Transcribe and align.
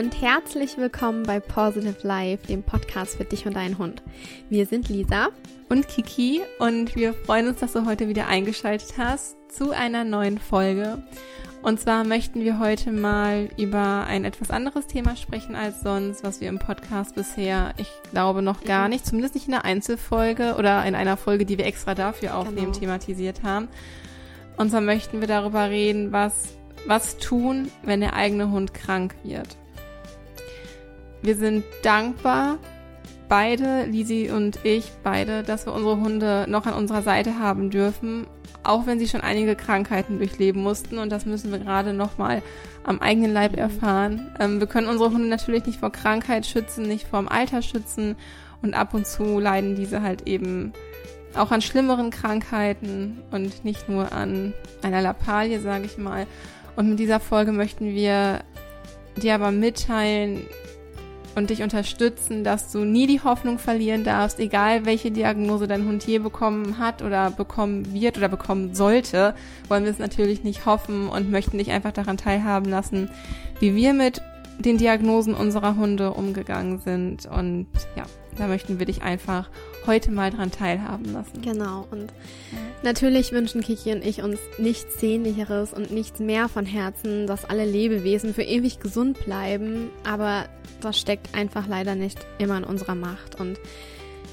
und 0.00 0.22
herzlich 0.22 0.78
willkommen 0.78 1.24
bei 1.24 1.40
Positive 1.40 2.06
Life, 2.06 2.46
dem 2.46 2.62
Podcast 2.62 3.18
für 3.18 3.26
dich 3.26 3.44
und 3.44 3.54
deinen 3.54 3.76
Hund. 3.76 4.02
Wir 4.48 4.64
sind 4.64 4.88
Lisa 4.88 5.28
und 5.68 5.88
Kiki 5.88 6.40
und 6.58 6.96
wir 6.96 7.12
freuen 7.12 7.48
uns, 7.48 7.60
dass 7.60 7.74
du 7.74 7.84
heute 7.84 8.08
wieder 8.08 8.26
eingeschaltet 8.26 8.94
hast 8.96 9.36
zu 9.52 9.72
einer 9.72 10.04
neuen 10.04 10.38
Folge. 10.38 11.02
Und 11.60 11.80
zwar 11.80 12.04
möchten 12.04 12.40
wir 12.40 12.58
heute 12.58 12.92
mal 12.92 13.50
über 13.58 14.06
ein 14.06 14.24
etwas 14.24 14.50
anderes 14.50 14.86
Thema 14.86 15.16
sprechen 15.16 15.54
als 15.54 15.82
sonst, 15.82 16.24
was 16.24 16.40
wir 16.40 16.48
im 16.48 16.58
Podcast 16.58 17.14
bisher, 17.14 17.74
ich 17.76 17.90
glaube, 18.10 18.40
noch 18.40 18.64
gar 18.64 18.88
nicht, 18.88 19.04
zumindest 19.04 19.34
nicht 19.34 19.48
in 19.48 19.52
einer 19.52 19.66
Einzelfolge 19.66 20.54
oder 20.58 20.82
in 20.86 20.94
einer 20.94 21.18
Folge, 21.18 21.44
die 21.44 21.58
wir 21.58 21.66
extra 21.66 21.94
dafür 21.94 22.38
aufnehmen, 22.38 22.72
genau. 22.72 22.78
thematisiert 22.78 23.42
haben. 23.42 23.68
Und 24.56 24.70
zwar 24.70 24.80
möchten 24.80 25.20
wir 25.20 25.28
darüber 25.28 25.68
reden, 25.68 26.10
was, 26.10 26.54
was 26.86 27.18
tun, 27.18 27.70
wenn 27.82 28.00
der 28.00 28.14
eigene 28.14 28.50
Hund 28.50 28.72
krank 28.72 29.14
wird. 29.24 29.59
Wir 31.22 31.36
sind 31.36 31.64
dankbar, 31.82 32.58
beide, 33.28 33.84
Lisi 33.84 34.30
und 34.30 34.64
ich, 34.64 34.90
beide, 35.02 35.42
dass 35.42 35.66
wir 35.66 35.72
unsere 35.72 36.00
Hunde 36.00 36.46
noch 36.48 36.66
an 36.66 36.74
unserer 36.74 37.02
Seite 37.02 37.38
haben 37.38 37.70
dürfen 37.70 38.26
auch 38.62 38.86
wenn 38.86 38.98
sie 38.98 39.08
schon 39.08 39.20
einige 39.20 39.56
Krankheiten 39.56 40.18
durchleben 40.18 40.62
mussten 40.62 40.98
und 40.98 41.10
das 41.10 41.26
müssen 41.26 41.50
wir 41.50 41.58
gerade 41.58 41.92
nochmal 41.92 42.42
am 42.84 43.00
eigenen 43.00 43.32
Leib 43.32 43.56
erfahren. 43.56 44.34
Ähm, 44.38 44.60
wir 44.60 44.66
können 44.66 44.88
unsere 44.88 45.10
Hunde 45.10 45.28
natürlich 45.28 45.66
nicht 45.66 45.80
vor 45.80 45.92
Krankheit 45.92 46.46
schützen, 46.46 46.86
nicht 46.86 47.06
vor 47.06 47.20
dem 47.20 47.28
Alter 47.28 47.62
schützen 47.62 48.16
und 48.62 48.74
ab 48.74 48.94
und 48.94 49.06
zu 49.06 49.38
leiden 49.38 49.76
diese 49.76 50.02
halt 50.02 50.26
eben 50.26 50.72
auch 51.34 51.52
an 51.52 51.62
schlimmeren 51.62 52.10
Krankheiten 52.10 53.22
und 53.30 53.64
nicht 53.64 53.88
nur 53.88 54.12
an 54.12 54.52
einer 54.82 55.00
Lappalie, 55.00 55.60
sage 55.60 55.84
ich 55.84 55.96
mal. 55.96 56.26
Und 56.76 56.90
mit 56.90 56.98
dieser 56.98 57.20
Folge 57.20 57.52
möchten 57.52 57.94
wir 57.94 58.40
dir 59.16 59.34
aber 59.34 59.52
mitteilen, 59.52 60.46
und 61.34 61.50
dich 61.50 61.62
unterstützen, 61.62 62.44
dass 62.44 62.72
du 62.72 62.84
nie 62.84 63.06
die 63.06 63.22
Hoffnung 63.22 63.58
verlieren 63.58 64.04
darfst, 64.04 64.40
egal 64.40 64.84
welche 64.84 65.10
Diagnose 65.10 65.66
dein 65.66 65.86
Hund 65.86 66.04
je 66.06 66.18
bekommen 66.18 66.78
hat 66.78 67.02
oder 67.02 67.30
bekommen 67.30 67.92
wird 67.92 68.18
oder 68.18 68.28
bekommen 68.28 68.74
sollte, 68.74 69.34
wollen 69.68 69.84
wir 69.84 69.90
es 69.90 69.98
natürlich 69.98 70.42
nicht 70.42 70.66
hoffen 70.66 71.08
und 71.08 71.30
möchten 71.30 71.58
dich 71.58 71.70
einfach 71.70 71.92
daran 71.92 72.16
teilhaben 72.16 72.70
lassen, 72.70 73.10
wie 73.60 73.74
wir 73.74 73.94
mit 73.94 74.22
den 74.58 74.78
Diagnosen 74.78 75.34
unserer 75.34 75.76
Hunde 75.76 76.12
umgegangen 76.12 76.78
sind. 76.78 77.26
Und 77.26 77.66
ja, 77.96 78.04
da 78.36 78.46
möchten 78.46 78.78
wir 78.78 78.86
dich 78.86 79.02
einfach 79.02 79.48
heute 79.86 80.10
mal 80.10 80.30
dran 80.30 80.50
teilhaben 80.50 81.12
lassen. 81.12 81.42
Genau. 81.42 81.86
Und 81.90 82.12
natürlich 82.82 83.32
wünschen 83.32 83.60
Kiki 83.60 83.92
und 83.92 84.04
ich 84.04 84.22
uns 84.22 84.38
nichts 84.58 85.00
Sehnlicheres 85.00 85.72
und 85.72 85.90
nichts 85.90 86.20
mehr 86.20 86.48
von 86.48 86.66
Herzen, 86.66 87.26
dass 87.26 87.44
alle 87.44 87.64
Lebewesen 87.64 88.34
für 88.34 88.42
ewig 88.42 88.80
gesund 88.80 89.24
bleiben. 89.24 89.90
Aber 90.04 90.46
das 90.80 90.98
steckt 90.98 91.34
einfach 91.34 91.66
leider 91.66 91.94
nicht 91.94 92.18
immer 92.38 92.56
in 92.58 92.64
unserer 92.64 92.94
Macht. 92.94 93.40
Und 93.40 93.58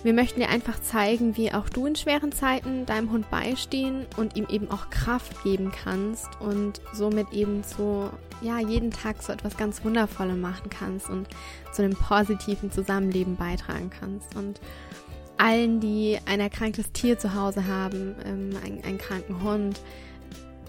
wir 0.03 0.13
möchten 0.13 0.39
dir 0.39 0.49
einfach 0.49 0.79
zeigen, 0.81 1.37
wie 1.37 1.51
auch 1.51 1.69
du 1.69 1.85
in 1.85 1.95
schweren 1.95 2.31
Zeiten 2.31 2.85
deinem 2.85 3.11
Hund 3.11 3.29
beistehen 3.31 4.05
und 4.15 4.35
ihm 4.35 4.45
eben 4.49 4.69
auch 4.69 4.89
Kraft 4.89 5.43
geben 5.43 5.71
kannst 5.71 6.29
und 6.39 6.81
somit 6.93 7.33
eben 7.33 7.63
so, 7.63 8.09
ja, 8.41 8.59
jeden 8.59 8.91
Tag 8.91 9.23
so 9.23 9.33
etwas 9.33 9.57
ganz 9.57 9.83
Wundervolles 9.83 10.37
machen 10.37 10.69
kannst 10.69 11.09
und 11.09 11.27
zu 11.73 11.81
einem 11.81 11.95
positiven 11.95 12.71
Zusammenleben 12.71 13.35
beitragen 13.37 13.89
kannst. 13.99 14.35
Und 14.35 14.61
allen, 15.37 15.79
die 15.79 16.17
ein 16.25 16.39
erkranktes 16.39 16.91
Tier 16.91 17.17
zu 17.17 17.33
Hause 17.33 17.67
haben, 17.67 18.15
ähm, 18.25 18.51
einen, 18.63 18.83
einen 18.83 18.97
kranken 18.97 19.41
Hund, 19.43 19.79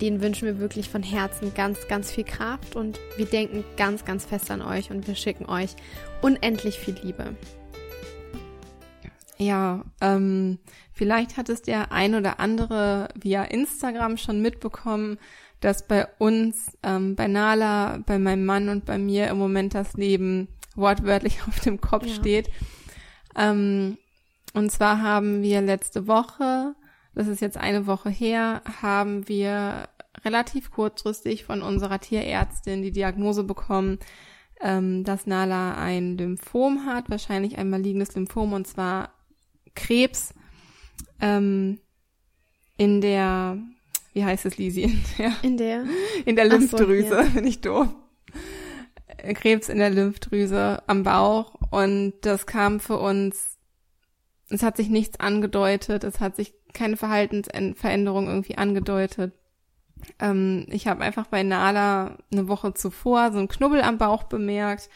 denen 0.01 0.21
wünschen 0.21 0.47
wir 0.47 0.59
wirklich 0.59 0.89
von 0.89 1.03
Herzen 1.03 1.53
ganz, 1.55 1.89
ganz 1.89 2.11
viel 2.11 2.25
Kraft 2.25 2.77
und 2.77 2.99
wir 3.17 3.27
denken 3.27 3.65
ganz, 3.77 4.05
ganz 4.05 4.25
fest 4.25 4.51
an 4.51 4.63
euch 4.63 4.91
und 4.91 5.07
wir 5.07 5.15
schicken 5.15 5.47
euch 5.47 5.75
unendlich 6.23 6.79
viel 6.79 6.95
Liebe. 7.03 7.35
Ja, 9.39 9.85
ähm, 10.01 10.59
vielleicht 10.93 11.37
hat 11.37 11.49
es 11.49 11.63
der 11.63 11.93
ein 11.93 12.15
oder 12.15 12.41
andere 12.41 13.09
via 13.15 13.45
Instagram 13.45 14.17
schon 14.17 14.43
mitbekommen, 14.43 15.19
dass 15.61 15.87
bei 15.87 16.07
uns, 16.19 16.77
ähm, 16.83 17.15
bei 17.15 17.29
Nala, 17.29 18.01
bei 18.05 18.19
meinem 18.19 18.45
Mann 18.45 18.69
und 18.69 18.85
bei 18.85 18.99
mir 18.99 19.29
im 19.29 19.39
Moment 19.39 19.75
das 19.75 19.95
Leben 19.95 20.49
wortwörtlich 20.75 21.39
auf 21.49 21.61
dem 21.61 21.81
Kopf 21.81 22.07
ja. 22.07 22.15
steht. 22.15 22.51
Ähm, 23.37 23.99
und 24.55 24.71
zwar 24.71 25.03
haben 25.03 25.43
wir 25.43 25.61
letzte 25.61 26.07
Woche, 26.07 26.75
das 27.15 27.27
ist 27.27 27.41
jetzt 27.41 27.57
eine 27.57 27.87
Woche 27.87 28.11
her, 28.11 28.63
haben 28.81 29.29
wir 29.29 29.89
relativ 30.25 30.71
kurzfristig 30.71 31.45
von 31.45 31.63
unserer 31.63 32.01
Tierärztin 32.01 32.83
die 32.83 32.93
Diagnose 32.93 33.45
bekommen, 33.45 33.99
ähm, 34.61 35.05
dass 35.05 35.27
Nala 35.27 35.75
ein 35.75 36.17
Lymphom 36.17 36.87
hat, 36.87 37.11
wahrscheinlich 37.11 37.59
ein 37.59 37.71
malignes 37.71 38.15
Lymphom 38.15 38.53
und 38.53 38.67
zwar 38.67 39.13
Krebs 39.75 40.35
ähm, 41.21 41.79
in 42.77 43.01
der, 43.01 43.59
wie 44.13 44.25
heißt 44.25 44.47
es, 44.47 44.59
Lisi? 44.59 44.83
In 44.83 45.03
der, 45.19 45.33
in 45.43 45.57
der, 45.57 45.85
in 46.25 46.37
der 46.37 46.45
Lymphdrüse, 46.47 47.25
so, 47.25 47.31
bin 47.35 47.47
ich 47.47 47.61
doof. 47.61 47.89
Krebs 49.35 49.69
in 49.69 49.79
der 49.79 49.91
Lymphdrüse 49.91 50.83
am 50.87 51.03
Bauch 51.03 51.55
und 51.71 52.15
das 52.23 52.47
kam 52.47 52.81
für 52.81 52.99
uns 52.99 53.58
es 54.51 54.63
hat 54.63 54.77
sich 54.77 54.89
nichts 54.89 55.21
angedeutet, 55.21 56.05
es 56.05 56.21
hat 56.21 56.37
sich 56.37 56.55
keine 56.73 56.97
Verhaltensveränderung 56.97 58.29
irgendwie 58.29 58.57
angedeutet. 58.57 59.33
Ähm, 60.19 60.67
ich 60.69 60.87
habe 60.87 61.03
einfach 61.03 61.27
bei 61.27 61.43
Nala 61.43 62.19
eine 62.33 62.49
Woche 62.49 62.75
zuvor 62.75 63.33
so 63.33 63.39
einen 63.39 63.49
Knubbel 63.49 63.83
am 63.83 63.99
Bauch 63.99 64.25
bemerkt, 64.25 64.89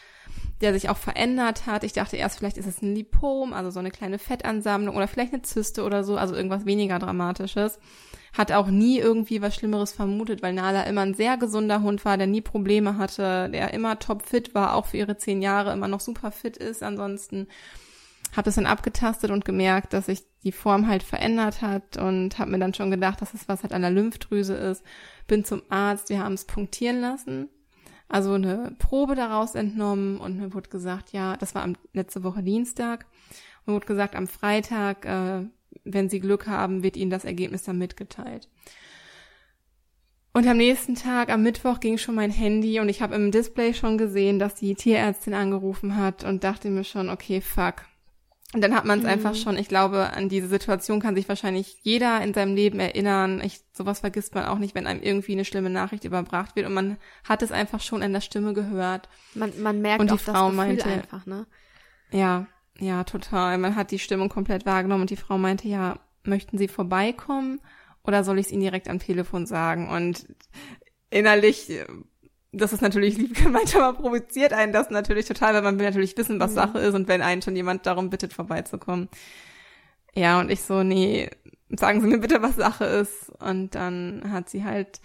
der 0.61 0.73
sich 0.73 0.89
auch 0.89 0.97
verändert 0.97 1.67
hat. 1.67 1.83
Ich 1.83 1.93
dachte 1.93 2.15
erst, 2.15 2.37
vielleicht 2.37 2.57
ist 2.57 2.67
es 2.67 2.81
ein 2.81 2.95
Lipom, 2.95 3.53
also 3.53 3.69
so 3.69 3.79
eine 3.79 3.91
kleine 3.91 4.17
Fettansammlung 4.17 4.95
oder 4.95 5.07
vielleicht 5.07 5.33
eine 5.33 5.41
Zyste 5.41 5.83
oder 5.83 6.03
so, 6.03 6.17
also 6.17 6.35
irgendwas 6.35 6.65
weniger 6.65 6.99
Dramatisches. 6.99 7.79
Hat 8.35 8.51
auch 8.51 8.67
nie 8.67 8.97
irgendwie 8.97 9.43
was 9.43 9.53
Schlimmeres 9.53 9.91
vermutet, 9.91 10.41
weil 10.41 10.53
Nala 10.53 10.83
immer 10.83 11.01
ein 11.01 11.13
sehr 11.13 11.37
gesunder 11.37 11.81
Hund 11.81 12.03
war, 12.05 12.17
der 12.17 12.25
nie 12.25 12.41
Probleme 12.41 12.97
hatte, 12.97 13.49
der 13.49 13.73
immer 13.73 13.99
topfit 13.99 14.55
war, 14.55 14.73
auch 14.73 14.87
für 14.87 14.97
ihre 14.97 15.17
zehn 15.17 15.41
Jahre 15.41 15.73
immer 15.73 15.87
noch 15.87 15.99
super 15.99 16.31
fit 16.31 16.57
ist 16.57 16.81
ansonsten 16.81 17.47
habe 18.35 18.45
das 18.45 18.55
dann 18.55 18.65
abgetastet 18.65 19.31
und 19.31 19.45
gemerkt, 19.45 19.93
dass 19.93 20.07
sich 20.07 20.23
die 20.43 20.51
Form 20.51 20.87
halt 20.87 21.03
verändert 21.03 21.61
hat 21.61 21.97
und 21.97 22.39
habe 22.39 22.51
mir 22.51 22.59
dann 22.59 22.73
schon 22.73 22.91
gedacht, 22.91 23.21
dass 23.21 23.33
es 23.33 23.47
was 23.47 23.63
halt 23.63 23.73
an 23.73 23.81
der 23.81 23.91
Lymphdrüse 23.91 24.55
ist. 24.55 24.83
Bin 25.27 25.45
zum 25.45 25.61
Arzt, 25.69 26.09
wir 26.09 26.19
haben 26.19 26.33
es 26.33 26.45
punktieren 26.45 26.99
lassen, 26.99 27.49
also 28.07 28.33
eine 28.33 28.75
Probe 28.79 29.15
daraus 29.15 29.55
entnommen 29.55 30.17
und 30.17 30.37
mir 30.37 30.53
wurde 30.53 30.69
gesagt, 30.69 31.11
ja, 31.13 31.37
das 31.37 31.55
war 31.55 31.63
am, 31.63 31.75
letzte 31.93 32.23
Woche 32.23 32.43
Dienstag, 32.43 33.05
mir 33.65 33.73
wurde 33.73 33.87
gesagt, 33.87 34.15
am 34.15 34.27
Freitag, 34.27 35.05
äh, 35.05 35.45
wenn 35.83 36.09
Sie 36.09 36.19
Glück 36.19 36.47
haben, 36.47 36.83
wird 36.83 36.97
Ihnen 36.97 37.11
das 37.11 37.25
Ergebnis 37.25 37.63
dann 37.63 37.77
mitgeteilt. 37.77 38.49
Und 40.35 40.47
am 40.47 40.57
nächsten 40.57 40.95
Tag, 40.95 41.29
am 41.29 41.43
Mittwoch, 41.43 41.79
ging 41.79 41.99
schon 41.99 42.15
mein 42.15 42.31
Handy 42.31 42.79
und 42.79 42.89
ich 42.89 43.03
habe 43.03 43.13
im 43.13 43.29
Display 43.31 43.75
schon 43.75 43.99
gesehen, 43.99 44.39
dass 44.39 44.55
die 44.55 44.73
Tierärztin 44.73 45.35
angerufen 45.35 45.95
hat 45.95 46.23
und 46.23 46.43
dachte 46.43 46.71
mir 46.71 46.83
schon, 46.83 47.09
okay, 47.09 47.39
fuck, 47.39 47.83
und 48.53 48.61
dann 48.61 48.75
hat 48.75 48.85
man 48.85 48.99
es 48.99 49.03
mhm. 49.03 49.09
einfach 49.09 49.35
schon, 49.35 49.57
ich 49.57 49.67
glaube, 49.67 50.13
an 50.13 50.29
diese 50.29 50.47
Situation 50.47 50.99
kann 50.99 51.15
sich 51.15 51.27
wahrscheinlich 51.27 51.77
jeder 51.81 52.21
in 52.21 52.33
seinem 52.33 52.55
Leben 52.55 52.79
erinnern. 52.79 53.41
Ich, 53.43 53.61
sowas 53.73 54.01
vergisst 54.01 54.35
man 54.35 54.45
auch 54.45 54.59
nicht, 54.59 54.75
wenn 54.75 54.85
einem 54.85 55.01
irgendwie 55.01 55.31
eine 55.31 55.45
schlimme 55.45 55.71
Nachricht 55.71 56.03
überbracht 56.03 56.55
wird 56.55 56.67
und 56.67 56.73
man 56.73 56.97
hat 57.23 57.41
es 57.41 57.51
einfach 57.51 57.81
schon 57.81 58.03
an 58.03 58.13
der 58.13 58.21
Stimme 58.21 58.53
gehört. 58.53 59.09
Man, 59.33 59.59
man 59.61 59.81
merkt 59.81 60.01
und 60.01 60.11
die 60.11 60.15
auch 60.15 60.19
Frau 60.19 60.33
das 60.33 60.43
Gefühl 60.43 60.55
meinte, 60.55 60.85
einfach, 60.85 61.25
ne? 61.25 61.47
Ja, 62.11 62.45
ja, 62.79 63.03
total. 63.03 63.57
Man 63.57 63.75
hat 63.75 63.91
die 63.91 63.99
Stimmung 63.99 64.29
komplett 64.29 64.65
wahrgenommen 64.65 65.01
und 65.01 65.09
die 65.09 65.15
Frau 65.15 65.37
meinte, 65.37 65.67
ja, 65.67 65.99
möchten 66.23 66.57
Sie 66.57 66.67
vorbeikommen 66.67 67.59
oder 68.03 68.23
soll 68.23 68.37
ich 68.37 68.47
es 68.47 68.51
Ihnen 68.51 68.61
direkt 68.61 68.87
am 68.87 68.99
Telefon 68.99 69.47
sagen? 69.47 69.89
Und 69.89 70.27
innerlich 71.09 71.71
das 72.53 72.71
ist 72.71 72.81
natürlich 72.81 73.17
lieb 73.17 73.35
gemeint, 73.43 73.75
aber 73.75 73.97
provoziert 73.97 74.53
einen 74.53 74.71
das 74.71 74.89
natürlich 74.89 75.25
total, 75.25 75.53
weil 75.55 75.63
man 75.63 75.79
will 75.79 75.85
natürlich 75.85 76.15
wissen, 76.17 76.39
was 76.39 76.51
mhm. 76.51 76.55
Sache 76.55 76.79
ist 76.79 76.93
und 76.93 77.07
wenn 77.07 77.21
einen 77.21 77.41
schon 77.41 77.55
jemand 77.55 77.85
darum 77.85 78.09
bittet, 78.09 78.33
vorbeizukommen. 78.33 79.09
Ja, 80.15 80.39
und 80.39 80.51
ich 80.51 80.61
so, 80.61 80.83
nee, 80.83 81.29
sagen 81.69 82.01
Sie 82.01 82.07
mir 82.07 82.19
bitte, 82.19 82.41
was 82.41 82.55
Sache 82.55 82.85
ist. 82.85 83.29
Und 83.39 83.75
dann 83.75 84.31
hat 84.31 84.49
sie 84.49 84.63
halt 84.63 85.01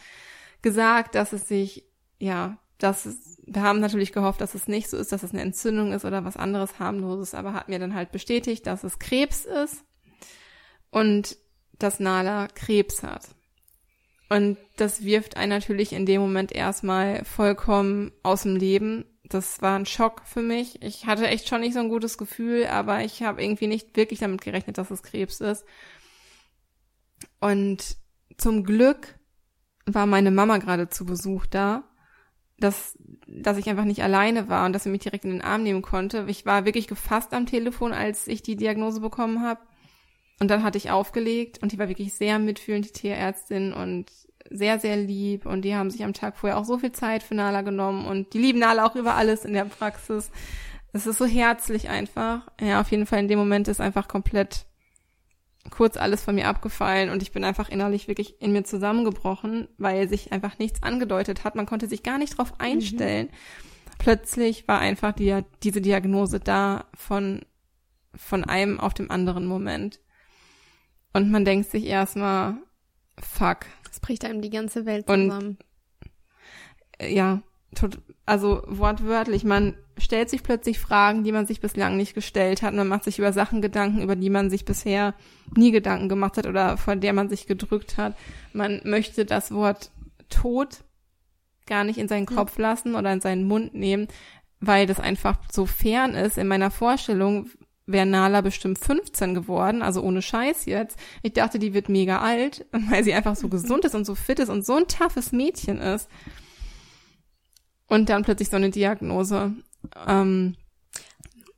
gesagt, 0.63 1.15
dass 1.15 1.33
es 1.33 1.49
sich, 1.49 1.85
ja, 2.19 2.59
dass 2.79 3.07
es, 3.07 3.43
wir 3.47 3.63
haben 3.63 3.81
natürlich 3.81 4.13
gehofft, 4.13 4.41
dass 4.41 4.55
es 4.55 4.69
nicht 4.69 4.91
so 4.91 4.97
ist, 4.97 5.11
dass 5.11 5.23
es 5.23 5.33
eine 5.33 5.43
Entzündung 5.43 5.93
ist 5.93 6.05
oder 6.05 6.25
was 6.25 6.37
anderes 6.37 6.79
harmloses, 6.79 7.35
aber 7.35 7.55
hat 7.55 7.69
mir 7.69 7.79
dann 7.79 7.95
halt 7.95 8.13
bestätigt, 8.13 8.67
dass 8.67 8.85
es 8.85 8.99
Krebs 8.99 9.45
ist 9.47 9.85
und 10.91 11.37
dass 11.79 12.01
Nala 12.01 12.49
Krebs 12.49 13.03
hat. 13.03 13.29
Und 14.29 14.59
das 14.77 15.05
wirft 15.05 15.37
einen 15.37 15.51
natürlich 15.51 15.93
in 15.93 16.07
dem 16.07 16.21
Moment 16.21 16.53
erstmal 16.53 17.25
vollkommen 17.25 18.13
aus 18.23 18.43
dem 18.43 18.57
Leben. 18.57 19.05
Das 19.25 19.63
war 19.63 19.79
ein 19.79 19.87
Schock 19.87 20.23
für 20.25 20.43
mich. 20.43 20.83
Ich 20.83 21.07
hatte 21.07 21.27
echt 21.27 21.49
schon 21.49 21.61
nicht 21.61 21.75
so 21.75 21.81
ein 21.81 21.89
gutes 21.89 22.19
Gefühl, 22.19 22.67
aber 22.67 23.05
ich 23.05 23.23
habe 23.23 23.43
irgendwie 23.43 23.67
nicht 23.67 23.97
wirklich 23.97 24.19
damit 24.21 24.43
gerechnet, 24.43 24.79
dass 24.79 24.91
es 24.91 25.03
Krebs 25.03 25.41
ist. 25.41 25.65
Und 27.41 27.97
zum 28.37 28.65
Glück 28.65 29.19
war 29.87 30.07
meine 30.07 30.31
Mama 30.31 30.59
gerade 30.59 30.89
zu 30.89 31.07
Besuch 31.07 31.47
da. 31.47 31.85
dass, 32.61 32.99
dass 33.29 33.57
ich 33.57 33.69
einfach 33.69 33.85
nicht 33.85 34.03
alleine 34.03 34.49
war 34.49 34.67
und 34.67 34.73
dass 34.73 34.83
sie 34.83 34.91
mich 34.91 35.03
direkt 35.03 35.25
in 35.25 35.31
den 35.31 35.43
Arm 35.43 35.63
nehmen 35.63 35.83
konnte. 35.83 36.25
Ich 36.29 36.45
war 36.45 36.65
wirklich 36.65 36.89
gefasst 36.89 37.33
am 37.33 37.47
Telefon, 37.47 37.93
als 37.93 38.27
ich 38.27 38.43
die 38.43 38.57
Diagnose 38.57 39.01
bekommen 39.01 39.43
habe. 39.43 39.61
Und 40.41 40.51
dann 40.51 40.63
hatte 40.63 40.79
ich 40.79 40.91
aufgelegt 40.91 41.59
und 41.63 41.73
die 41.73 41.79
war 41.79 41.89
wirklich 41.89 42.15
sehr 42.15 42.39
mitfühlend, 42.39 42.87
die 42.87 42.93
Tierärztin 42.93 43.73
und 43.73 44.07
sehr, 44.51 44.79
sehr 44.79 44.97
lieb. 44.97 45.47
Und 45.47 45.63
die 45.63 45.75
haben 45.75 45.91
sich 45.91 46.05
am 46.05 46.13
Tag 46.13 46.37
vorher 46.37 46.59
auch 46.59 46.65
so 46.65 46.79
viel 46.79 46.93
Zeit 46.93 47.23
für 47.23 47.35
Nala 47.35 47.63
genommen 47.63 48.07
und 48.07 48.33
die 48.35 48.39
lieben 48.39 48.61
Nala 48.61 48.87
auch 48.87 48.95
über 48.95 49.15
alles 49.15 49.45
in 49.45 49.53
der 49.53 49.65
Praxis. 49.65 50.31
Es 50.93 51.07
ist 51.07 51.19
so 51.19 51.27
herzlich 51.27 51.89
einfach. 51.89 52.49
Ja, 52.61 52.81
auf 52.81 52.91
jeden 52.91 53.07
Fall 53.07 53.19
in 53.19 53.29
dem 53.29 53.39
Moment 53.39 53.69
ist 53.69 53.81
einfach 53.81 54.09
komplett 54.09 54.67
kurz 55.71 55.97
alles 55.97 56.23
von 56.23 56.35
mir 56.35 56.49
abgefallen 56.49 57.11
und 57.11 57.23
ich 57.23 57.33
bin 57.33 57.45
einfach 57.45 57.69
innerlich 57.69 58.09
wirklich 58.09 58.41
in 58.41 58.53
mir 58.53 58.65
zusammengebrochen, 58.65 59.69
weil 59.77 60.09
sich 60.09 60.33
einfach 60.33 60.59
nichts 60.59 60.83
angedeutet 60.83 61.45
hat. 61.45 61.57
Man 61.57 61.67
konnte 61.67 61.89
sich 61.89 62.03
gar 62.03 62.17
nicht 62.17 62.39
drauf 62.39 62.53
mhm. 62.53 62.57
einstellen. 62.59 63.27
Mhm. 63.27 63.99
Plötzlich 63.99 64.67
war 64.69 64.79
einfach 64.79 65.13
die, 65.13 65.43
diese 65.63 65.81
Diagnose 65.81 66.41
da 66.41 66.87
von, 66.95 67.43
von 68.15 68.45
einem 68.45 68.81
auf 68.81 68.95
dem 68.95 69.11
anderen 69.11 69.45
Moment. 69.45 70.01
Und 71.13 71.31
man 71.31 71.45
denkt 71.45 71.71
sich 71.71 71.87
erstmal, 71.87 72.55
fuck. 73.19 73.59
Es 73.91 74.01
bricht 74.01 74.25
einem 74.25 74.43
die 74.43 74.51
ganze 74.51 74.87
Welt 74.87 75.07
zusammen. 75.07 75.59
Und, 77.01 77.11
ja, 77.11 77.43
tot, 77.75 77.99
also 78.27 78.63
wortwörtlich, 78.67 79.45
man 79.45 79.75
stellt 79.97 80.31
sich 80.31 80.43
plötzlich 80.43 80.79
Fragen, 80.79 81.25
die 81.25 81.33
man 81.33 81.47
sich 81.47 81.61
bislang 81.61 81.97
nicht 81.97 82.15
gestellt 82.15 82.63
hat. 82.63 82.75
Man 82.75 82.89
macht 82.89 83.05
sich 83.05 83.19
über 83.19 83.33
Sachen 83.33 83.61
Gedanken, 83.63 84.03
über 84.03 84.17
die 84.17 84.31
man 84.31 84.51
sich 84.51 84.65
bisher 84.65 85.15
nie 85.57 85.71
Gedanken 85.71 86.09
gemacht 86.09 86.37
hat 86.37 86.47
oder 86.47 86.77
vor 86.77 86.97
der 86.97 87.13
man 87.13 87.29
sich 87.29 87.47
gedrückt 87.47 87.97
hat. 87.97 88.17
Man 88.53 88.81
möchte 88.85 89.25
das 89.25 89.51
Wort 89.51 89.91
Tod 90.29 90.85
gar 91.67 91.85
nicht 91.85 91.99
in 91.99 92.09
seinen 92.09 92.27
Kopf 92.27 92.59
lassen 92.59 92.95
oder 92.95 93.13
in 93.13 93.21
seinen 93.21 93.45
Mund 93.45 93.75
nehmen, 93.75 94.09
weil 94.61 94.87
das 94.87 95.01
einfach 95.01 95.39
so 95.51 95.67
fern 95.67 96.15
ist. 96.15 96.39
In 96.39 96.49
meiner 96.49 96.71
Vorstellung 96.71 97.49
wäre 97.89 98.07
Nala 98.07 98.43
bestimmt 98.43 98.79
15 98.79 99.35
geworden, 99.35 99.83
also 99.83 100.03
ohne 100.03 100.23
Scheiß 100.23 100.67
jetzt. 100.67 100.99
Ich 101.23 101.33
dachte, 101.33 101.59
die 101.59 101.75
wird 101.75 101.89
mega 101.89 102.21
alt, 102.21 102.67
weil 102.91 103.03
sie 103.03 103.15
einfach 103.15 103.35
so 103.35 103.49
gesund 103.49 103.85
ist 103.85 103.95
und 103.95 104.05
so 104.05 104.15
fit 104.15 104.39
ist 104.39 104.51
und 104.51 104.65
so 104.65 104.77
ein 104.77 104.87
toughes 104.87 105.33
Mädchen 105.33 105.79
ist. 105.79 106.09
Und 107.87 108.11
dann 108.11 108.23
plötzlich 108.23 108.51
so 108.51 108.57
eine 108.57 108.71
Diagnose. 108.71 109.55
Ähm, 110.07 110.57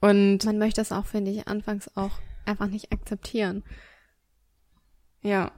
und 0.00 0.44
man 0.44 0.58
möchte 0.58 0.80
das 0.80 0.92
auch, 0.92 1.06
finde 1.06 1.32
ich, 1.32 1.48
anfangs 1.48 1.90
auch 1.96 2.18
einfach 2.46 2.68
nicht 2.68 2.92
akzeptieren. 2.92 3.64
Ja, 5.22 5.50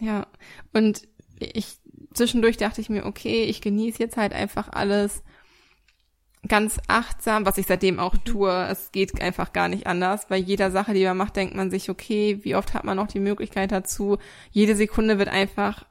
ja. 0.00 0.26
Und 0.72 1.02
ich 1.38 1.78
zwischendurch 2.12 2.56
dachte 2.56 2.80
ich 2.80 2.90
mir, 2.90 3.06
okay, 3.06 3.44
ich 3.44 3.60
genieße 3.60 4.02
jetzt 4.02 4.16
halt 4.16 4.32
einfach 4.32 4.68
alles 4.72 5.22
ganz 6.48 6.78
achtsam, 6.88 7.46
was 7.46 7.58
ich 7.58 7.66
seitdem 7.66 7.98
auch 7.98 8.16
tue. 8.24 8.50
Es 8.70 8.92
geht 8.92 9.20
einfach 9.20 9.52
gar 9.52 9.68
nicht 9.68 9.86
anders. 9.86 10.28
Bei 10.28 10.36
jeder 10.36 10.70
Sache, 10.70 10.94
die 10.94 11.04
man 11.04 11.16
macht, 11.16 11.36
denkt 11.36 11.54
man 11.54 11.70
sich, 11.70 11.90
okay, 11.90 12.40
wie 12.42 12.56
oft 12.56 12.74
hat 12.74 12.84
man 12.84 12.96
noch 12.96 13.08
die 13.08 13.20
Möglichkeit 13.20 13.72
dazu? 13.72 14.18
Jede 14.50 14.76
Sekunde 14.76 15.18
wird 15.18 15.28
einfach 15.28 15.84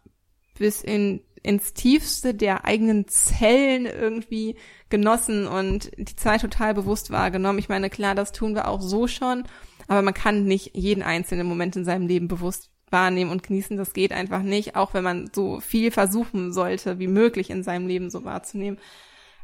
bis 0.57 0.81
in 0.81 1.21
ins 1.45 1.73
tiefste 1.73 2.33
der 2.33 2.65
eigenen 2.65 3.07
Zellen 3.07 3.85
irgendwie 3.85 4.55
genossen 4.89 5.47
und 5.47 5.91
die 5.97 6.15
Zeit 6.15 6.41
total 6.41 6.73
bewusst 6.73 7.11
wahrgenommen. 7.11 7.59
Ich 7.59 7.69
meine, 7.69 7.89
klar, 7.89 8.15
das 8.15 8.31
tun 8.31 8.55
wir 8.55 8.67
auch 8.67 8.81
so 8.81 9.07
schon, 9.07 9.43
aber 9.87 10.01
man 10.01 10.13
kann 10.13 10.45
nicht 10.45 10.75
jeden 10.75 11.03
einzelnen 11.03 11.47
Moment 11.47 11.75
in 11.75 11.85
seinem 11.85 12.07
Leben 12.07 12.27
bewusst 12.27 12.71
wahrnehmen 12.89 13.31
und 13.31 13.43
genießen. 13.43 13.77
Das 13.77 13.93
geht 13.93 14.11
einfach 14.11 14.41
nicht, 14.41 14.75
auch 14.75 14.93
wenn 14.93 15.03
man 15.03 15.29
so 15.33 15.59
viel 15.59 15.91
versuchen 15.91 16.51
sollte, 16.51 16.97
wie 16.99 17.07
möglich 17.07 17.49
in 17.49 17.63
seinem 17.63 17.87
Leben 17.87 18.09
so 18.09 18.23
wahrzunehmen. 18.23 18.79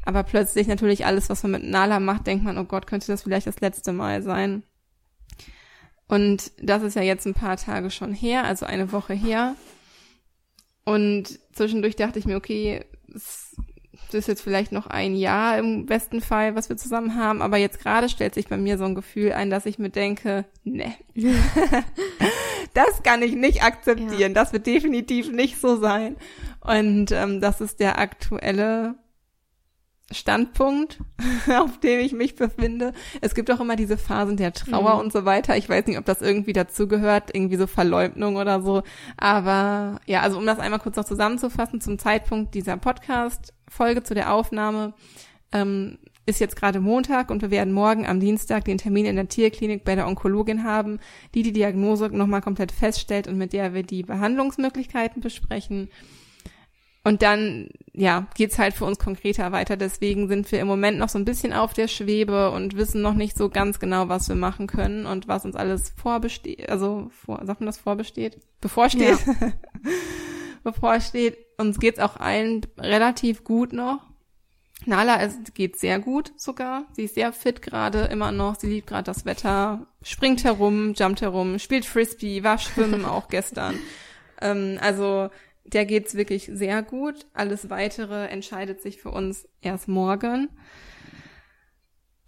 Aber 0.03 0.23
plötzlich 0.23 0.67
natürlich 0.67 1.05
alles, 1.05 1.29
was 1.29 1.43
man 1.43 1.51
mit 1.51 1.63
Nala 1.63 1.99
macht, 1.99 2.27
denkt 2.27 2.43
man, 2.43 2.57
oh 2.57 2.63
Gott, 2.63 2.87
könnte 2.87 3.07
das 3.07 3.23
vielleicht 3.23 3.47
das 3.47 3.59
letzte 3.59 3.93
Mal 3.93 4.23
sein. 4.23 4.63
Und 6.07 6.51
das 6.61 6.83
ist 6.83 6.95
ja 6.95 7.01
jetzt 7.01 7.25
ein 7.25 7.33
paar 7.33 7.57
Tage 7.57 7.89
schon 7.89 8.13
her, 8.13 8.43
also 8.43 8.65
eine 8.65 8.91
Woche 8.91 9.13
her. 9.13 9.55
Und 10.83 11.39
zwischendurch 11.53 11.95
dachte 11.95 12.19
ich 12.19 12.25
mir, 12.25 12.35
okay, 12.35 12.83
es 13.13 13.55
ist 14.11 14.27
jetzt 14.27 14.41
vielleicht 14.41 14.71
noch 14.71 14.87
ein 14.87 15.15
Jahr 15.15 15.57
im 15.57 15.85
besten 15.85 16.19
Fall, 16.19 16.55
was 16.55 16.67
wir 16.67 16.75
zusammen 16.75 17.15
haben, 17.15 17.41
aber 17.41 17.57
jetzt 17.57 17.79
gerade 17.79 18.09
stellt 18.09 18.33
sich 18.33 18.47
bei 18.47 18.57
mir 18.57 18.77
so 18.77 18.83
ein 18.85 18.95
Gefühl 18.95 19.31
ein, 19.31 19.49
dass 19.49 19.65
ich 19.65 19.79
mir 19.79 19.89
denke, 19.89 20.45
ne, 20.63 20.93
das 22.73 23.03
kann 23.03 23.21
ich 23.21 23.35
nicht 23.35 23.63
akzeptieren, 23.63 24.19
ja. 24.19 24.29
das 24.29 24.51
wird 24.51 24.67
definitiv 24.67 25.31
nicht 25.31 25.61
so 25.61 25.79
sein. 25.79 26.17
Und 26.59 27.11
ähm, 27.11 27.39
das 27.39 27.61
ist 27.61 27.79
der 27.79 27.99
aktuelle 27.99 28.95
Standpunkt, 30.13 30.99
auf 31.59 31.79
dem 31.79 31.99
ich 31.99 32.13
mich 32.13 32.35
befinde. 32.35 32.93
Es 33.21 33.35
gibt 33.35 33.51
auch 33.51 33.59
immer 33.59 33.75
diese 33.75 33.97
Phasen 33.97 34.37
der 34.37 34.53
Trauer 34.53 34.95
mhm. 34.95 34.99
und 35.01 35.13
so 35.13 35.25
weiter. 35.25 35.57
Ich 35.57 35.69
weiß 35.69 35.85
nicht, 35.87 35.97
ob 35.97 36.05
das 36.05 36.21
irgendwie 36.21 36.53
dazugehört, 36.53 37.33
irgendwie 37.33 37.57
so 37.57 37.67
Verleugnung 37.67 38.35
oder 38.35 38.61
so. 38.61 38.83
Aber 39.17 39.99
ja, 40.05 40.21
also 40.21 40.37
um 40.37 40.45
das 40.45 40.59
einmal 40.59 40.79
kurz 40.79 40.95
noch 40.95 41.05
zusammenzufassen, 41.05 41.81
zum 41.81 41.99
Zeitpunkt 41.99 42.53
dieser 42.53 42.77
Podcast-Folge 42.77 44.03
zu 44.03 44.13
der 44.13 44.33
Aufnahme 44.33 44.93
ähm, 45.51 45.97
ist 46.25 46.39
jetzt 46.39 46.55
gerade 46.55 46.79
Montag 46.79 47.31
und 47.31 47.41
wir 47.41 47.51
werden 47.51 47.73
morgen 47.73 48.05
am 48.05 48.19
Dienstag 48.19 48.65
den 48.65 48.77
Termin 48.77 49.05
in 49.05 49.15
der 49.15 49.27
Tierklinik 49.27 49.83
bei 49.83 49.95
der 49.95 50.07
Onkologin 50.07 50.63
haben, 50.63 50.99
die 51.33 51.43
die 51.43 51.51
Diagnose 51.51 52.09
nochmal 52.09 52.41
komplett 52.41 52.71
feststellt 52.71 53.27
und 53.27 53.37
mit 53.37 53.53
der 53.53 53.73
wir 53.73 53.83
die 53.83 54.03
Behandlungsmöglichkeiten 54.03 55.21
besprechen. 55.21 55.89
Und 57.03 57.23
dann, 57.23 57.69
ja, 57.93 58.27
geht's 58.35 58.59
halt 58.59 58.75
für 58.75 58.85
uns 58.85 58.99
konkreter 58.99 59.51
weiter. 59.51 59.75
Deswegen 59.75 60.27
sind 60.27 60.51
wir 60.51 60.59
im 60.59 60.67
Moment 60.67 60.99
noch 60.99 61.09
so 61.09 61.17
ein 61.17 61.25
bisschen 61.25 61.51
auf 61.51 61.73
der 61.73 61.87
Schwebe 61.87 62.51
und 62.51 62.75
wissen 62.75 63.01
noch 63.01 63.15
nicht 63.15 63.35
so 63.35 63.49
ganz 63.49 63.79
genau, 63.79 64.07
was 64.07 64.29
wir 64.29 64.35
machen 64.35 64.67
können 64.67 65.07
und 65.07 65.27
was 65.27 65.43
uns 65.43 65.55
alles 65.55 65.93
vorbesteht, 65.97 66.69
also 66.69 67.09
vor, 67.09 67.43
sagt 67.43 67.59
man 67.59 67.65
das 67.65 67.79
vorbesteht? 67.79 68.39
Bevorsteht. 68.61 69.17
Ja. 69.25 69.51
Bevorsteht. 70.63 71.37
Uns 71.57 71.79
geht's 71.79 71.99
auch 71.99 72.17
allen 72.17 72.61
relativ 72.77 73.43
gut 73.43 73.73
noch. 73.73 73.99
Nala, 74.85 75.21
es 75.21 75.37
geht 75.53 75.79
sehr 75.79 75.99
gut 75.99 76.31
sogar. 76.37 76.85
Sie 76.93 77.03
ist 77.03 77.15
sehr 77.15 77.33
fit 77.33 77.61
gerade 77.61 78.01
immer 78.05 78.31
noch. 78.31 78.55
Sie 78.55 78.67
liebt 78.67 78.87
gerade 78.87 79.03
das 79.03 79.25
Wetter, 79.25 79.87
springt 80.03 80.43
herum, 80.43 80.93
jumpt 80.93 81.21
herum, 81.21 81.59
spielt 81.59 81.85
Frisbee, 81.85 82.43
war 82.43 82.57
schwimmen 82.59 83.05
auch 83.05 83.27
gestern. 83.27 83.75
Ähm, 84.43 84.79
also 84.81 85.29
der 85.63 85.85
geht's 85.85 86.15
wirklich 86.15 86.49
sehr 86.53 86.83
gut. 86.83 87.27
Alles 87.33 87.69
weitere 87.69 88.27
entscheidet 88.27 88.81
sich 88.81 88.97
für 88.97 89.11
uns 89.11 89.47
erst 89.61 89.87
morgen 89.87 90.49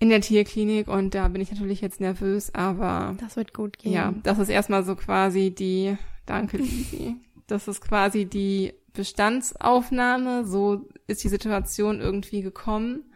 in 0.03 0.09
der 0.09 0.19
Tierklinik 0.19 0.89
und 0.89 1.15
da 1.15 1.29
bin 1.29 1.41
ich 1.41 1.49
natürlich 1.49 1.79
jetzt 1.79 2.01
nervös, 2.01 2.53
aber 2.53 3.15
das 3.21 3.37
wird 3.37 3.53
gut 3.53 3.79
gehen. 3.79 3.93
Ja, 3.93 4.13
das 4.23 4.37
ist 4.37 4.49
erstmal 4.49 4.83
so 4.83 4.97
quasi 4.97 5.55
die 5.55 5.97
Danke 6.25 6.57
Lisi. 6.57 7.15
Das 7.47 7.67
ist 7.67 7.81
quasi 7.81 8.25
die 8.25 8.73
Bestandsaufnahme, 8.93 10.45
so 10.45 10.89
ist 11.07 11.23
die 11.23 11.29
Situation 11.29 12.01
irgendwie 12.01 12.41
gekommen. 12.41 13.13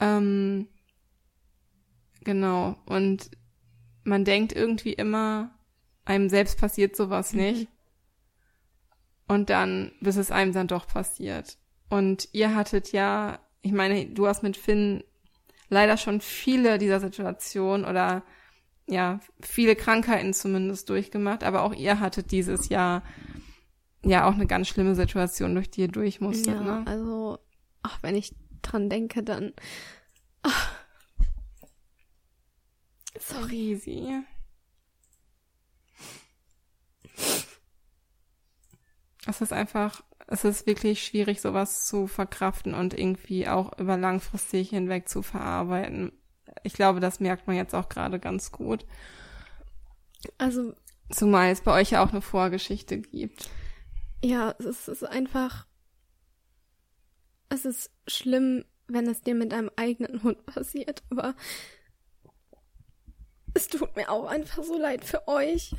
Ähm, 0.00 0.68
genau 2.24 2.76
und 2.86 3.30
man 4.04 4.24
denkt 4.24 4.52
irgendwie 4.52 4.92
immer, 4.92 5.58
einem 6.04 6.28
selbst 6.28 6.58
passiert 6.58 6.94
sowas 6.94 7.32
nicht. 7.32 7.68
Und 9.32 9.48
dann, 9.48 9.92
bis 10.02 10.16
es 10.16 10.30
einem 10.30 10.52
dann 10.52 10.68
doch 10.68 10.86
passiert. 10.86 11.56
Und 11.88 12.28
ihr 12.32 12.54
hattet 12.54 12.92
ja, 12.92 13.38
ich 13.62 13.72
meine, 13.72 14.04
du 14.04 14.26
hast 14.26 14.42
mit 14.42 14.58
Finn 14.58 15.04
leider 15.70 15.96
schon 15.96 16.20
viele 16.20 16.76
dieser 16.76 17.00
Situationen 17.00 17.86
oder 17.86 18.24
ja, 18.86 19.20
viele 19.40 19.74
Krankheiten 19.74 20.34
zumindest 20.34 20.90
durchgemacht, 20.90 21.44
aber 21.44 21.62
auch 21.62 21.72
ihr 21.72 21.98
hattet 21.98 22.30
dieses 22.30 22.68
Jahr 22.68 23.02
ja 24.04 24.28
auch 24.28 24.34
eine 24.34 24.46
ganz 24.46 24.68
schlimme 24.68 24.94
Situation, 24.94 25.54
durch 25.54 25.70
die 25.70 25.80
ihr 25.80 25.88
durch 25.88 26.20
musstet, 26.20 26.56
ja, 26.56 26.60
ne? 26.60 26.82
Also, 26.86 27.38
ach, 27.82 28.02
wenn 28.02 28.16
ich 28.16 28.34
dran 28.60 28.90
denke, 28.90 29.22
dann. 29.22 29.54
Ach. 30.42 30.72
Sorry, 33.18 33.76
sie. 33.76 34.24
Es 39.26 39.40
ist 39.40 39.52
einfach, 39.52 40.02
es 40.26 40.44
ist 40.44 40.66
wirklich 40.66 41.04
schwierig, 41.04 41.40
sowas 41.40 41.86
zu 41.86 42.06
verkraften 42.06 42.74
und 42.74 42.98
irgendwie 42.98 43.48
auch 43.48 43.78
über 43.78 43.96
langfristig 43.96 44.70
hinweg 44.70 45.08
zu 45.08 45.22
verarbeiten. 45.22 46.12
Ich 46.62 46.74
glaube, 46.74 47.00
das 47.00 47.20
merkt 47.20 47.46
man 47.46 47.56
jetzt 47.56 47.74
auch 47.74 47.88
gerade 47.88 48.18
ganz 48.18 48.50
gut. 48.50 48.84
Also. 50.38 50.74
Zumal 51.10 51.50
es 51.50 51.60
bei 51.60 51.78
euch 51.78 51.90
ja 51.90 52.04
auch 52.04 52.10
eine 52.10 52.22
Vorgeschichte 52.22 52.98
gibt. 52.98 53.50
Ja, 54.24 54.54
es 54.58 54.88
ist 54.88 55.04
einfach, 55.04 55.66
es 57.48 57.64
ist 57.64 57.90
schlimm, 58.06 58.64
wenn 58.86 59.06
es 59.08 59.20
dir 59.20 59.34
mit 59.34 59.52
einem 59.52 59.70
eigenen 59.76 60.22
Hund 60.22 60.46
passiert, 60.46 61.02
aber 61.10 61.34
es 63.54 63.68
tut 63.68 63.94
mir 63.96 64.10
auch 64.10 64.26
einfach 64.26 64.62
so 64.62 64.78
leid 64.78 65.04
für 65.04 65.28
euch 65.28 65.74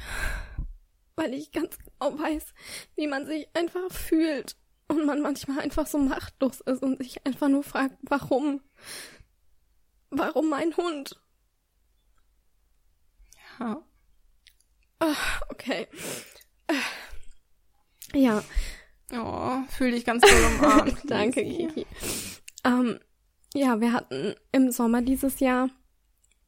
weil 1.15 1.33
ich 1.33 1.51
ganz 1.51 1.77
genau 1.77 2.19
weiß, 2.19 2.53
wie 2.95 3.07
man 3.07 3.25
sich 3.25 3.47
einfach 3.53 3.91
fühlt. 3.91 4.55
und 4.87 5.05
man 5.05 5.21
manchmal 5.21 5.59
einfach 5.59 5.87
so 5.87 5.97
machtlos 5.97 6.59
ist 6.61 6.83
und 6.83 6.97
sich 6.99 7.25
einfach 7.25 7.47
nur 7.47 7.63
fragt, 7.63 7.95
warum? 8.01 8.61
Warum 10.09 10.49
mein 10.49 10.75
Hund? 10.75 11.19
Ja. 13.59 13.83
Ach, 14.99 15.41
okay. 15.49 15.87
Ja. 18.13 18.43
Oh, 19.11 19.63
fühl 19.69 19.91
dich 19.91 20.05
ganz 20.05 20.21
doll 20.21 20.53
umarmt. 20.55 20.97
Danke, 21.05 21.43
Kiki. 21.43 21.85
Ähm, 22.63 22.99
ja, 23.53 23.79
wir 23.81 23.93
hatten 23.93 24.35
im 24.51 24.71
Sommer 24.71 25.01
dieses 25.01 25.39
Jahr 25.39 25.69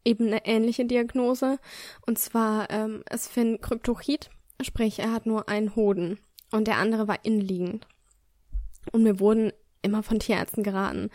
eben 0.03 0.27
eine 0.27 0.45
ähnliche 0.45 0.85
Diagnose. 0.85 1.59
Und 2.05 2.19
zwar 2.19 2.69
ähm, 2.69 3.03
es 3.09 3.27
Finn 3.27 3.59
Kryptochit, 3.61 4.29
sprich 4.61 4.99
er 4.99 5.11
hat 5.11 5.25
nur 5.25 5.49
einen 5.49 5.75
Hoden 5.75 6.19
und 6.51 6.67
der 6.67 6.77
andere 6.77 7.07
war 7.07 7.23
innenliegend. 7.23 7.87
Und 8.91 9.03
mir 9.03 9.19
wurden 9.19 9.51
immer 9.81 10.03
von 10.03 10.19
Tierärzten 10.19 10.63
geraten, 10.63 11.09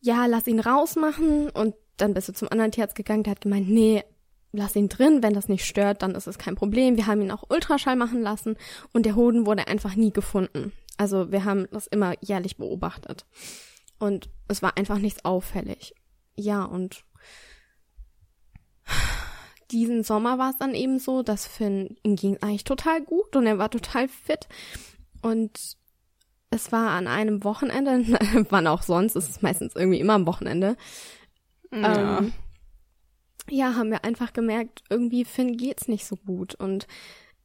ja, 0.00 0.26
lass 0.26 0.46
ihn 0.46 0.60
rausmachen 0.60 1.50
und 1.50 1.74
dann 1.96 2.14
bist 2.14 2.28
du 2.28 2.32
zum 2.32 2.48
anderen 2.50 2.72
Tierarzt 2.72 2.96
gegangen, 2.96 3.22
der 3.22 3.32
hat 3.32 3.40
gemeint, 3.40 3.68
nee, 3.68 4.02
lass 4.52 4.76
ihn 4.76 4.88
drin, 4.88 5.22
wenn 5.22 5.34
das 5.34 5.48
nicht 5.48 5.64
stört, 5.64 6.02
dann 6.02 6.14
ist 6.14 6.26
es 6.26 6.38
kein 6.38 6.54
Problem. 6.56 6.96
Wir 6.96 7.06
haben 7.06 7.22
ihn 7.22 7.30
auch 7.30 7.44
Ultraschall 7.48 7.96
machen 7.96 8.22
lassen 8.22 8.56
und 8.92 9.06
der 9.06 9.16
Hoden 9.16 9.46
wurde 9.46 9.66
einfach 9.66 9.96
nie 9.96 10.12
gefunden. 10.12 10.72
Also 10.96 11.32
wir 11.32 11.44
haben 11.44 11.66
das 11.72 11.86
immer 11.86 12.14
jährlich 12.20 12.56
beobachtet. 12.56 13.26
Und 13.98 14.28
es 14.48 14.62
war 14.62 14.76
einfach 14.76 14.98
nichts 14.98 15.24
auffällig. 15.24 15.94
Ja, 16.36 16.64
und 16.64 17.04
diesen 19.74 20.04
Sommer 20.04 20.38
war 20.38 20.50
es 20.50 20.56
dann 20.56 20.74
eben 20.74 21.00
so, 21.00 21.22
dass 21.22 21.46
Finn 21.46 21.96
ihm 22.04 22.14
ging 22.14 22.38
eigentlich 22.40 22.64
total 22.64 23.02
gut 23.02 23.34
und 23.34 23.44
er 23.46 23.58
war 23.58 23.70
total 23.70 24.06
fit. 24.08 24.48
Und 25.20 25.76
es 26.50 26.70
war 26.70 26.90
an 26.90 27.08
einem 27.08 27.42
Wochenende, 27.42 28.04
wann 28.50 28.68
auch 28.68 28.82
sonst, 28.82 29.16
es 29.16 29.28
ist 29.28 29.42
meistens 29.42 29.74
irgendwie 29.74 29.98
immer 29.98 30.14
am 30.14 30.26
Wochenende. 30.26 30.76
Ja. 31.72 32.18
Ähm, 32.18 32.32
ja, 33.50 33.74
haben 33.74 33.90
wir 33.90 34.04
einfach 34.04 34.32
gemerkt, 34.32 34.84
irgendwie 34.88 35.24
Finn 35.24 35.56
geht's 35.56 35.88
nicht 35.88 36.06
so 36.06 36.16
gut 36.16 36.54
und 36.54 36.86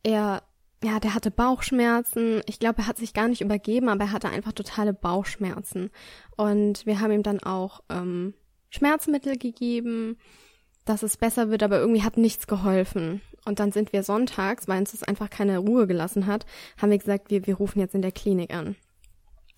er, 0.03 0.43
ja, 0.81 0.99
der 0.99 1.13
hatte 1.13 1.31
Bauchschmerzen. 1.31 2.41
Ich 2.45 2.59
glaube, 2.59 2.83
er 2.83 2.87
hat 2.87 2.97
sich 2.97 3.13
gar 3.13 3.27
nicht 3.27 3.41
übergeben, 3.41 3.89
aber 3.89 4.05
er 4.05 4.11
hatte 4.13 4.29
einfach 4.29 4.53
totale 4.53 4.93
Bauchschmerzen. 4.93 5.89
Und 6.37 6.85
wir 6.85 7.01
haben 7.01 7.11
ihm 7.11 7.23
dann 7.23 7.43
auch 7.43 7.81
ähm, 7.89 8.33
Schmerzmittel 8.69 9.37
gegeben, 9.37 10.17
dass 10.89 11.03
es 11.03 11.17
besser 11.17 11.49
wird, 11.49 11.63
aber 11.63 11.79
irgendwie 11.79 12.03
hat 12.03 12.17
nichts 12.17 12.47
geholfen. 12.47 13.21
Und 13.45 13.59
dann 13.59 13.71
sind 13.71 13.93
wir 13.93 14.03
sonntags, 14.03 14.67
weil 14.67 14.79
uns 14.79 14.91
das 14.91 15.03
einfach 15.03 15.29
keine 15.29 15.59
Ruhe 15.59 15.87
gelassen 15.87 16.25
hat, 16.27 16.45
haben 16.81 16.89
wir 16.91 16.97
gesagt, 16.97 17.29
wir, 17.29 17.45
wir 17.47 17.55
rufen 17.55 17.79
jetzt 17.79 17.95
in 17.95 18.01
der 18.01 18.11
Klinik 18.11 18.53
an. 18.53 18.75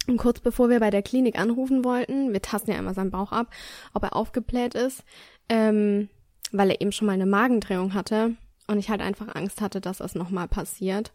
Und 0.07 0.17
kurz 0.17 0.39
bevor 0.39 0.69
wir 0.69 0.79
bei 0.79 0.89
der 0.89 1.01
Klinik 1.03 1.37
anrufen 1.39 1.83
wollten, 1.85 2.33
wir 2.33 2.41
tasten 2.41 2.71
ja 2.71 2.77
einmal 2.77 2.93
seinen 2.93 3.11
Bauch 3.11 3.31
ab, 3.31 3.47
ob 3.93 4.03
er 4.03 4.15
aufgebläht 4.15 4.75
ist, 4.75 5.03
ähm, 5.49 6.09
weil 6.51 6.69
er 6.71 6.81
eben 6.81 6.91
schon 6.91 7.05
mal 7.05 7.13
eine 7.13 7.25
Magendrehung 7.25 7.93
hatte 7.93 8.35
und 8.67 8.77
ich 8.79 8.89
halt 8.89 9.01
einfach 9.01 9.33
Angst 9.35 9.61
hatte, 9.61 9.79
dass 9.79 9.99
das 9.99 10.15
nochmal 10.15 10.47
passiert. 10.47 11.11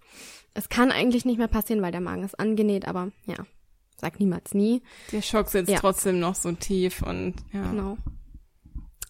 Es 0.54 0.68
kann 0.68 0.92
eigentlich 0.92 1.25
nicht 1.25 1.38
mehr 1.38 1.49
passieren, 1.49 1.82
weil 1.82 1.92
der 1.92 2.00
Magen 2.00 2.25
ist 2.25 2.38
angenäht, 2.38 2.87
aber 2.88 3.11
ja, 3.26 3.37
sag 3.96 4.18
niemals 4.20 4.54
nie. 4.54 4.82
Der 5.12 5.23
Schock 5.23 5.49
sitzt 5.49 5.70
Ja. 5.70 5.78
trotzdem 5.78 6.20
noch 6.20 6.35
so 6.37 6.52
tief 6.52 7.02
und 7.02 7.35
ja. 7.52 7.70
Genau. 7.70 7.99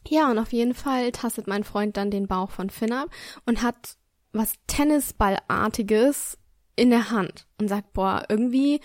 Ja, 0.09 0.31
und 0.31 0.39
auf 0.39 0.53
jeden 0.53 0.75
Fall 0.75 1.13
tastet 1.13 1.47
mein 1.47 1.65
Freund 1.65 1.97
dann 1.97 2.11
den 2.11 2.29
Bauch 2.29 2.51
von 2.51 2.71
Finn 2.71 2.93
ab 2.93 3.09
und 3.45 3.63
hat 3.63 3.97
was 4.33 4.55
Tennisballartiges 4.67 6.39
in 6.77 6.91
der 6.91 7.11
Hand 7.11 7.47
und 7.59 7.69
sagt, 7.69 7.93
boah, 7.93 8.25
irgendwie, 8.29 8.81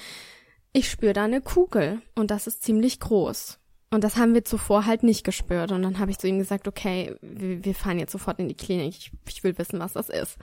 ich 0.73 0.89
spüre 0.89 1.13
da 1.13 1.25
eine 1.25 1.41
Kugel 1.41 2.01
und 2.15 2.31
das 2.31 2.47
ist 2.47 2.63
ziemlich 2.63 2.99
groß. 2.99 3.59
Und 3.93 4.05
das 4.05 4.15
haben 4.15 4.33
wir 4.33 4.45
zuvor 4.45 4.85
halt 4.85 5.03
nicht 5.03 5.25
gespürt. 5.25 5.73
Und 5.73 5.81
dann 5.83 5.99
habe 5.99 6.11
ich 6.11 6.17
zu 6.17 6.27
ihm 6.27 6.39
gesagt, 6.39 6.67
okay, 6.67 7.13
wir, 7.21 7.75
fahren 7.75 7.99
jetzt 7.99 8.13
sofort 8.13 8.39
in 8.39 8.47
die 8.47 8.55
Klinik. 8.55 8.95
Ich, 8.97 9.11
ich 9.27 9.43
will 9.43 9.57
wissen, 9.57 9.79
was 9.79 9.93
das 9.93 10.07
ist. 10.07 10.37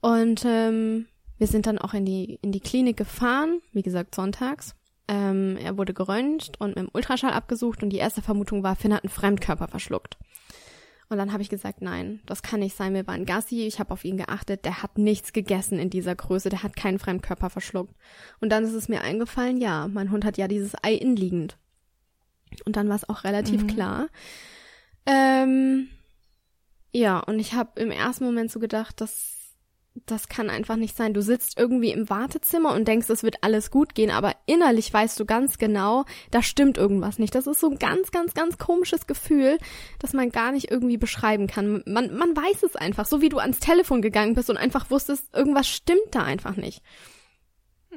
Und 0.00 0.44
ähm, 0.46 1.06
wir 1.36 1.46
sind 1.46 1.66
dann 1.66 1.78
auch 1.78 1.92
in 1.92 2.06
die, 2.06 2.38
in 2.40 2.52
die 2.52 2.60
Klinik 2.60 2.96
gefahren, 2.96 3.60
wie 3.72 3.82
gesagt, 3.82 4.14
sonntags. 4.14 4.74
Ähm, 5.06 5.56
er 5.58 5.76
wurde 5.76 5.92
geröntgt 5.92 6.58
und 6.60 6.70
mit 6.70 6.78
dem 6.78 6.90
Ultraschall 6.92 7.32
abgesucht 7.32 7.82
und 7.82 7.90
die 7.90 7.98
erste 7.98 8.22
Vermutung 8.22 8.62
war, 8.62 8.74
Finn 8.74 8.94
hat 8.94 9.04
einen 9.04 9.10
Fremdkörper 9.10 9.68
verschluckt. 9.68 10.16
Und 11.10 11.18
dann 11.18 11.32
habe 11.32 11.42
ich 11.42 11.50
gesagt, 11.50 11.82
nein, 11.82 12.20
das 12.24 12.42
kann 12.42 12.60
nicht 12.60 12.74
sein. 12.74 12.94
Wir 12.94 13.06
waren 13.06 13.26
Gassi, 13.26 13.66
ich 13.66 13.78
habe 13.78 13.92
auf 13.92 14.04
ihn 14.04 14.16
geachtet, 14.16 14.64
der 14.64 14.82
hat 14.82 14.96
nichts 14.96 15.34
gegessen 15.34 15.78
in 15.78 15.90
dieser 15.90 16.14
Größe, 16.14 16.48
der 16.48 16.62
hat 16.62 16.74
keinen 16.76 16.98
Fremdkörper 16.98 17.50
verschluckt. 17.50 17.94
Und 18.40 18.48
dann 18.50 18.64
ist 18.64 18.72
es 18.72 18.88
mir 18.88 19.02
eingefallen, 19.02 19.58
ja, 19.58 19.86
mein 19.88 20.10
Hund 20.10 20.24
hat 20.24 20.38
ja 20.38 20.48
dieses 20.48 20.74
Ei 20.82 20.94
innenliegend. 20.94 21.58
Und 22.64 22.76
dann 22.76 22.88
war 22.88 22.96
es 22.96 23.08
auch 23.08 23.24
relativ 23.24 23.64
Mhm. 23.64 23.66
klar. 23.66 24.08
Ähm, 25.04 25.88
ja, 26.92 27.18
und 27.18 27.38
ich 27.38 27.52
habe 27.52 27.80
im 27.80 27.90
ersten 27.90 28.24
Moment 28.24 28.50
so 28.50 28.58
gedacht, 28.58 29.00
das, 29.00 29.33
das 30.06 30.28
kann 30.28 30.50
einfach 30.50 30.76
nicht 30.76 30.96
sein. 30.96 31.14
Du 31.14 31.22
sitzt 31.22 31.58
irgendwie 31.58 31.92
im 31.92 32.10
Wartezimmer 32.10 32.74
und 32.74 32.88
denkst, 32.88 33.08
es 33.10 33.22
wird 33.22 33.36
alles 33.42 33.70
gut 33.70 33.94
gehen, 33.94 34.10
aber 34.10 34.34
innerlich 34.46 34.92
weißt 34.92 35.18
du 35.18 35.24
ganz 35.24 35.58
genau, 35.58 36.04
da 36.30 36.42
stimmt 36.42 36.78
irgendwas 36.78 37.18
nicht. 37.18 37.34
Das 37.34 37.46
ist 37.46 37.60
so 37.60 37.70
ein 37.70 37.78
ganz, 37.78 38.10
ganz, 38.10 38.34
ganz 38.34 38.58
komisches 38.58 39.06
Gefühl, 39.06 39.58
das 40.00 40.12
man 40.12 40.30
gar 40.30 40.50
nicht 40.50 40.70
irgendwie 40.70 40.96
beschreiben 40.96 41.46
kann. 41.46 41.82
Man, 41.86 42.16
man 42.16 42.36
weiß 42.36 42.64
es 42.64 42.74
einfach, 42.74 43.06
so 43.06 43.20
wie 43.20 43.28
du 43.28 43.38
ans 43.38 43.60
Telefon 43.60 44.02
gegangen 44.02 44.34
bist 44.34 44.50
und 44.50 44.56
einfach 44.56 44.90
wusstest, 44.90 45.34
irgendwas 45.34 45.68
stimmt 45.68 46.00
da 46.10 46.24
einfach 46.24 46.56
nicht. 46.56 46.82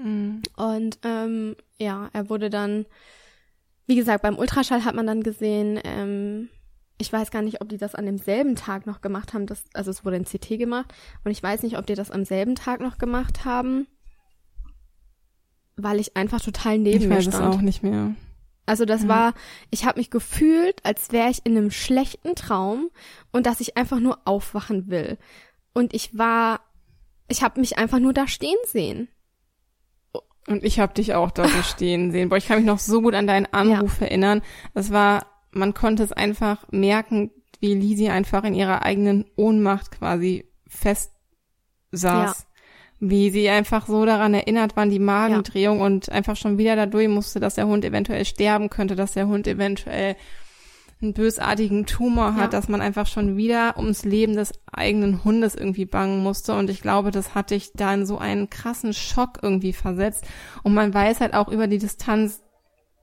Mhm. 0.01 0.43
Und 0.55 0.99
ähm, 1.03 1.55
ja, 1.79 2.09
er 2.13 2.29
wurde 2.29 2.51
dann, 2.51 2.85
wie 3.87 3.95
gesagt, 3.95 4.21
beim 4.21 4.37
Ultraschall 4.37 4.85
hat 4.85 4.95
man 4.95 5.07
dann 5.07 5.23
gesehen, 5.23 5.79
ähm, 5.83 6.49
ich 6.97 7.11
weiß 7.13 7.29
gar 7.31 7.41
nicht, 7.41 7.61
ob 7.61 7.69
die 7.69 7.77
das 7.77 7.95
an 7.95 8.05
demselben 8.05 8.55
Tag 8.55 8.85
noch 8.87 9.01
gemacht 9.01 9.33
haben, 9.33 9.45
das, 9.45 9.63
also 9.73 9.91
es 9.91 10.03
wurde 10.03 10.15
ein 10.17 10.25
CT 10.25 10.57
gemacht 10.57 10.93
und 11.23 11.31
ich 11.31 11.41
weiß 11.43 11.63
nicht, 11.63 11.77
ob 11.77 11.85
die 11.85 11.95
das 11.95 12.09
am 12.11 12.25
selben 12.25 12.55
Tag 12.55 12.79
noch 12.81 12.97
gemacht 12.97 13.45
haben, 13.45 13.87
weil 15.75 15.99
ich 15.99 16.17
einfach 16.17 16.41
total 16.41 16.77
neben 16.79 17.03
Ich 17.03 17.07
mir 17.09 17.17
weiß 17.17 17.27
es 17.27 17.35
stand. 17.35 17.55
auch 17.55 17.61
nicht 17.61 17.83
mehr. 17.83 18.15
Also 18.65 18.83
das 18.85 19.03
Ja. 19.03 19.07
war, 19.09 19.33
ich 19.69 19.85
habe 19.85 19.99
mich 19.99 20.09
gefühlt, 20.09 20.83
als 20.83 21.11
wäre 21.11 21.29
ich 21.29 21.45
in 21.45 21.55
einem 21.55 21.71
schlechten 21.71 22.35
Traum 22.35 22.89
und 23.31 23.45
dass 23.45 23.61
ich 23.61 23.77
einfach 23.77 23.99
nur 23.99 24.19
aufwachen 24.25 24.87
will. 24.89 25.17
Und 25.73 25.93
ich 25.93 26.17
war, 26.17 26.61
ich 27.27 27.43
habe 27.43 27.59
mich 27.59 27.77
einfach 27.77 27.99
nur 27.99 28.13
da 28.13 28.27
stehen 28.27 28.57
sehen. 28.65 29.07
Und 30.47 30.63
ich 30.63 30.79
habe 30.79 30.93
dich 30.93 31.13
auch 31.13 31.31
so 31.35 31.43
stehen 31.63 32.11
sehen. 32.11 32.29
Boah, 32.29 32.37
ich 32.37 32.47
kann 32.47 32.57
mich 32.57 32.65
noch 32.65 32.79
so 32.79 33.01
gut 33.01 33.13
an 33.13 33.27
deinen 33.27 33.45
Anruf 33.45 34.01
erinnern. 34.01 34.41
Es 34.73 34.91
war, 34.91 35.25
man 35.57 35.73
konnte 35.73 36.03
es 36.03 36.11
einfach 36.11 36.65
merken, 36.71 37.31
wie 37.59 37.73
Lisi 37.73 38.09
einfach 38.09 38.43
in 38.43 38.53
ihrer 38.53 38.83
eigenen 38.83 39.25
Ohnmacht 39.35 39.91
quasi 39.91 40.45
fest 40.67 41.11
saß. 41.91 42.45
Wie 42.99 43.29
sie 43.29 43.47
einfach 43.49 43.85
so 43.87 44.05
daran 44.05 44.33
erinnert 44.33 44.75
war, 44.75 44.83
an 44.83 44.89
die 44.89 44.99
Magendrehung 44.99 45.81
und 45.81 46.09
einfach 46.11 46.35
schon 46.35 46.57
wieder 46.57 46.75
dadurch 46.75 47.07
musste, 47.07 47.39
dass 47.39 47.55
der 47.55 47.67
Hund 47.67 47.85
eventuell 47.85 48.25
sterben 48.25 48.69
könnte, 48.69 48.95
dass 48.95 49.13
der 49.13 49.27
Hund 49.27 49.47
eventuell 49.47 50.15
einen 50.99 51.13
bösartigen 51.13 51.85
Tumor 51.85 52.33
hat, 52.33 52.41
Ja. 52.53 52.59
dass 52.59 52.69
man 52.69 52.81
einfach 52.81 53.05
schon 53.05 53.37
wieder 53.37 53.77
ums 53.77 54.03
Leben 54.03 54.33
des 54.35 54.51
eigenen 54.71 55.23
Hundes 55.23 55.53
irgendwie 55.53 55.85
bangen 55.85 56.23
musste. 56.23 56.55
Und 56.55 56.71
ich 56.71 56.81
glaube, 56.81 57.11
das 57.11 57.35
hat 57.35 57.51
dich 57.51 57.71
da 57.75 57.93
in 57.93 58.07
so 58.07 58.17
einen 58.17 58.49
krassen 58.49 58.93
Schock 58.93 59.37
irgendwie 59.43 59.73
versetzt. 59.73 60.25
Und 60.63 60.73
man 60.73 60.91
weiß 60.91 61.19
halt 61.19 61.35
auch 61.35 61.49
über 61.49 61.67
die 61.67 61.77
Distanz, 61.77 62.41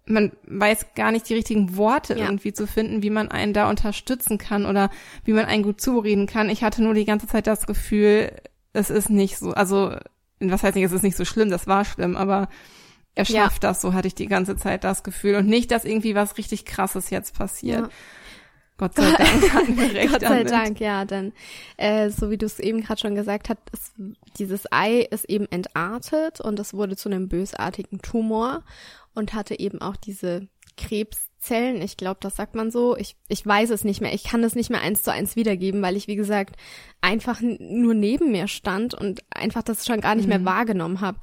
man 0.07 0.33
weiß 0.47 0.95
gar 0.95 1.13
nicht 1.13 1.29
die 1.29 1.35
richtigen 1.35 1.77
Worte 1.77 2.15
Ja. 2.19 2.27
irgendwie 2.27 2.53
zu 2.53 2.67
finden, 2.67 3.03
wie 3.03 3.11
man 3.11 3.31
einen 3.31 3.53
da 3.55 3.71
unterstützen 3.71 4.37
kann 4.39 4.67
oder 4.67 4.91
wie 5.25 5.33
man 5.33 5.47
einen 5.47 5.63
gut 5.63 5.81
zureden 5.81 6.27
kann. 6.27 6.51
Ich 6.51 6.63
hatte 6.63 6.83
nur 6.83 6.95
die 6.95 7.07
ganze 7.07 7.27
Zeit 7.27 7.47
das 7.47 7.67
Gefühl, 7.67 8.33
es 8.75 8.91
ist 8.91 9.09
nicht 9.09 9.39
so, 9.39 9.53
also, 9.53 9.97
was 10.41 10.63
heißt 10.63 10.75
nicht, 10.77 10.85
es 10.85 10.93
ist 10.93 11.03
nicht 11.05 11.17
so 11.17 11.25
schlimm, 11.25 11.49
das 11.51 11.67
war 11.67 11.85
schlimm, 11.85 12.17
aber 12.17 12.49
er 13.15 13.25
Ja. 13.25 13.45
schafft 13.45 13.65
das, 13.65 13.81
so 13.81 13.95
hatte 13.95 14.09
ich 14.09 14.15
die 14.15 14.27
ganze 14.27 14.57
Zeit 14.57 14.85
das 14.85 15.05
Gefühl. 15.05 15.37
Und 15.37 15.47
nicht, 15.47 15.71
dass 15.71 15.85
irgendwie 15.85 16.15
was 16.15 16.37
richtig 16.37 16.65
krasses 16.67 17.11
jetzt 17.11 17.39
passiert. 17.39 17.81
Ja. 17.83 17.89
Gott 18.77 18.95
sei 18.97 19.11
Dank 19.13 19.53
hatten 19.53 19.77
wir 19.79 19.95
recht 19.95 20.13
Gott 20.13 20.21
sei 20.23 20.29
damit. 20.45 20.51
Dank, 20.51 20.81
ja, 20.81 21.05
denn 21.05 21.33
äh, 21.77 22.11
so 22.11 22.31
wie 22.31 22.39
du 22.39 22.47
es 22.47 22.59
eben 22.59 22.83
gerade 22.83 23.01
schon 23.01 23.15
gesagt 23.15 23.49
hast, 23.49 23.59
ist, 23.73 23.93
dieses 24.39 24.65
Ei 24.73 25.01
ist 25.11 25.25
eben 25.27 25.47
entartet 25.51 26.41
und 26.41 26.59
es 26.59 26.75
wurde 26.75 26.97
zu 26.97 27.09
einem 27.09 27.29
bösartigen 27.29 28.01
Tumor 28.03 28.63
und 29.15 29.33
hatte 29.33 29.59
eben 29.61 29.81
auch 29.81 29.95
diese 29.97 30.49
Krebszellen. 30.77 31.81
Ich 31.83 31.97
glaube, 31.97 32.19
das 32.21 32.35
sagt 32.35 32.57
man 32.57 32.73
so. 32.73 32.97
Ich, 32.97 33.15
ich 33.29 33.47
weiß 33.47 33.71
es 33.71 33.85
nicht 33.85 34.01
mehr. 34.01 34.13
Ich 34.13 34.25
kann 34.25 34.43
es 34.43 34.57
nicht 34.57 34.71
mehr 34.71 34.81
eins 34.81 35.05
zu 35.05 35.13
eins 35.13 35.37
wiedergeben, 35.37 35.81
weil 35.83 35.97
ich, 35.97 36.09
wie 36.09 36.17
gesagt, 36.17 36.57
einfach 37.01 37.41
nur 37.41 37.95
neben 37.95 38.33
mir 38.33 38.49
stand 38.49 38.93
und 38.95 39.23
einfach 39.31 39.63
das 39.63 39.87
schon 39.87 40.01
gar 40.01 40.17
nicht 40.17 40.27
mehr 40.27 40.41
Mhm. 40.41 40.47
wahrgenommen 40.47 41.01
habe. 41.01 41.19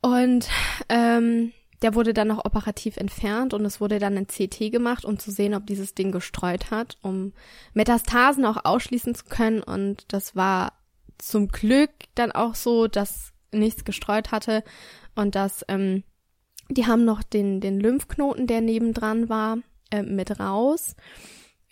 Und 0.00 0.48
ähm, 0.88 1.52
der 1.82 1.94
wurde 1.94 2.12
dann 2.12 2.28
noch 2.28 2.44
operativ 2.44 2.96
entfernt 2.96 3.54
und 3.54 3.64
es 3.64 3.80
wurde 3.80 3.98
dann 3.98 4.16
ein 4.16 4.26
CT 4.26 4.70
gemacht, 4.70 5.04
um 5.04 5.18
zu 5.18 5.30
sehen, 5.30 5.54
ob 5.54 5.66
dieses 5.66 5.94
Ding 5.94 6.12
gestreut 6.12 6.70
hat, 6.70 6.98
um 7.02 7.32
Metastasen 7.72 8.44
auch 8.44 8.64
ausschließen 8.64 9.14
zu 9.14 9.24
können. 9.24 9.62
Und 9.62 10.12
das 10.12 10.36
war 10.36 10.74
zum 11.18 11.48
Glück 11.48 11.90
dann 12.14 12.32
auch 12.32 12.54
so, 12.54 12.86
dass 12.86 13.32
nichts 13.52 13.84
gestreut 13.84 14.30
hatte 14.30 14.62
und 15.14 15.34
dass 15.34 15.64
ähm, 15.68 16.04
die 16.68 16.86
haben 16.86 17.04
noch 17.04 17.22
den, 17.22 17.60
den 17.60 17.80
Lymphknoten, 17.80 18.46
der 18.46 18.60
nebendran 18.60 19.28
war, 19.28 19.58
äh, 19.90 20.02
mit 20.02 20.38
raus. 20.38 20.94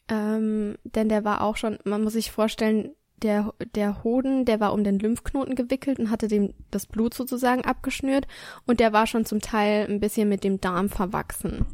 Ähm, 0.09 0.77
denn 0.85 1.09
der 1.09 1.25
war 1.25 1.43
auch 1.43 1.57
schon, 1.57 1.79
man 1.85 2.03
muss 2.03 2.15
sich 2.15 2.33
vorstellen, 2.33 2.95
der, 3.23 3.53
der 3.75 4.03
Hoden, 4.05 4.45
der 4.45 4.61
war 4.61 4.73
um 4.73 4.85
den 4.85 4.99
Lymphknoten 4.99 5.55
gewickelt 5.55 5.99
und 5.99 6.11
hatte 6.11 6.29
dem 6.29 6.55
das 6.71 6.87
Blut 6.87 7.15
sozusagen 7.15 7.65
abgeschnürt 7.65 8.27
und 8.67 8.81
der 8.81 8.93
war 8.93 9.07
schon 9.07 9.25
zum 9.25 9.41
Teil 9.41 9.87
ein 9.89 10.01
bisschen 10.01 10.29
mit 10.29 10.45
dem 10.45 10.61
Darm 10.61 10.89
verwachsen. 10.89 11.67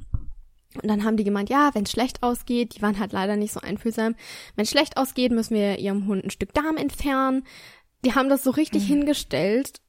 Und 0.83 0.89
dann 0.89 1.05
haben 1.05 1.17
die 1.17 1.25
gemeint, 1.25 1.51
ja, 1.51 1.71
wenn 1.75 1.85
es 1.85 1.93
schlecht 1.93 2.23
ausgeht, 2.23 2.77
die 2.77 2.83
waren 2.83 2.99
halt 2.99 3.13
leider 3.13 3.37
nicht 3.37 3.53
so 3.53 3.61
einfühlsam, 3.61 4.17
wenn 4.57 4.65
es 4.65 4.71
schlecht 4.71 4.97
ausgeht, 4.97 5.31
müssen 5.33 5.55
wir 5.55 5.79
ihrem 5.79 6.07
Hund 6.07 6.25
ein 6.25 6.31
Stück 6.31 6.53
Darm 6.53 6.77
entfernen. 6.77 7.45
Die 8.05 8.15
haben 8.15 8.29
das 8.29 8.43
so 8.43 8.51
richtig 8.51 8.85
mhm. 8.85 8.89
hingestellt. 8.89 9.81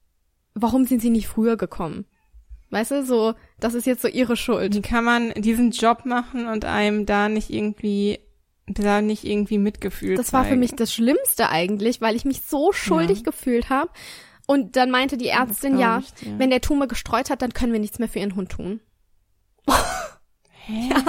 Warum 0.54 0.86
sind 0.86 1.02
sie 1.02 1.10
nicht 1.10 1.28
früher 1.28 1.58
gekommen? 1.58 2.06
Weißt 2.70 2.92
du, 2.92 3.06
so, 3.06 3.34
das 3.60 3.74
ist 3.74 3.86
jetzt 3.86 4.02
so 4.02 4.08
ihre 4.08 4.36
Schuld. 4.36 4.76
Wie 4.76 4.82
kann 4.82 5.04
man 5.04 5.34
diesen 5.34 5.72
Job 5.72 6.06
machen 6.06 6.48
und 6.48 6.66
einem 6.66 7.06
da 7.06 7.30
nicht 7.30 7.50
irgendwie 7.50 8.20
da 8.68 9.02
nicht 9.02 9.24
irgendwie 9.24 9.58
Mitgefühl 9.58 10.16
Das 10.16 10.34
war 10.34 10.46
für 10.46 10.56
mich 10.56 10.76
das 10.76 10.92
Schlimmste 10.92 11.50
eigentlich, 11.50 12.02
weil 12.02 12.16
ich 12.16 12.26
mich 12.26 12.42
so 12.42 12.72
schuldig 12.72 13.20
ja. 13.20 13.24
gefühlt 13.24 13.70
habe. 13.70 13.92
Und 14.48 14.76
dann 14.76 14.92
meinte 14.92 15.18
die 15.18 15.28
Ärztin, 15.28 15.78
ja, 15.78 15.98
nicht, 15.98 16.22
ja, 16.22 16.40
wenn 16.40 16.50
der 16.50 16.62
Tumor 16.62 16.88
gestreut 16.88 17.30
hat, 17.30 17.42
dann 17.42 17.54
können 17.54 17.74
wir 17.74 17.80
nichts 17.80 18.00
mehr 18.00 18.10
für 18.10 18.20
ihren 18.20 18.36
Hund 18.36 18.52
tun. 18.52 18.80
Hä? 20.66 20.90
Ja. 20.92 21.04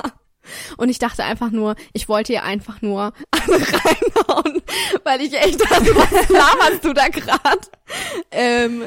Und 0.77 0.91
ich 0.91 0.99
dachte 0.99 1.25
einfach 1.25 1.51
nur, 1.51 1.77
ich 1.93 2.09
wollte 2.09 2.33
ihr 2.33 2.45
einfach 2.45 2.81
nur 2.81 3.13
reinhauen, 3.35 4.63
weil 5.05 5.21
ich 5.21 5.35
echt 5.35 5.61
dachte, 5.61 5.97
was 5.97 6.29
laberst 6.29 6.85
du 6.85 6.93
da 6.93 7.09
grad? 7.09 7.71
Ähm, 8.31 8.85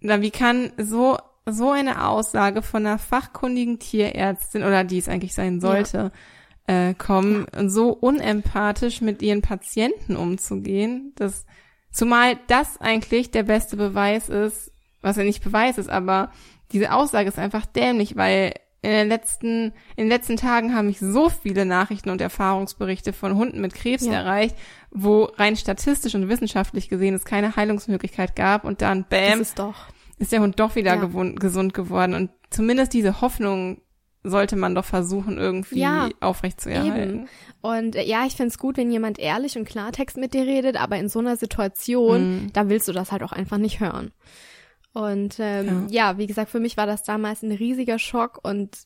Na, 0.00 0.22
wie 0.22 0.30
kann 0.30 0.72
so 0.78 1.18
so 1.46 1.72
eine 1.72 2.08
Aussage 2.08 2.62
von 2.62 2.86
einer 2.86 2.98
fachkundigen 2.98 3.78
Tierärztin 3.78 4.62
oder 4.62 4.82
die 4.82 4.96
es 4.96 5.10
eigentlich 5.10 5.34
sein 5.34 5.60
sollte, 5.60 5.98
ja 5.98 6.10
äh, 6.66 6.94
kommen, 6.94 7.46
ja. 7.54 7.68
so 7.68 7.90
unempathisch 7.90 9.00
mit 9.00 9.22
ihren 9.22 9.42
Patienten 9.42 10.16
umzugehen, 10.16 11.12
dass 11.16 11.46
zumal 11.90 12.38
das 12.48 12.80
eigentlich 12.80 13.30
der 13.30 13.42
beste 13.42 13.76
Beweis 13.76 14.28
ist, 14.28 14.72
was 15.00 15.16
ja 15.16 15.24
nicht 15.24 15.44
Beweis 15.44 15.78
ist, 15.78 15.90
aber 15.90 16.32
diese 16.72 16.92
Aussage 16.92 17.28
ist 17.28 17.38
einfach 17.38 17.66
dämlich, 17.66 18.16
weil 18.16 18.54
in 18.84 18.90
den 18.90 19.08
letzten, 19.08 19.72
in 19.96 20.04
den 20.04 20.08
letzten 20.08 20.36
Tagen 20.36 20.74
haben 20.74 20.88
mich 20.88 20.98
so 20.98 21.30
viele 21.30 21.64
Nachrichten 21.64 22.10
und 22.10 22.20
Erfahrungsberichte 22.20 23.14
von 23.14 23.34
Hunden 23.34 23.60
mit 23.60 23.74
Krebs 23.74 24.04
ja. 24.04 24.12
erreicht, 24.12 24.56
wo 24.90 25.24
rein 25.24 25.56
statistisch 25.56 26.14
und 26.14 26.28
wissenschaftlich 26.28 26.90
gesehen 26.90 27.14
es 27.14 27.24
keine 27.24 27.56
Heilungsmöglichkeit 27.56 28.36
gab 28.36 28.64
und 28.64 28.82
dann 28.82 29.06
bam, 29.08 29.40
ist, 29.40 29.58
ist, 30.18 30.32
der 30.32 30.40
Hund 30.40 30.60
doch 30.60 30.76
wieder 30.76 30.96
ja. 30.96 31.32
gesund 31.36 31.72
geworden 31.72 32.14
und 32.14 32.30
zumindest 32.50 32.92
diese 32.92 33.22
Hoffnung 33.22 33.80
sollte 34.24 34.56
man 34.56 34.74
doch 34.74 34.86
versuchen, 34.86 35.38
irgendwie 35.38 35.80
ja, 35.80 36.08
aufrechtzuerhalten. 36.20 37.20
Eben. 37.20 37.28
Und 37.60 37.94
äh, 37.94 38.04
ja, 38.04 38.24
ich 38.26 38.34
find's 38.34 38.58
gut, 38.58 38.78
wenn 38.78 38.90
jemand 38.90 39.18
ehrlich 39.18 39.56
und 39.56 39.66
Klartext 39.66 40.16
mit 40.16 40.34
dir 40.34 40.46
redet, 40.46 40.76
aber 40.76 40.96
in 40.96 41.10
so 41.10 41.18
einer 41.18 41.36
Situation, 41.36 42.46
mm. 42.46 42.52
da 42.54 42.68
willst 42.68 42.88
du 42.88 42.92
das 42.92 43.12
halt 43.12 43.22
auch 43.22 43.32
einfach 43.32 43.58
nicht 43.58 43.80
hören. 43.80 44.12
Und 44.94 45.36
ähm, 45.38 45.88
ja. 45.90 46.12
ja, 46.12 46.18
wie 46.18 46.26
gesagt, 46.26 46.50
für 46.50 46.60
mich 46.60 46.76
war 46.76 46.86
das 46.86 47.04
damals 47.04 47.42
ein 47.42 47.52
riesiger 47.52 47.98
Schock 47.98 48.40
und 48.42 48.78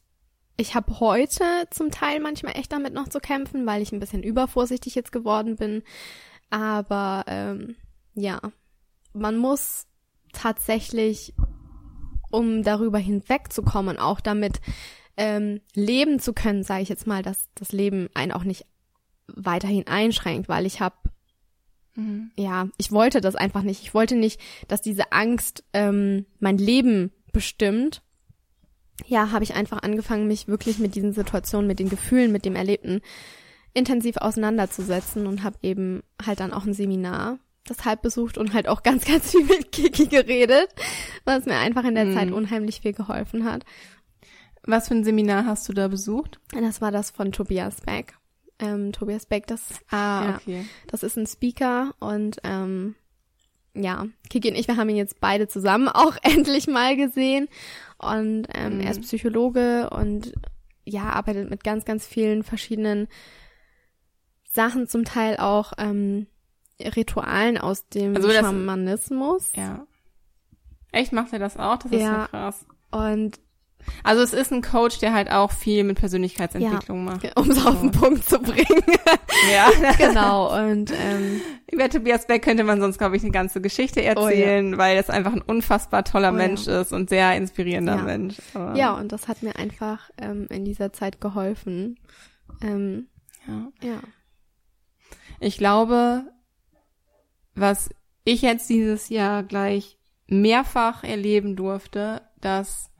ich 0.57 0.75
habe 0.75 0.99
heute 0.99 1.45
zum 1.71 1.92
Teil 1.92 2.18
manchmal 2.18 2.57
echt 2.57 2.73
damit 2.73 2.92
noch 2.92 3.09
zu 3.09 3.21
kämpfen, 3.21 3.64
weil 3.64 3.80
ich 3.80 3.92
ein 3.92 4.00
bisschen 4.00 4.25
übervorsichtig 4.25 4.97
jetzt 4.97 5.12
geworden 5.12 5.54
bin. 5.54 5.85
Aber 6.50 7.25
ähm, 7.28 7.76
ja, 8.14 8.40
man 9.12 9.37
muss 9.37 9.87
tatsächlich, 10.33 11.35
um 12.30 12.64
darüber 12.64 12.99
hinwegzukommen, 12.99 13.99
auch 13.99 14.21
damit 14.21 14.60
ähm, 15.19 15.61
leben 15.75 16.21
zu 16.21 16.33
können, 16.33 16.63
sage 16.63 16.83
ich 16.83 16.89
jetzt 16.89 17.07
mal, 17.07 17.23
dass 17.23 17.50
das 17.54 17.73
Leben 17.73 18.09
einen 18.15 18.33
auch 18.33 18.45
nicht 18.45 18.65
weiterhin 19.26 19.87
einschränkt, 19.87 20.49
weil 20.49 20.65
ich 20.65 20.81
habe 20.81 20.97
mhm. 21.97 22.31
ja, 22.37 22.69
ich 22.78 22.93
wollte 22.93 23.21
das 23.21 23.35
einfach 23.35 23.63
nicht. 23.63 23.83
Ich 23.83 23.93
wollte 23.93 24.17
nicht, 24.17 24.41
dass 24.69 24.81
diese 24.81 25.13
Angst 25.13 25.65
ähm, 25.75 26.25
mein 26.39 26.57
Leben 26.57 27.13
bestimmt. 27.33 28.00
Ja, 29.07 29.31
habe 29.31 29.45
ich 29.45 29.54
einfach 29.54 29.83
angefangen, 29.83 30.26
mich 30.26 30.49
wirklich 30.49 30.78
mit 30.78 30.95
diesen 30.95 31.13
Situationen, 31.13 31.67
mit 31.67 31.78
den 31.78 31.89
Gefühlen, 31.89 32.33
mit 32.33 32.45
dem 32.45 32.57
Erlebten 32.57 33.00
intensiv 33.75 34.17
auseinanderzusetzen 34.17 35.26
und 35.26 35.43
habe 35.45 35.59
eben 35.63 36.02
halt 36.25 36.41
dann 36.41 36.52
auch 36.52 36.65
ein 36.65 36.75
Seminar 36.75 37.39
deshalb 37.69 38.02
besucht 38.02 38.39
und 38.39 38.54
halt 38.54 38.69
auch 38.69 38.83
ganz, 38.85 39.04
ganz 39.04 39.31
viel 39.33 39.45
mit 39.45 39.73
Kiki 39.73 40.07
geredet, 40.07 40.69
was 41.25 41.45
mir 41.45 41.57
einfach 41.57 41.85
in 41.85 41.95
der 41.95 42.07
mhm. 42.07 42.15
Zeit 42.15 42.31
unheimlich 42.31 42.81
viel 42.81 42.93
geholfen 42.93 43.45
hat. 43.45 43.65
Was 44.69 44.89
für 44.89 44.95
ein 44.95 45.02
Seminar 45.02 45.47
hast 45.47 45.67
du 45.67 45.73
da 45.73 45.89
besucht? 45.89 46.41
Das 46.52 46.83
war 46.83 46.93
das 46.93 47.11
von 47.11 47.33
Tobias 47.33 47.81
Beck. 47.81 48.19
Ähm, 48.59 48.93
Tobias 48.93 49.25
Beck, 49.25 49.47
das, 49.47 49.81
ah, 49.91 50.25
ja, 50.25 50.37
okay. 50.37 50.67
das 50.89 51.02
ist 51.02 51.17
ein 51.17 51.26
Speaker 51.26 51.95
und 52.00 52.37
ähm, 52.45 52.95
ja, 53.73 54.04
Kiki 54.28 54.50
und 54.50 54.57
ich, 54.57 54.69
wir 54.69 54.76
haben 54.76 54.91
ihn 54.91 54.97
jetzt 54.97 55.21
beide 55.21 55.49
zusammen 55.49 55.89
auch 55.93 56.19
endlich 56.21 56.67
mal 56.67 56.97
gesehen. 56.97 57.49
Und 57.97 58.47
ähm, 58.52 58.75
mhm. 58.75 58.81
er 58.81 58.91
ist 58.91 59.00
Psychologe 59.00 59.89
und 59.89 60.35
ja, 60.85 61.04
arbeitet 61.04 61.49
mit 61.49 61.65
ganz, 61.65 61.87
ganz 61.87 62.07
vielen 62.07 62.43
verschiedenen 62.43 63.09
Sachen, 64.45 64.87
zum 64.87 65.07
Teil 65.07 65.39
auch 65.39 65.73
ähm, 65.78 66.26
Ritualen 66.78 67.57
aus 67.57 67.89
dem 67.89 68.15
also 68.15 68.31
Schamanismus. 68.31 69.50
Ja. 69.57 69.87
Echt 70.93 71.15
macht 71.15 71.33
er 71.33 71.39
das 71.39 71.57
auch? 71.57 71.78
Das 71.78 71.91
ist 71.91 72.00
ja, 72.02 72.13
ja 72.13 72.26
krass. 72.26 72.67
Und 72.91 73.41
also 74.03 74.23
es 74.23 74.33
ist 74.33 74.53
ein 74.53 74.63
Coach, 74.63 74.99
der 74.99 75.13
halt 75.13 75.31
auch 75.31 75.51
viel 75.51 75.85
mit 75.85 75.99
Persönlichkeitsentwicklung 75.99 77.07
ja, 77.07 77.13
macht. 77.13 77.37
Um 77.39 77.51
es 77.51 77.65
auf 77.65 77.81
den 77.81 77.91
Punkt 77.91 78.25
zu 78.29 78.39
bringen. 78.39 78.83
ja. 79.53 79.71
genau. 79.99 80.55
Und 80.57 80.93
ähm, 80.93 81.41
über 81.71 81.89
Tobias 81.89 82.27
Beck 82.27 82.43
könnte 82.43 82.65
man 82.65 82.81
sonst, 82.81 82.99
glaube 82.99 83.17
ich, 83.17 83.23
eine 83.23 83.33
ganze 83.33 83.61
Geschichte 83.61 84.03
erzählen, 84.03 84.69
oh, 84.69 84.73
ja. 84.73 84.79
weil 84.79 84.97
das 84.97 85.11
einfach 85.11 85.33
ein 85.33 85.43
unfassbar 85.43 86.05
toller 86.05 86.33
oh, 86.33 86.37
Mensch 86.37 86.67
ja. 86.67 86.81
ist 86.81 86.93
und 86.93 87.09
sehr 87.09 87.37
inspirierender. 87.37 88.03
Mensch. 88.03 88.37
Aber 88.55 88.77
ja, 88.77 88.95
und 88.95 89.13
das 89.13 89.29
hat 89.29 89.43
mir 89.43 89.57
einfach 89.57 90.11
ähm, 90.19 90.47
in 90.51 90.65
dieser 90.65 90.93
Zeit 90.93 91.21
geholfen. 91.21 91.99
Ähm, 92.63 93.09
ja. 93.47 93.69
ja. 93.83 94.01
Ich 95.41 95.59
glaube, 95.59 96.25
was 97.55 97.91
ich 98.25 98.43
jetzt 98.43 98.69
dieses 98.69 99.09
Jahr 99.09 99.43
gleich 99.43 99.99
mehrfach 100.27 101.05
erleben 101.05 101.57
durfte, 101.57 102.23
dass 102.41 102.91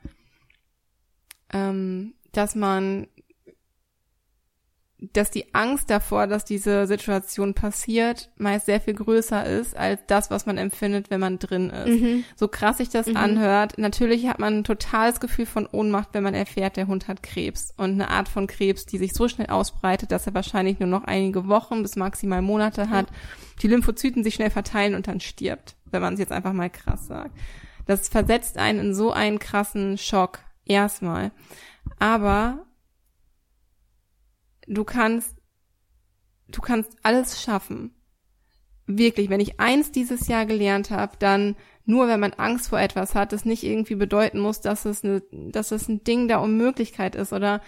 ähm, 1.53 2.15
dass 2.33 2.55
man, 2.55 3.07
dass 4.99 5.31
die 5.31 5.55
Angst 5.55 5.91
davor, 5.91 6.27
dass 6.27 6.45
diese 6.45 6.87
Situation 6.87 7.55
passiert, 7.55 8.31
meist 8.37 8.67
sehr 8.67 8.81
viel 8.81 8.95
größer 8.95 9.47
ist 9.47 9.77
als 9.77 10.01
das, 10.09 10.31
was 10.31 10.45
man 10.45 10.59
empfindet, 10.59 11.09
wenn 11.09 11.21
man 11.21 11.39
drin 11.39 11.71
ist. 11.71 12.01
Mhm. 12.01 12.25
So 12.37 12.49
krass 12.49 12.79
sich 12.79 12.89
das 12.89 13.07
mhm. 13.07 13.17
anhört. 13.17 13.79
Natürlich 13.79 14.27
hat 14.27 14.41
man 14.41 14.59
ein 14.59 14.65
totales 14.65 15.21
Gefühl 15.21 15.47
von 15.47 15.67
Ohnmacht, 15.67 16.11
wenn 16.13 16.25
man 16.25 16.35
erfährt, 16.35 16.77
der 16.77 16.89
Hund 16.89 17.07
hat 17.07 17.23
Krebs 17.23 17.73
und 17.77 17.93
eine 17.93 18.11
Art 18.11 18.29
von 18.29 18.49
Krebs, 18.49 18.87
die 18.87 18.99
sich 18.99 19.15
so 19.15 19.29
schnell 19.29 19.49
ausbreitet, 19.49 20.11
dass 20.11 20.27
er 20.27 20.35
wahrscheinlich 20.35 20.81
nur 20.81 20.89
noch 20.89 21.05
einige 21.05 21.47
Wochen 21.47 21.83
bis 21.83 21.95
maximal 21.97 22.43
Monate 22.43 22.91
hat, 22.91 23.07
die 23.63 23.69
Lymphozyten 23.69 24.25
sich 24.25 24.35
schnell 24.35 24.51
verteilen 24.51 24.95
und 24.95 25.07
dann 25.07 25.21
stirbt, 25.21 25.77
wenn 25.87 26.03
man 26.03 26.15
es 26.15 26.21
jetzt 26.21 26.33
einfach 26.33 26.53
mal 26.53 26.71
krass 26.71 27.07
sagt. 27.07 27.31
Das 27.87 28.09
versetzt 28.09 28.59
einen 28.59 28.81
in 28.81 28.95
so 28.95 29.13
einen 29.13 29.39
krassen 29.39 29.97
Schock, 29.97 30.41
Erstmal. 30.69 31.33
Aber 31.99 32.67
du 34.67 34.85
kannst, 34.85 35.35
du 36.49 36.61
kannst 36.61 36.93
alles 37.03 37.43
schaffen. 37.43 37.95
Wirklich, 38.87 39.29
wenn 39.29 39.41
ich 39.41 39.61
eins 39.61 39.91
dieses 39.93 40.29
Jahr 40.29 40.47
gelernt 40.47 40.91
habe, 40.91 41.17
dann 41.19 41.57
nur 41.85 42.07
wenn 42.07 42.21
man 42.21 42.35
Angst 42.35 42.69
vor 42.69 42.79
etwas 42.79 43.15
hat, 43.15 43.33
es 43.33 43.47
nicht 43.47 43.65
irgendwie 43.65 43.95
bedeuten 43.95 44.41
muss, 44.41 44.61
dass 44.61 44.85
es 44.85 45.05
eine, 45.05 45.23
dass 45.31 45.73
es 45.73 45.89
ein 45.89 46.05
Ding 46.05 46.29
der 46.29 46.41
Unmöglichkeit 46.41 47.15
ist 47.15 47.33
oder 47.33 47.63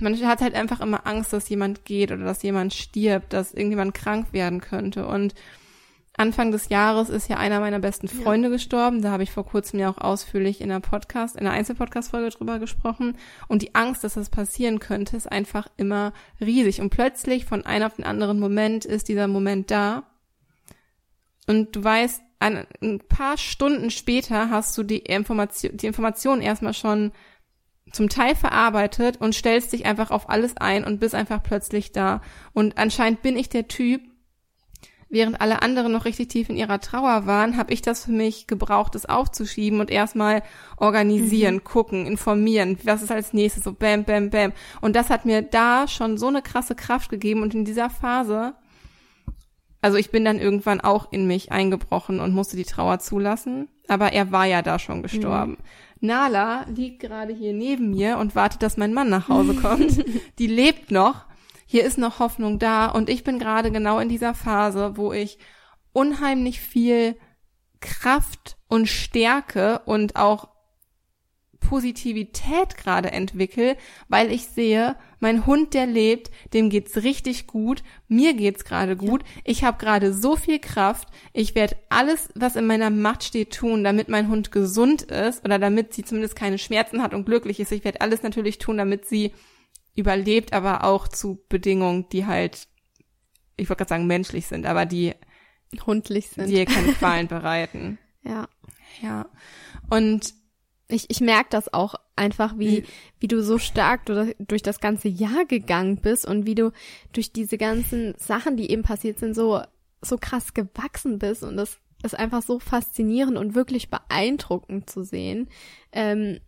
man 0.00 0.18
hat 0.26 0.40
halt 0.40 0.54
einfach 0.54 0.80
immer 0.80 1.06
Angst, 1.06 1.32
dass 1.32 1.48
jemand 1.48 1.84
geht 1.84 2.10
oder 2.10 2.24
dass 2.24 2.42
jemand 2.42 2.74
stirbt, 2.74 3.32
dass 3.32 3.52
irgendjemand 3.52 3.94
krank 3.94 4.32
werden 4.32 4.60
könnte 4.60 5.06
und 5.06 5.34
Anfang 6.16 6.50
des 6.50 6.68
Jahres 6.68 7.08
ist 7.08 7.28
ja 7.28 7.36
einer 7.36 7.60
meiner 7.60 7.78
besten 7.78 8.08
Freunde 8.08 8.48
ja. 8.48 8.52
gestorben. 8.52 9.00
Da 9.00 9.10
habe 9.10 9.22
ich 9.22 9.30
vor 9.30 9.46
kurzem 9.46 9.78
ja 9.78 9.88
auch 9.88 9.98
ausführlich 9.98 10.60
in 10.60 10.70
einer 10.70 10.80
Podcast, 10.80 11.36
in 11.36 11.46
einer 11.46 11.52
Einzelpodcast-Folge 11.52 12.30
drüber 12.30 12.58
gesprochen. 12.58 13.16
Und 13.48 13.62
die 13.62 13.74
Angst, 13.74 14.04
dass 14.04 14.14
das 14.14 14.28
passieren 14.28 14.80
könnte, 14.80 15.16
ist 15.16 15.30
einfach 15.30 15.68
immer 15.76 16.12
riesig. 16.40 16.80
Und 16.80 16.90
plötzlich 16.90 17.46
von 17.46 17.64
einem 17.64 17.86
auf 17.86 17.96
den 17.96 18.04
anderen 18.04 18.38
Moment 18.40 18.84
ist 18.84 19.08
dieser 19.08 19.28
Moment 19.28 19.70
da. 19.70 20.02
Und 21.46 21.74
du 21.74 21.82
weißt, 21.82 22.22
ein, 22.40 22.66
ein 22.82 22.98
paar 23.00 23.38
Stunden 23.38 23.90
später 23.90 24.50
hast 24.50 24.76
du 24.76 24.82
die 24.82 24.98
Information, 24.98 25.76
die 25.76 25.86
Information 25.86 26.40
erstmal 26.40 26.74
schon 26.74 27.12
zum 27.92 28.08
Teil 28.08 28.34
verarbeitet 28.34 29.20
und 29.20 29.34
stellst 29.34 29.72
dich 29.72 29.86
einfach 29.86 30.10
auf 30.10 30.28
alles 30.30 30.56
ein 30.56 30.84
und 30.84 31.00
bist 31.00 31.14
einfach 31.14 31.42
plötzlich 31.42 31.92
da. 31.92 32.20
Und 32.52 32.78
anscheinend 32.78 33.22
bin 33.22 33.36
ich 33.36 33.48
der 33.48 33.68
Typ, 33.68 34.02
während 35.10 35.40
alle 35.40 35.60
anderen 35.60 35.92
noch 35.92 36.04
richtig 36.04 36.28
tief 36.28 36.48
in 36.48 36.56
ihrer 36.56 36.80
Trauer 36.80 37.26
waren, 37.26 37.56
habe 37.56 37.72
ich 37.72 37.82
das 37.82 38.04
für 38.04 38.12
mich 38.12 38.46
gebraucht, 38.46 38.94
das 38.94 39.06
aufzuschieben 39.06 39.80
und 39.80 39.90
erstmal 39.90 40.42
organisieren, 40.76 41.56
mhm. 41.56 41.64
gucken, 41.64 42.06
informieren, 42.06 42.78
was 42.84 43.02
ist 43.02 43.10
als 43.10 43.32
nächstes, 43.32 43.64
so 43.64 43.72
bam, 43.72 44.04
bam, 44.04 44.30
bam. 44.30 44.52
Und 44.80 44.94
das 44.96 45.10
hat 45.10 45.26
mir 45.26 45.42
da 45.42 45.88
schon 45.88 46.16
so 46.16 46.28
eine 46.28 46.42
krasse 46.42 46.76
Kraft 46.76 47.10
gegeben 47.10 47.42
und 47.42 47.54
in 47.54 47.64
dieser 47.64 47.90
Phase, 47.90 48.54
also 49.82 49.98
ich 49.98 50.10
bin 50.10 50.24
dann 50.24 50.38
irgendwann 50.38 50.80
auch 50.80 51.10
in 51.10 51.26
mich 51.26 51.50
eingebrochen 51.50 52.20
und 52.20 52.32
musste 52.32 52.56
die 52.56 52.64
Trauer 52.64 53.00
zulassen, 53.00 53.68
aber 53.88 54.12
er 54.12 54.30
war 54.30 54.46
ja 54.46 54.62
da 54.62 54.78
schon 54.78 55.02
gestorben. 55.02 55.52
Mhm. 55.52 56.06
Nala 56.06 56.64
liegt 56.74 57.00
gerade 57.00 57.34
hier 57.34 57.52
neben 57.52 57.90
mir 57.90 58.16
und 58.18 58.34
wartet, 58.34 58.62
dass 58.62 58.76
mein 58.76 58.94
Mann 58.94 59.10
nach 59.10 59.28
Hause 59.28 59.54
kommt. 59.54 60.04
die 60.38 60.46
lebt 60.46 60.90
noch. 60.90 61.26
Hier 61.72 61.84
ist 61.84 61.98
noch 61.98 62.18
Hoffnung 62.18 62.58
da. 62.58 62.86
Und 62.86 63.08
ich 63.08 63.22
bin 63.22 63.38
gerade 63.38 63.70
genau 63.70 64.00
in 64.00 64.08
dieser 64.08 64.34
Phase, 64.34 64.96
wo 64.96 65.12
ich 65.12 65.38
unheimlich 65.92 66.58
viel 66.58 67.14
Kraft 67.78 68.56
und 68.66 68.88
Stärke 68.88 69.80
und 69.84 70.16
auch 70.16 70.48
Positivität 71.60 72.76
gerade 72.76 73.12
entwickle, 73.12 73.76
weil 74.08 74.32
ich 74.32 74.46
sehe, 74.46 74.96
mein 75.20 75.46
Hund, 75.46 75.72
der 75.74 75.86
lebt, 75.86 76.32
dem 76.54 76.70
geht's 76.70 77.04
richtig 77.04 77.46
gut, 77.46 77.84
mir 78.08 78.34
geht's 78.34 78.64
gerade 78.64 78.96
gut, 78.96 79.22
ich 79.44 79.62
habe 79.62 79.78
gerade 79.78 80.12
so 80.12 80.34
viel 80.34 80.58
Kraft, 80.58 81.06
ich 81.32 81.54
werde 81.54 81.76
alles, 81.88 82.30
was 82.34 82.56
in 82.56 82.66
meiner 82.66 82.90
Macht 82.90 83.22
steht, 83.22 83.54
tun, 83.54 83.84
damit 83.84 84.08
mein 84.08 84.26
Hund 84.26 84.50
gesund 84.50 85.02
ist 85.02 85.44
oder 85.44 85.60
damit 85.60 85.94
sie 85.94 86.02
zumindest 86.02 86.34
keine 86.34 86.58
Schmerzen 86.58 87.00
hat 87.00 87.14
und 87.14 87.26
glücklich 87.26 87.60
ist. 87.60 87.70
Ich 87.70 87.84
werde 87.84 88.00
alles 88.00 88.24
natürlich 88.24 88.58
tun, 88.58 88.76
damit 88.76 89.06
sie 89.06 89.32
überlebt, 89.94 90.52
aber 90.52 90.84
auch 90.84 91.08
zu 91.08 91.44
Bedingungen, 91.48 92.08
die 92.10 92.26
halt, 92.26 92.68
ich 93.56 93.68
wollte 93.68 93.78
gerade 93.78 93.88
sagen 93.88 94.06
menschlich 94.06 94.46
sind, 94.46 94.66
aber 94.66 94.86
die 94.86 95.14
hundlich 95.86 96.28
sind, 96.28 96.48
die 96.48 96.54
ihr 96.54 96.66
keine 96.66 96.92
Qualen 96.94 97.28
bereiten. 97.28 97.98
Ja. 98.22 98.48
Ja. 99.02 99.26
Und 99.88 100.34
ich, 100.88 101.08
ich 101.08 101.20
merke 101.20 101.50
das 101.50 101.72
auch 101.72 101.94
einfach, 102.16 102.58
wie, 102.58 102.84
wie 103.20 103.28
du 103.28 103.42
so 103.42 103.58
stark 103.58 104.06
durch, 104.06 104.34
durch 104.38 104.62
das 104.62 104.80
ganze 104.80 105.08
Jahr 105.08 105.44
gegangen 105.46 106.00
bist 106.00 106.26
und 106.26 106.46
wie 106.46 106.54
du 106.54 106.72
durch 107.12 107.32
diese 107.32 107.58
ganzen 107.58 108.14
Sachen, 108.18 108.56
die 108.56 108.70
eben 108.70 108.82
passiert 108.82 109.18
sind, 109.18 109.34
so, 109.34 109.62
so 110.02 110.18
krass 110.18 110.52
gewachsen 110.52 111.18
bist 111.18 111.44
und 111.44 111.56
das 111.56 111.78
ist 112.02 112.18
einfach 112.18 112.42
so 112.42 112.58
faszinierend 112.58 113.36
und 113.36 113.54
wirklich 113.54 113.90
beeindruckend 113.90 114.88
zu 114.88 115.04
sehen. 115.04 115.48
Ähm, 115.92 116.40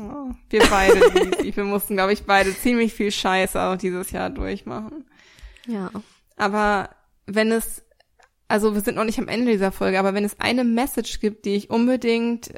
oh, 0.00 0.30
wir 0.50 0.62
beide, 0.70 0.94
wir 0.94 1.64
mussten, 1.64 1.94
glaube 1.94 2.12
ich, 2.12 2.24
beide 2.24 2.56
ziemlich 2.56 2.94
viel 2.94 3.10
Scheiße 3.10 3.60
auch 3.60 3.76
dieses 3.76 4.10
Jahr 4.10 4.30
durchmachen. 4.30 5.04
Ja. 5.66 5.90
Aber 6.36 6.90
wenn 7.26 7.52
es, 7.52 7.84
also 8.48 8.74
wir 8.74 8.80
sind 8.80 8.96
noch 8.96 9.04
nicht 9.04 9.18
am 9.18 9.28
Ende 9.28 9.52
dieser 9.52 9.72
Folge, 9.72 9.98
aber 9.98 10.14
wenn 10.14 10.24
es 10.24 10.40
eine 10.40 10.64
Message 10.64 11.20
gibt, 11.20 11.44
die 11.44 11.54
ich 11.54 11.70
unbedingt 11.70 12.52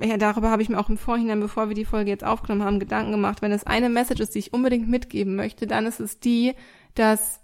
ja, 0.00 0.16
darüber 0.16 0.50
habe 0.50 0.62
ich 0.62 0.68
mir 0.68 0.78
auch 0.78 0.88
im 0.88 0.98
Vorhinein, 0.98 1.40
bevor 1.40 1.68
wir 1.68 1.74
die 1.74 1.84
Folge 1.84 2.10
jetzt 2.10 2.24
aufgenommen 2.24 2.64
haben, 2.64 2.80
Gedanken 2.80 3.12
gemacht. 3.12 3.40
Wenn 3.40 3.52
es 3.52 3.64
eine 3.64 3.88
Message 3.88 4.20
ist, 4.20 4.34
die 4.34 4.40
ich 4.40 4.52
unbedingt 4.52 4.88
mitgeben 4.88 5.34
möchte, 5.34 5.66
dann 5.66 5.86
ist 5.86 6.00
es 6.00 6.20
die, 6.20 6.54
dass 6.94 7.40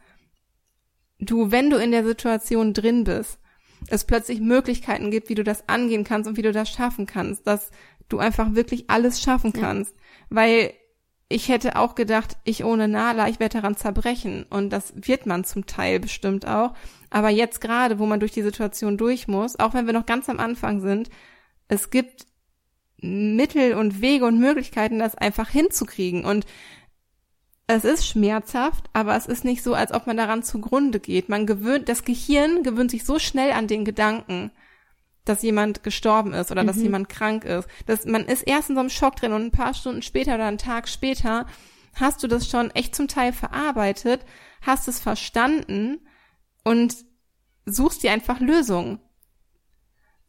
du, 1.18 1.50
wenn 1.50 1.70
du 1.70 1.76
in 1.76 1.90
der 1.90 2.04
Situation 2.04 2.74
drin 2.74 3.04
bist, 3.04 3.38
es 3.88 4.04
plötzlich 4.04 4.40
Möglichkeiten 4.40 5.10
gibt, 5.10 5.28
wie 5.28 5.34
du 5.34 5.44
das 5.44 5.68
angehen 5.68 6.04
kannst 6.04 6.28
und 6.28 6.36
wie 6.36 6.42
du 6.42 6.52
das 6.52 6.68
schaffen 6.68 7.06
kannst, 7.06 7.46
dass 7.46 7.70
du 8.08 8.18
einfach 8.18 8.54
wirklich 8.54 8.88
alles 8.90 9.22
schaffen 9.22 9.52
kannst. 9.52 9.94
Ja. 9.94 10.02
Weil 10.30 10.72
ich 11.28 11.48
hätte 11.48 11.76
auch 11.76 11.94
gedacht, 11.94 12.36
ich 12.44 12.64
ohne 12.64 12.88
Nala, 12.88 13.28
ich 13.28 13.38
werde 13.38 13.60
daran 13.60 13.76
zerbrechen. 13.76 14.46
Und 14.48 14.70
das 14.70 14.94
wird 14.96 15.26
man 15.26 15.44
zum 15.44 15.66
Teil 15.66 16.00
bestimmt 16.00 16.46
auch. 16.46 16.74
Aber 17.10 17.28
jetzt 17.28 17.60
gerade, 17.60 17.98
wo 17.98 18.06
man 18.06 18.20
durch 18.20 18.32
die 18.32 18.42
Situation 18.42 18.96
durch 18.96 19.28
muss, 19.28 19.58
auch 19.58 19.74
wenn 19.74 19.86
wir 19.86 19.92
noch 19.92 20.06
ganz 20.06 20.28
am 20.28 20.40
Anfang 20.40 20.80
sind, 20.80 21.10
es 21.68 21.90
gibt 21.90 22.26
Mittel 23.00 23.74
und 23.74 24.00
Wege 24.00 24.24
und 24.24 24.38
Möglichkeiten, 24.38 24.98
das 24.98 25.14
einfach 25.14 25.50
hinzukriegen. 25.50 26.24
Und 26.24 26.46
es 27.66 27.84
ist 27.84 28.06
schmerzhaft, 28.06 28.88
aber 28.94 29.14
es 29.14 29.26
ist 29.26 29.44
nicht 29.44 29.62
so, 29.62 29.74
als 29.74 29.92
ob 29.92 30.06
man 30.06 30.16
daran 30.16 30.42
zugrunde 30.42 30.98
geht. 30.98 31.28
Man 31.28 31.46
gewöhnt, 31.46 31.90
das 31.90 32.04
Gehirn 32.04 32.62
gewöhnt 32.62 32.90
sich 32.90 33.04
so 33.04 33.18
schnell 33.18 33.52
an 33.52 33.66
den 33.66 33.84
Gedanken, 33.84 34.50
dass 35.28 35.42
jemand 35.42 35.82
gestorben 35.82 36.32
ist 36.32 36.50
oder 36.50 36.62
mhm. 36.62 36.66
dass 36.68 36.76
jemand 36.76 37.08
krank 37.08 37.44
ist. 37.44 37.68
Dass 37.86 38.06
man 38.06 38.24
ist 38.24 38.42
erst 38.42 38.70
in 38.70 38.76
so 38.76 38.80
einem 38.80 38.90
Schock 38.90 39.16
drin 39.16 39.32
und 39.32 39.42
ein 39.42 39.50
paar 39.50 39.74
Stunden 39.74 40.02
später 40.02 40.34
oder 40.34 40.46
einen 40.46 40.58
Tag 40.58 40.88
später 40.88 41.46
hast 41.94 42.22
du 42.22 42.28
das 42.28 42.48
schon 42.48 42.70
echt 42.70 42.94
zum 42.94 43.08
Teil 43.08 43.32
verarbeitet, 43.32 44.24
hast 44.62 44.88
es 44.88 45.00
verstanden 45.00 46.00
und 46.64 46.94
suchst 47.66 48.02
dir 48.02 48.12
einfach 48.12 48.40
Lösungen. 48.40 49.00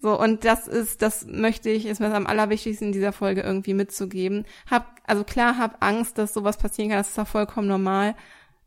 So, 0.01 0.17
und 0.17 0.45
das 0.45 0.67
ist, 0.67 1.01
das 1.01 1.25
möchte 1.25 1.69
ich, 1.69 1.85
ist 1.85 1.99
mir 1.99 2.13
am 2.13 2.25
allerwichtigsten 2.25 2.87
in 2.87 2.93
dieser 2.93 3.11
Folge 3.11 3.41
irgendwie 3.41 3.73
mitzugeben. 3.73 4.45
Hab, 4.69 5.01
also 5.05 5.25
klar, 5.25 5.57
hab 5.57 5.83
Angst, 5.83 6.17
dass 6.17 6.33
sowas 6.33 6.57
passieren 6.57 6.89
kann, 6.89 6.99
das 6.99 7.09
ist 7.09 7.19
auch 7.19 7.27
vollkommen 7.27 7.67
normal, 7.67 8.15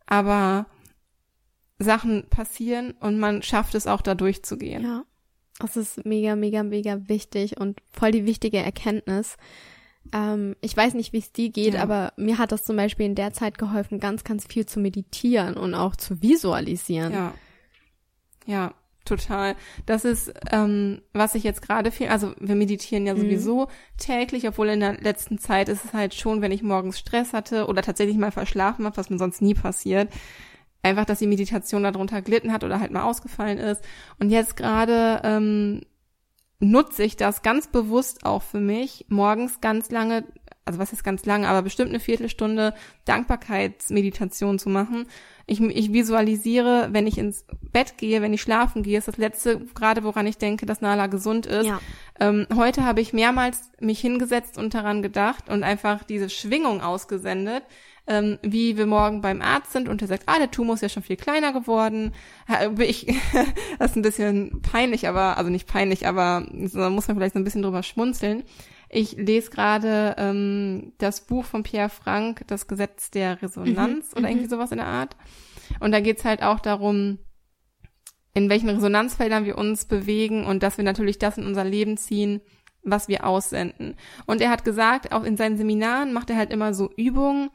aber 0.07 0.67
Sachen 1.79 2.29
passieren 2.29 2.93
und 3.01 3.19
man 3.19 3.43
schafft 3.43 3.75
es 3.75 3.87
auch 3.87 4.03
da 4.03 4.15
durchzugehen. 4.15 4.85
Ja. 4.85 5.05
Das 5.63 5.77
ist 5.77 6.05
mega, 6.05 6.37
mega, 6.37 6.63
mega 6.63 7.09
wichtig 7.09 7.59
und 7.59 7.81
voll 7.93 8.11
die 8.11 8.27
wichtige 8.27 8.59
Erkenntnis. 8.59 9.37
Ähm, 10.13 10.57
ich 10.61 10.77
weiß 10.77 10.95
nicht, 10.95 11.13
wie 11.13 11.19
es 11.19 11.33
dir 11.33 11.51
geht, 11.51 11.75
ja. 11.75 11.83
aber 11.83 12.13
mir 12.17 12.39
hat 12.39 12.53
das 12.53 12.65
zum 12.65 12.77
Beispiel 12.77 13.07
in 13.07 13.15
der 13.15 13.33
Zeit 13.33 13.59
geholfen, 13.59 14.01
ganz, 14.01 14.25
ganz 14.25 14.47
viel 14.47 14.67
zu 14.67 14.81
meditieren 14.81 15.57
und 15.57 15.75
auch 15.75 15.97
zu 15.97 16.21
visualisieren. 16.21 17.13
Ja. 17.13 17.35
Ja, 18.45 18.75
total. 19.05 19.55
Das 19.87 20.05
ist, 20.05 20.33
ähm, 20.51 21.03
was 21.13 21.37
ich 21.37 21.45
jetzt 21.45 21.63
gerade 21.63 21.93
viel, 21.93 22.09
also 22.09 22.33
wir 22.41 22.57
meditieren 22.57 23.07
ja 23.07 23.15
mhm. 23.15 23.21
sowieso 23.21 23.61
mhm. 23.63 23.99
täglich, 23.99 24.49
obwohl 24.49 24.69
in 24.69 24.81
der 24.81 25.01
letzten 25.01 25.39
Zeit 25.39 25.69
ist 25.69 25.85
es 25.85 25.93
halt 25.93 26.15
schon, 26.15 26.43
wenn 26.43 26.53
ich 26.53 26.63
morgens 26.63 26.99
Stress 26.99 27.33
hatte 27.33 27.67
oder 27.67 27.83
tatsächlich 27.83 28.17
mal 28.17 28.33
verschlafen 28.33 28.85
habe, 28.85 28.97
was 28.97 29.11
mir 29.11 29.19
sonst 29.19 29.41
nie 29.43 29.55
passiert, 29.55 30.09
einfach, 30.83 31.05
dass 31.05 31.21
die 31.21 31.27
Meditation 31.27 31.83
darunter 31.83 32.23
glitten 32.23 32.53
hat 32.53 32.65
oder 32.65 32.81
halt 32.81 32.91
mal 32.91 33.03
ausgefallen 33.03 33.59
ist. 33.59 33.83
Und 34.19 34.31
jetzt 34.31 34.57
gerade 34.57 35.21
ähm, 35.25 35.83
nutze 36.61 37.03
ich 37.03 37.17
das 37.17 37.43
ganz 37.43 37.69
bewusst 37.69 38.25
auch 38.25 38.43
für 38.43 38.61
mich, 38.61 39.07
morgens 39.09 39.61
ganz 39.61 39.91
lange 39.91 40.25
also 40.65 40.79
was 40.79 40.93
ist 40.93 41.03
ganz 41.03 41.27
lange, 41.27 41.49
aber 41.49 41.63
bestimmt 41.63 41.91
eine 41.91 42.01
Viertelstunde 42.01 42.75
Dankbarkeitsmeditation 43.05 44.59
zu 44.59 44.69
machen. 44.69 45.07
Ich, 45.47 45.61
ich 45.61 45.93
visualisiere, 45.93 46.89
wenn 46.93 47.07
ich 47.07 47.19
ins 47.19 47.45
Bett 47.73 47.99
gehe, 47.99 48.23
wenn 48.23 48.33
ich 48.33 48.43
schlafen 48.43 48.83
gehe, 48.83 48.99
ist 48.99 49.09
das 49.09 49.17
letzte 49.17 49.59
gerade, 49.75 50.05
woran 50.05 50.27
ich 50.27 50.39
denke, 50.39 50.67
dass 50.67 50.81
Nala 50.81 51.09
gesund 51.09 51.47
ist. 51.47 51.67
Ja. 51.67 51.81
Ähm, 52.21 52.47
heute 52.55 52.85
habe 52.85 53.01
ich 53.01 53.13
mehrmals 53.13 53.71
mich 53.81 54.01
hingesetzt 54.01 54.57
und 54.57 54.73
daran 54.75 55.03
gedacht 55.03 55.49
und 55.49 55.65
einfach 55.65 56.05
diese 56.05 56.31
Schwingung 56.31 56.81
ausgesendet, 56.81 57.65
ähm, 58.07 58.39
wie 58.43 58.77
wir 58.77 58.87
morgen 58.87 59.21
beim 59.21 59.41
Arzt 59.41 59.73
sind 59.73 59.89
und 59.89 60.03
er 60.03 60.09
sagt, 60.09 60.25
ah, 60.27 60.39
der 60.39 60.51
Tumor 60.51 60.75
ist 60.75 60.81
ja 60.81 60.89
schon 60.89 61.03
viel 61.03 61.17
kleiner 61.17 61.53
geworden. 61.53 62.13
Ich, 62.79 63.07
das 63.79 63.91
ist 63.91 63.97
ein 63.97 64.03
bisschen 64.03 64.61
peinlich, 64.63 65.07
aber, 65.07 65.37
also 65.39 65.51
nicht 65.51 65.69
peinlich, 65.69 66.07
aber 66.07 66.47
da 66.51 66.91
muss 66.91 67.09
man 67.09 67.17
vielleicht 67.17 67.35
so 67.35 67.41
ein 67.41 67.45
bisschen 67.45 67.63
drüber 67.63 67.83
schmunzeln. 67.83 68.43
Ich 68.89 69.13
lese 69.13 69.51
gerade 69.51 70.17
ähm, 70.19 70.93
das 70.99 71.23
Buch 71.23 71.45
von 71.45 71.63
Pierre 71.63 71.89
Frank, 71.89 72.45
Das 72.49 72.67
Gesetz 72.67 73.11
der 73.11 73.41
Resonanz 73.41 74.13
mhm, 74.13 74.19
oder 74.19 74.29
irgendwie 74.29 74.47
mhm. 74.47 74.51
sowas 74.51 74.73
in 74.73 74.79
der 74.79 74.87
Art. 74.87 75.17
Und 75.81 75.93
da 75.93 76.01
geht's 76.01 76.25
halt 76.25 76.43
auch 76.43 76.61
darum, 76.61 77.19
in 78.35 78.51
welchen 78.51 78.69
Resonanzfeldern 78.69 79.45
wir 79.45 79.57
uns 79.57 79.87
bewegen 79.87 80.45
und 80.45 80.63
dass 80.63 80.77
wir 80.77 80.85
natürlich 80.85 81.19
das 81.19 81.39
in 81.39 81.47
unser 81.47 81.65
Leben 81.65 81.97
ziehen, 81.97 82.41
was 82.83 83.09
wir 83.09 83.27
aussenden. 83.27 83.97
Und 84.27 84.41
er 84.41 84.51
hat 84.51 84.65
gesagt, 84.65 85.13
auch 85.13 85.25
in 85.25 85.37
seinen 85.37 85.57
Seminaren 85.57 86.13
macht 86.13 86.31
er 86.31 86.37
halt 86.37 86.51
immer 86.51 86.75
so 86.75 86.91
Übungen, 86.97 87.51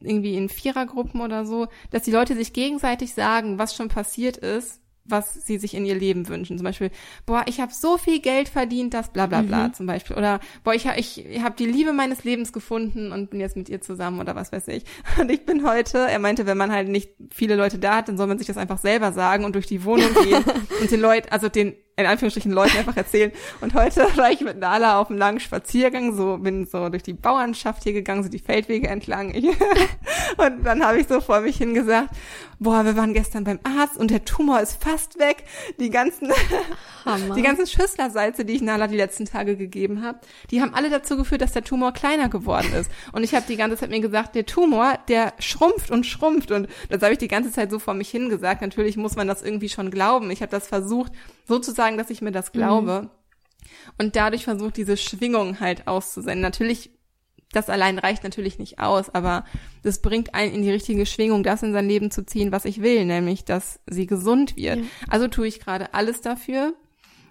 irgendwie 0.00 0.36
in 0.36 0.48
Vierergruppen 0.48 1.20
oder 1.20 1.44
so, 1.44 1.68
dass 1.90 2.02
die 2.02 2.10
Leute 2.10 2.34
sich 2.34 2.52
gegenseitig 2.52 3.14
sagen, 3.14 3.58
was 3.58 3.74
schon 3.74 3.88
passiert 3.88 4.36
ist 4.36 4.82
was 5.04 5.34
sie 5.46 5.58
sich 5.58 5.74
in 5.74 5.84
ihr 5.84 5.94
Leben 5.94 6.28
wünschen. 6.28 6.58
Zum 6.58 6.64
Beispiel, 6.64 6.90
boah, 7.26 7.44
ich 7.46 7.60
habe 7.60 7.72
so 7.72 7.98
viel 7.98 8.20
Geld 8.20 8.48
verdient, 8.48 8.94
das 8.94 9.12
bla 9.12 9.26
bla 9.26 9.42
bla 9.42 9.68
mhm. 9.68 9.74
zum 9.74 9.86
Beispiel. 9.86 10.16
Oder 10.16 10.40
boah, 10.64 10.74
ich, 10.74 10.86
ich, 10.96 11.26
ich 11.26 11.42
habe 11.42 11.56
die 11.56 11.66
Liebe 11.66 11.92
meines 11.92 12.24
Lebens 12.24 12.52
gefunden 12.52 13.12
und 13.12 13.30
bin 13.30 13.40
jetzt 13.40 13.56
mit 13.56 13.68
ihr 13.68 13.80
zusammen 13.80 14.20
oder 14.20 14.36
was 14.36 14.52
weiß 14.52 14.68
ich. 14.68 14.84
Und 15.20 15.30
ich 15.30 15.44
bin 15.44 15.66
heute, 15.66 15.98
er 15.98 16.18
meinte, 16.18 16.46
wenn 16.46 16.56
man 16.56 16.72
halt 16.72 16.88
nicht 16.88 17.10
viele 17.30 17.56
Leute 17.56 17.78
da 17.78 17.96
hat, 17.96 18.08
dann 18.08 18.16
soll 18.16 18.26
man 18.26 18.38
sich 18.38 18.46
das 18.46 18.56
einfach 18.56 18.78
selber 18.78 19.12
sagen 19.12 19.44
und 19.44 19.54
durch 19.54 19.66
die 19.66 19.84
Wohnung 19.84 20.12
gehen 20.22 20.44
und 20.80 20.90
den 20.90 21.00
Leuten, 21.00 21.28
also 21.30 21.48
den 21.48 21.74
in 21.96 22.06
Anführungsstrichen 22.06 22.52
Leuten 22.52 22.78
einfach 22.78 22.96
erzählen. 22.96 23.32
Und 23.60 23.74
heute 23.74 24.00
war 24.16 24.30
ich 24.30 24.40
mit 24.40 24.58
Nala 24.58 24.98
auf 24.98 25.10
einem 25.10 25.18
langen 25.18 25.40
Spaziergang, 25.40 26.16
so 26.16 26.38
bin 26.38 26.66
so 26.66 26.88
durch 26.88 27.02
die 27.02 27.12
Bauernschaft 27.12 27.82
hier 27.82 27.92
gegangen, 27.92 28.22
so 28.22 28.30
die 28.30 28.38
Feldwege 28.38 28.88
entlang. 28.88 29.34
und 30.38 30.64
dann 30.64 30.84
habe 30.84 31.00
ich 31.00 31.08
so 31.08 31.20
vor 31.20 31.40
mich 31.40 31.58
hingesagt, 31.58 32.08
boah, 32.58 32.84
wir 32.84 32.96
waren 32.96 33.12
gestern 33.12 33.44
beim 33.44 33.58
Arzt 33.64 33.96
und 33.96 34.10
der 34.10 34.24
Tumor 34.24 34.60
ist 34.60 34.82
fast 34.82 35.18
weg. 35.18 35.44
Die 35.78 35.90
ganzen, 35.90 36.32
Hammer. 37.04 37.34
die 37.34 37.42
ganzen 37.42 37.66
Schüsslersalze, 37.66 38.44
die 38.44 38.54
ich 38.54 38.62
Nala 38.62 38.86
die 38.86 38.96
letzten 38.96 39.26
Tage 39.26 39.56
gegeben 39.56 40.02
habe, 40.02 40.20
die 40.50 40.62
haben 40.62 40.72
alle 40.74 40.88
dazu 40.88 41.16
geführt, 41.16 41.42
dass 41.42 41.52
der 41.52 41.64
Tumor 41.64 41.92
kleiner 41.92 42.28
geworden 42.28 42.72
ist. 42.72 42.90
Und 43.12 43.24
ich 43.24 43.34
habe 43.34 43.44
die 43.46 43.56
ganze 43.56 43.76
Zeit 43.76 43.90
mir 43.90 44.00
gesagt, 44.00 44.34
der 44.34 44.46
Tumor, 44.46 44.98
der 45.08 45.34
schrumpft 45.40 45.90
und 45.90 46.06
schrumpft. 46.06 46.52
Und 46.52 46.68
das 46.88 47.02
habe 47.02 47.12
ich 47.12 47.18
die 47.18 47.28
ganze 47.28 47.50
Zeit 47.50 47.70
so 47.70 47.78
vor 47.78 47.94
mich 47.94 48.08
hingesagt. 48.10 48.62
Natürlich 48.62 48.96
muss 48.96 49.16
man 49.16 49.26
das 49.26 49.42
irgendwie 49.42 49.68
schon 49.68 49.90
glauben. 49.90 50.30
Ich 50.30 50.40
habe 50.40 50.50
das 50.50 50.68
versucht, 50.68 51.12
so 51.46 51.58
zu 51.58 51.72
sagen, 51.92 51.98
dass 51.98 52.10
ich 52.10 52.22
mir 52.22 52.32
das 52.32 52.52
glaube. 52.52 53.02
Mhm. 53.02 53.10
Und 53.98 54.16
dadurch 54.16 54.44
versucht, 54.44 54.76
diese 54.76 54.96
Schwingung 54.96 55.60
halt 55.60 55.86
auszusenden. 55.86 56.40
Natürlich 56.40 56.90
das 57.52 57.68
allein 57.68 57.98
reicht 57.98 58.24
natürlich 58.24 58.58
nicht 58.58 58.78
aus, 58.78 59.14
aber 59.14 59.44
das 59.82 60.00
bringt 60.00 60.34
einen 60.34 60.54
in 60.54 60.62
die 60.62 60.70
richtige 60.70 61.04
Schwingung, 61.04 61.42
das 61.42 61.62
in 61.62 61.74
sein 61.74 61.86
Leben 61.86 62.10
zu 62.10 62.24
ziehen, 62.24 62.50
was 62.50 62.64
ich 62.64 62.80
will, 62.80 63.04
nämlich, 63.04 63.44
dass 63.44 63.78
sie 63.86 64.06
gesund 64.06 64.56
wird. 64.56 64.78
Ja. 64.78 64.84
Also 65.10 65.28
tue 65.28 65.48
ich 65.48 65.60
gerade 65.60 65.92
alles 65.92 66.22
dafür, 66.22 66.72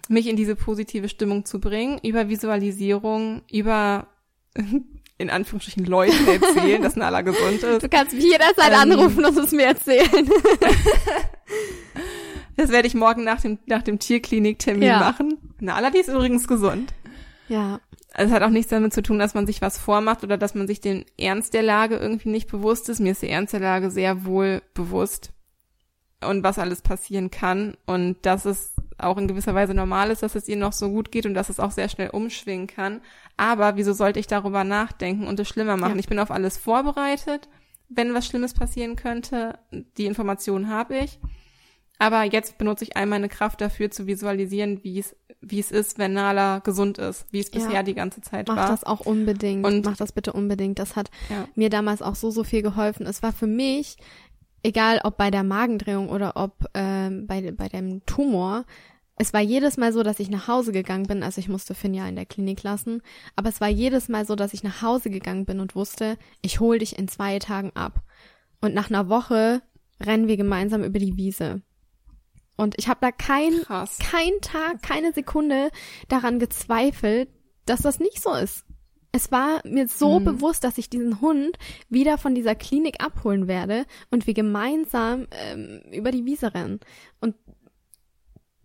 mich 0.08 0.28
in 0.28 0.36
diese 0.36 0.54
positive 0.54 1.08
Stimmung 1.08 1.44
zu 1.44 1.58
bringen, 1.58 1.98
über 2.04 2.28
Visualisierung, 2.28 3.42
über 3.50 4.06
in 5.18 5.28
Anführungsstrichen 5.28 5.86
Leuten 5.86 6.28
erzählen, 6.28 6.80
dass 6.80 6.94
Nala 6.94 7.22
gesund 7.22 7.60
ist. 7.64 7.82
Du 7.82 7.88
kannst 7.88 8.14
mich 8.14 8.22
jederzeit 8.22 8.74
ähm, 8.74 8.92
anrufen 8.92 9.24
und 9.24 9.36
es 9.36 9.50
mir 9.50 9.66
erzählen. 9.66 10.06
das 12.56 12.70
werde 12.70 12.88
ich 12.88 12.94
morgen 12.94 13.24
nach 13.24 13.40
dem, 13.40 13.58
nach 13.66 13.82
dem 13.82 13.98
Tierkliniktermin 13.98 14.82
ja. 14.82 14.98
machen. 14.98 15.38
Nala, 15.60 15.90
die 15.90 15.98
ist 15.98 16.08
übrigens 16.08 16.46
gesund. 16.46 16.92
Ja 17.48 17.80
es 18.14 18.30
hat 18.30 18.42
auch 18.42 18.50
nichts 18.50 18.70
damit 18.70 18.92
zu 18.92 19.02
tun, 19.02 19.18
dass 19.18 19.34
man 19.34 19.46
sich 19.46 19.62
was 19.62 19.78
vormacht 19.78 20.22
oder 20.22 20.36
dass 20.36 20.54
man 20.54 20.66
sich 20.66 20.80
den 20.80 21.04
Ernst 21.18 21.54
der 21.54 21.62
Lage 21.62 21.96
irgendwie 21.96 22.28
nicht 22.28 22.50
bewusst 22.50 22.88
ist. 22.88 23.00
Mir 23.00 23.12
ist 23.12 23.22
der 23.22 23.30
Ernst 23.30 23.52
der 23.52 23.60
Lage 23.60 23.90
sehr 23.90 24.24
wohl 24.24 24.62
bewusst 24.74 25.32
und 26.20 26.44
was 26.44 26.58
alles 26.58 26.82
passieren 26.82 27.30
kann 27.30 27.76
und 27.86 28.16
dass 28.22 28.44
es 28.44 28.74
auch 28.98 29.16
in 29.16 29.26
gewisser 29.26 29.54
Weise 29.54 29.74
normal 29.74 30.10
ist, 30.10 30.22
dass 30.22 30.34
es 30.34 30.46
ihr 30.46 30.56
noch 30.56 30.72
so 30.72 30.90
gut 30.90 31.10
geht 31.10 31.26
und 31.26 31.34
dass 31.34 31.48
es 31.48 31.58
auch 31.58 31.72
sehr 31.72 31.88
schnell 31.88 32.10
umschwingen 32.10 32.66
kann. 32.66 33.00
Aber 33.36 33.76
wieso 33.76 33.92
sollte 33.92 34.20
ich 34.20 34.26
darüber 34.26 34.62
nachdenken 34.62 35.26
und 35.26 35.40
es 35.40 35.48
schlimmer 35.48 35.76
machen? 35.76 35.94
Ja. 35.94 36.00
Ich 36.00 36.08
bin 36.08 36.18
auf 36.18 36.30
alles 36.30 36.58
vorbereitet, 36.58 37.48
wenn 37.88 38.14
was 38.14 38.26
Schlimmes 38.26 38.54
passieren 38.54 38.94
könnte. 38.94 39.58
Die 39.96 40.06
Informationen 40.06 40.68
habe 40.68 40.98
ich. 40.98 41.18
Aber 41.98 42.24
jetzt 42.24 42.58
benutze 42.58 42.84
ich 42.84 42.96
all 42.96 43.06
meine 43.06 43.28
Kraft 43.28 43.60
dafür 43.60 43.90
zu 43.90 44.06
visualisieren, 44.06 44.82
wie 44.82 44.98
es 44.98 45.16
wie 45.42 45.58
es 45.58 45.70
ist, 45.70 45.98
wenn 45.98 46.12
Nala 46.12 46.60
gesund 46.60 46.98
ist, 46.98 47.26
wie 47.30 47.40
es 47.40 47.50
bisher 47.50 47.72
ja, 47.72 47.82
die 47.82 47.94
ganze 47.94 48.20
Zeit 48.20 48.46
mach 48.46 48.56
war. 48.56 48.62
Mach 48.64 48.70
das 48.70 48.84
auch 48.84 49.00
unbedingt. 49.00 49.66
Und 49.66 49.84
mach 49.84 49.96
das 49.96 50.12
bitte 50.12 50.32
unbedingt. 50.32 50.78
Das 50.78 50.94
hat 50.94 51.10
ja. 51.28 51.48
mir 51.56 51.68
damals 51.68 52.00
auch 52.00 52.14
so, 52.14 52.30
so 52.30 52.44
viel 52.44 52.62
geholfen. 52.62 53.06
Es 53.06 53.22
war 53.22 53.32
für 53.32 53.48
mich, 53.48 53.96
egal 54.62 55.00
ob 55.02 55.16
bei 55.16 55.30
der 55.30 55.42
Magendrehung 55.42 56.08
oder 56.08 56.36
ob 56.36 56.66
ähm, 56.74 57.26
bei, 57.26 57.50
bei 57.50 57.68
dem 57.68 58.06
Tumor, 58.06 58.64
es 59.16 59.32
war 59.32 59.40
jedes 59.40 59.76
Mal 59.76 59.92
so, 59.92 60.02
dass 60.02 60.20
ich 60.20 60.30
nach 60.30 60.48
Hause 60.48 60.72
gegangen 60.72 61.06
bin, 61.06 61.22
also 61.22 61.38
ich 61.38 61.48
musste 61.48 61.74
Finn 61.74 61.94
ja 61.94 62.08
in 62.08 62.16
der 62.16 62.26
Klinik 62.26 62.62
lassen, 62.62 63.02
aber 63.36 63.50
es 63.50 63.60
war 63.60 63.68
jedes 63.68 64.08
Mal 64.08 64.26
so, 64.26 64.36
dass 64.36 64.54
ich 64.54 64.62
nach 64.62 64.82
Hause 64.82 65.10
gegangen 65.10 65.44
bin 65.44 65.60
und 65.60 65.76
wusste, 65.76 66.16
ich 66.40 66.60
hol 66.60 66.78
dich 66.78 66.98
in 66.98 67.08
zwei 67.08 67.38
Tagen 67.38 67.72
ab. 67.74 68.02
Und 68.60 68.74
nach 68.74 68.90
einer 68.90 69.08
Woche 69.08 69.60
rennen 70.00 70.28
wir 70.28 70.36
gemeinsam 70.36 70.82
über 70.82 70.98
die 70.98 71.16
Wiese. 71.16 71.62
Und 72.56 72.74
ich 72.78 72.88
habe 72.88 73.00
da 73.00 73.12
kein, 73.12 73.52
Krass. 73.62 73.98
kein 73.98 74.32
Tag, 74.40 74.82
keine 74.82 75.12
Sekunde 75.12 75.70
daran 76.08 76.38
gezweifelt, 76.38 77.28
dass 77.66 77.82
das 77.82 77.98
nicht 77.98 78.22
so 78.22 78.34
ist. 78.34 78.64
Es 79.10 79.30
war 79.30 79.60
mir 79.64 79.88
so 79.88 80.20
mhm. 80.20 80.24
bewusst, 80.24 80.64
dass 80.64 80.78
ich 80.78 80.88
diesen 80.88 81.20
Hund 81.20 81.58
wieder 81.88 82.16
von 82.16 82.34
dieser 82.34 82.54
Klinik 82.54 83.02
abholen 83.04 83.46
werde 83.46 83.84
und 84.10 84.26
wir 84.26 84.34
gemeinsam 84.34 85.26
ähm, 85.32 85.82
über 85.92 86.10
die 86.10 86.24
Wiese 86.24 86.54
rennen. 86.54 86.80
Und 87.20 87.36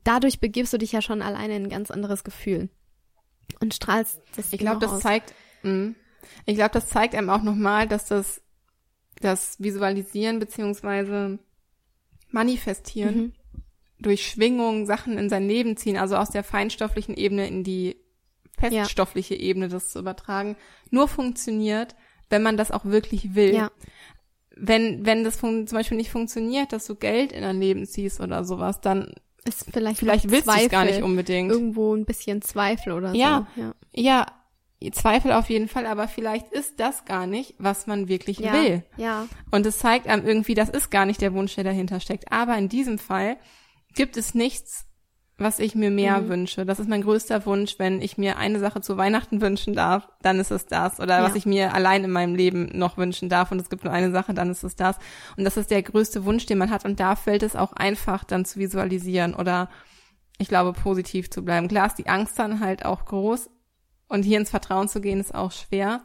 dadurch 0.04 0.40
begibst 0.40 0.72
du 0.72 0.78
dich 0.78 0.94
ja 0.94 1.02
schon 1.02 1.22
alleine 1.22 1.58
in 1.58 1.64
ein 1.64 1.70
ganz 1.70 1.92
anderes 1.92 2.24
Gefühl 2.24 2.70
und 3.60 3.74
strahlst 3.74 4.22
das. 4.36 4.54
Ich 4.54 4.60
glaube, 4.60 4.80
das 4.80 5.02
zeigt. 5.02 5.34
Mh. 5.64 5.96
Ich 6.46 6.56
glaube, 6.56 6.72
das 6.72 6.88
zeigt 6.90 7.16
einem 7.16 7.30
auch 7.30 7.42
nochmal, 7.42 7.88
dass 7.88 8.06
das 8.06 8.42
das 9.20 9.60
Visualisieren 9.60 10.40
beziehungsweise 10.40 11.40
Manifestieren 12.30 13.16
mhm 13.18 13.34
durch 14.00 14.28
Schwingung 14.28 14.86
Sachen 14.86 15.18
in 15.18 15.30
sein 15.30 15.48
Leben 15.48 15.78
ziehen, 15.78 15.98
also 15.98 16.16
aus 16.18 16.30
der 16.30 16.44
feinstofflichen 16.44 17.16
Ebene 17.16 17.48
in 17.48 17.64
die 17.64 17.98
feststoffliche 18.58 19.36
ja. 19.36 19.42
Ebene 19.42 19.68
das 19.68 19.90
zu 19.90 20.00
übertragen, 20.00 20.56
nur 20.90 21.08
funktioniert, 21.08 21.96
wenn 22.30 22.44
man 22.44 22.58
das 22.58 22.72
auch 22.72 22.86
wirklich 22.86 23.36
will. 23.36 23.54
Ja. 23.54 23.72
Wenn, 24.56 25.06
wenn 25.06 25.24
das 25.24 25.38
zum 25.38 25.66
Beispiel 25.66 25.98
nicht 25.98 26.10
funktioniert, 26.10 26.74
dass 26.74 26.88
du 26.88 26.96
Geld 26.96 27.32
in 27.32 27.44
dein 27.44 27.60
Leben 27.60 27.86
ziehst 27.86 28.20
oder 28.20 28.44
sowas, 28.44 28.82
dann 28.82 29.14
ist 29.46 29.66
vielleicht, 29.72 30.00
vielleicht 30.00 30.30
willst 30.30 30.48
du 30.48 30.52
es 30.52 30.70
gar 30.70 30.86
nicht 30.86 31.04
unbedingt. 31.04 31.52
Irgendwo 31.52 31.96
ein 31.96 32.06
bisschen 32.06 32.42
Zweifel 32.42 32.94
oder 32.94 33.14
ja, 33.14 33.48
so. 33.56 33.62
Ja, 33.62 33.76
ja, 33.94 34.26
Zweifel 34.92 35.32
auf 35.32 35.50
jeden 35.50 35.68
Fall, 35.68 35.86
aber 35.86 36.08
vielleicht 36.08 36.52
ist 36.52 36.80
das 36.80 37.06
gar 37.06 37.28
nicht, 37.28 37.56
was 37.58 37.88
man 37.88 38.08
wirklich 38.08 38.40
ja, 38.40 38.54
will. 38.54 38.84
Ja. 38.98 39.28
Und 39.52 39.66
es 39.66 39.80
zeigt 39.80 40.08
einem 40.08 40.26
irgendwie, 40.26 40.54
das 40.54 40.70
ist 40.70 40.92
gar 40.92 41.06
nicht 41.06 41.22
der 41.22 41.34
Wunsch, 41.34 41.56
der 41.56 41.64
dahinter 41.64 42.00
steckt. 42.00 42.32
Aber 42.32 42.58
in 42.58 42.70
diesem 42.70 43.00
Fall 43.00 43.38
gibt 43.98 44.16
es 44.16 44.34
nichts, 44.34 44.86
was 45.38 45.60
ich 45.60 45.76
mir 45.76 45.92
mehr 45.92 46.22
mhm. 46.22 46.30
wünsche. 46.30 46.66
Das 46.66 46.80
ist 46.80 46.90
mein 46.90 47.04
größter 47.04 47.46
Wunsch, 47.46 47.78
wenn 47.78 48.02
ich 48.02 48.18
mir 48.18 48.38
eine 48.38 48.60
Sache 48.60 48.82
zu 48.82 48.98
Weihnachten 48.98 49.42
wünschen 49.42 49.74
darf, 49.74 50.08
dann 50.22 50.40
ist 50.40 50.52
es 50.52 50.66
das. 50.66 51.00
Oder 51.00 51.20
ja. 51.20 51.24
was 51.24 51.36
ich 51.36 51.46
mir 51.46 51.74
allein 51.74 52.04
in 52.04 52.12
meinem 52.12 52.34
Leben 52.34 52.70
noch 52.74 52.98
wünschen 52.98 53.30
darf 53.30 53.52
und 53.52 53.60
es 53.60 53.70
gibt 53.70 53.84
nur 53.84 53.94
eine 53.94 54.12
Sache, 54.12 54.34
dann 54.34 54.50
ist 54.50 54.64
es 54.64 54.76
das. 54.76 54.98
Und 55.36 55.44
das 55.44 55.58
ist 55.58 55.70
der 55.70 55.84
größte 55.84 56.26
Wunsch, 56.26 56.46
den 56.46 56.58
man 56.58 56.72
hat 56.72 56.86
und 56.86 57.00
da 57.00 57.16
fällt 57.16 57.44
es 57.44 57.56
auch 57.56 57.74
einfach 57.74 58.24
dann 58.24 58.46
zu 58.46 58.60
visualisieren 58.60 59.36
oder 59.36 59.70
ich 60.40 60.48
glaube 60.48 60.74
positiv 60.74 61.30
zu 61.30 61.44
bleiben. 61.44 61.68
Klar 61.68 61.88
ist 61.88 61.98
die 61.98 62.08
Angst 62.08 62.40
dann 62.40 62.60
halt 62.60 62.86
auch 62.86 63.06
groß 63.06 63.50
und 64.08 64.24
hier 64.24 64.40
ins 64.40 64.50
Vertrauen 64.50 64.88
zu 64.88 65.02
gehen 65.02 65.20
ist 65.20 65.36
auch 65.36 65.52
schwer. 65.52 66.02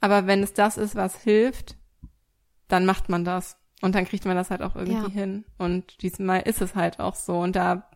Aber 0.00 0.26
wenn 0.26 0.42
es 0.42 0.52
das 0.52 0.78
ist, 0.78 0.94
was 0.94 1.16
hilft, 1.16 1.76
dann 2.68 2.86
macht 2.86 3.08
man 3.08 3.24
das. 3.24 3.56
Und 3.82 3.94
dann 3.94 4.06
kriegt 4.06 4.24
man 4.24 4.36
das 4.36 4.50
halt 4.50 4.62
auch 4.62 4.76
irgendwie 4.76 4.94
ja. 4.94 5.10
hin. 5.10 5.44
Und 5.58 6.02
diesmal 6.02 6.42
ist 6.42 6.62
es 6.62 6.74
halt 6.74 7.00
auch 7.00 7.14
so. 7.14 7.38
Und 7.38 7.56
da 7.56 7.90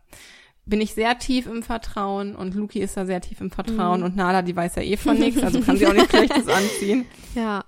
bin 0.65 0.81
ich 0.81 0.93
sehr 0.93 1.17
tief 1.17 1.47
im 1.47 1.63
Vertrauen 1.63 2.35
und 2.35 2.53
Luki 2.53 2.79
ist 2.79 2.97
da 2.97 3.05
sehr 3.05 3.21
tief 3.21 3.39
im 3.39 3.51
Vertrauen 3.51 4.01
mhm. 4.01 4.05
und 4.05 4.15
Nala, 4.17 4.41
die 4.41 4.55
weiß 4.55 4.75
ja 4.75 4.81
eh 4.81 4.97
von 4.97 5.17
nichts, 5.17 5.41
also 5.41 5.61
kann 5.65 5.77
sie 5.77 5.87
auch 5.87 5.93
nichts 5.93 6.09
Schlechtes 6.09 6.47
anziehen. 6.49 7.05
Ja. 7.35 7.63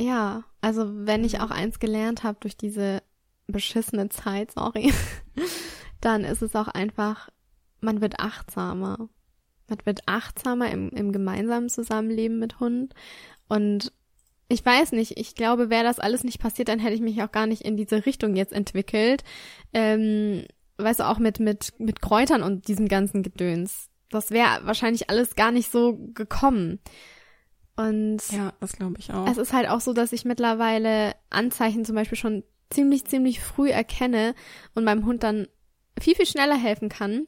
Ja, 0.00 0.42
also 0.60 0.90
wenn 1.06 1.24
ich 1.24 1.40
auch 1.40 1.50
eins 1.50 1.78
gelernt 1.78 2.24
habe 2.24 2.38
durch 2.40 2.56
diese 2.56 3.02
beschissene 3.46 4.08
Zeit, 4.08 4.52
sorry, 4.52 4.92
dann 6.00 6.24
ist 6.24 6.42
es 6.42 6.56
auch 6.56 6.68
einfach, 6.68 7.28
man 7.80 8.00
wird 8.00 8.18
achtsamer. 8.18 9.08
Man 9.68 9.78
wird 9.84 10.00
achtsamer 10.06 10.70
im, 10.70 10.90
im 10.90 11.12
gemeinsamen 11.12 11.68
Zusammenleben 11.68 12.38
mit 12.38 12.60
Hund 12.60 12.94
und 13.48 13.92
ich 14.54 14.64
weiß 14.64 14.92
nicht, 14.92 15.18
ich 15.18 15.34
glaube, 15.34 15.68
wäre 15.68 15.84
das 15.84 15.98
alles 15.98 16.22
nicht 16.22 16.40
passiert, 16.40 16.68
dann 16.68 16.78
hätte 16.78 16.94
ich 16.94 17.00
mich 17.00 17.20
auch 17.22 17.32
gar 17.32 17.46
nicht 17.46 17.62
in 17.62 17.76
diese 17.76 18.06
Richtung 18.06 18.36
jetzt 18.36 18.52
entwickelt. 18.52 19.24
Ähm, 19.72 20.44
weißt 20.78 21.00
du, 21.00 21.08
auch 21.08 21.18
mit, 21.18 21.40
mit, 21.40 21.72
mit 21.78 22.00
Kräutern 22.00 22.42
und 22.42 22.68
diesem 22.68 22.88
ganzen 22.88 23.22
Gedöns. 23.22 23.88
Das 24.10 24.30
wäre 24.30 24.60
wahrscheinlich 24.62 25.10
alles 25.10 25.34
gar 25.34 25.50
nicht 25.50 25.72
so 25.72 25.98
gekommen. 26.14 26.78
Und 27.76 28.22
ja, 28.30 28.52
das 28.60 28.74
glaube 28.74 28.94
ich 28.98 29.12
auch. 29.12 29.28
Es 29.28 29.38
ist 29.38 29.52
halt 29.52 29.68
auch 29.68 29.80
so, 29.80 29.92
dass 29.92 30.12
ich 30.12 30.24
mittlerweile 30.24 31.16
Anzeichen 31.30 31.84
zum 31.84 31.96
Beispiel 31.96 32.18
schon 32.18 32.44
ziemlich, 32.70 33.04
ziemlich 33.06 33.40
früh 33.40 33.70
erkenne 33.70 34.34
und 34.74 34.84
meinem 34.84 35.04
Hund 35.04 35.24
dann 35.24 35.48
viel, 36.00 36.14
viel 36.14 36.26
schneller 36.26 36.56
helfen 36.56 36.88
kann. 36.88 37.26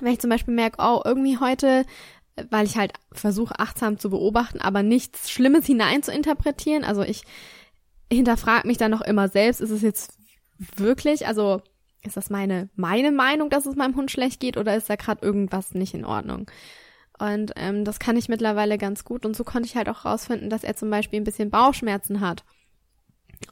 Wenn 0.00 0.12
ich 0.12 0.20
zum 0.20 0.28
Beispiel 0.28 0.52
merke, 0.52 0.76
oh, 0.80 1.00
irgendwie 1.02 1.38
heute 1.38 1.86
weil 2.50 2.66
ich 2.66 2.76
halt 2.76 2.92
versuche, 3.12 3.58
achtsam 3.58 3.98
zu 3.98 4.10
beobachten, 4.10 4.60
aber 4.60 4.82
nichts 4.82 5.30
Schlimmes 5.30 5.66
hinein 5.66 6.02
zu 6.02 6.12
interpretieren. 6.12 6.84
Also 6.84 7.02
ich 7.02 7.22
hinterfrage 8.12 8.66
mich 8.66 8.78
dann 8.78 8.90
noch 8.90 9.00
immer 9.00 9.28
selbst, 9.28 9.60
ist 9.60 9.70
es 9.70 9.82
jetzt 9.82 10.18
wirklich, 10.58 11.26
also 11.26 11.62
ist 12.02 12.16
das 12.16 12.30
meine, 12.30 12.68
meine 12.76 13.10
Meinung, 13.10 13.50
dass 13.50 13.66
es 13.66 13.74
meinem 13.74 13.96
Hund 13.96 14.10
schlecht 14.10 14.40
geht 14.40 14.56
oder 14.56 14.76
ist 14.76 14.88
da 14.88 14.96
gerade 14.96 15.24
irgendwas 15.24 15.74
nicht 15.74 15.94
in 15.94 16.04
Ordnung? 16.04 16.50
Und 17.18 17.52
ähm, 17.56 17.84
das 17.84 17.98
kann 17.98 18.16
ich 18.16 18.28
mittlerweile 18.28 18.76
ganz 18.76 19.04
gut. 19.04 19.24
Und 19.24 19.34
so 19.34 19.42
konnte 19.42 19.66
ich 19.66 19.76
halt 19.76 19.88
auch 19.88 20.04
rausfinden, 20.04 20.50
dass 20.50 20.64
er 20.64 20.76
zum 20.76 20.90
Beispiel 20.90 21.20
ein 21.20 21.24
bisschen 21.24 21.50
Bauchschmerzen 21.50 22.20
hat 22.20 22.44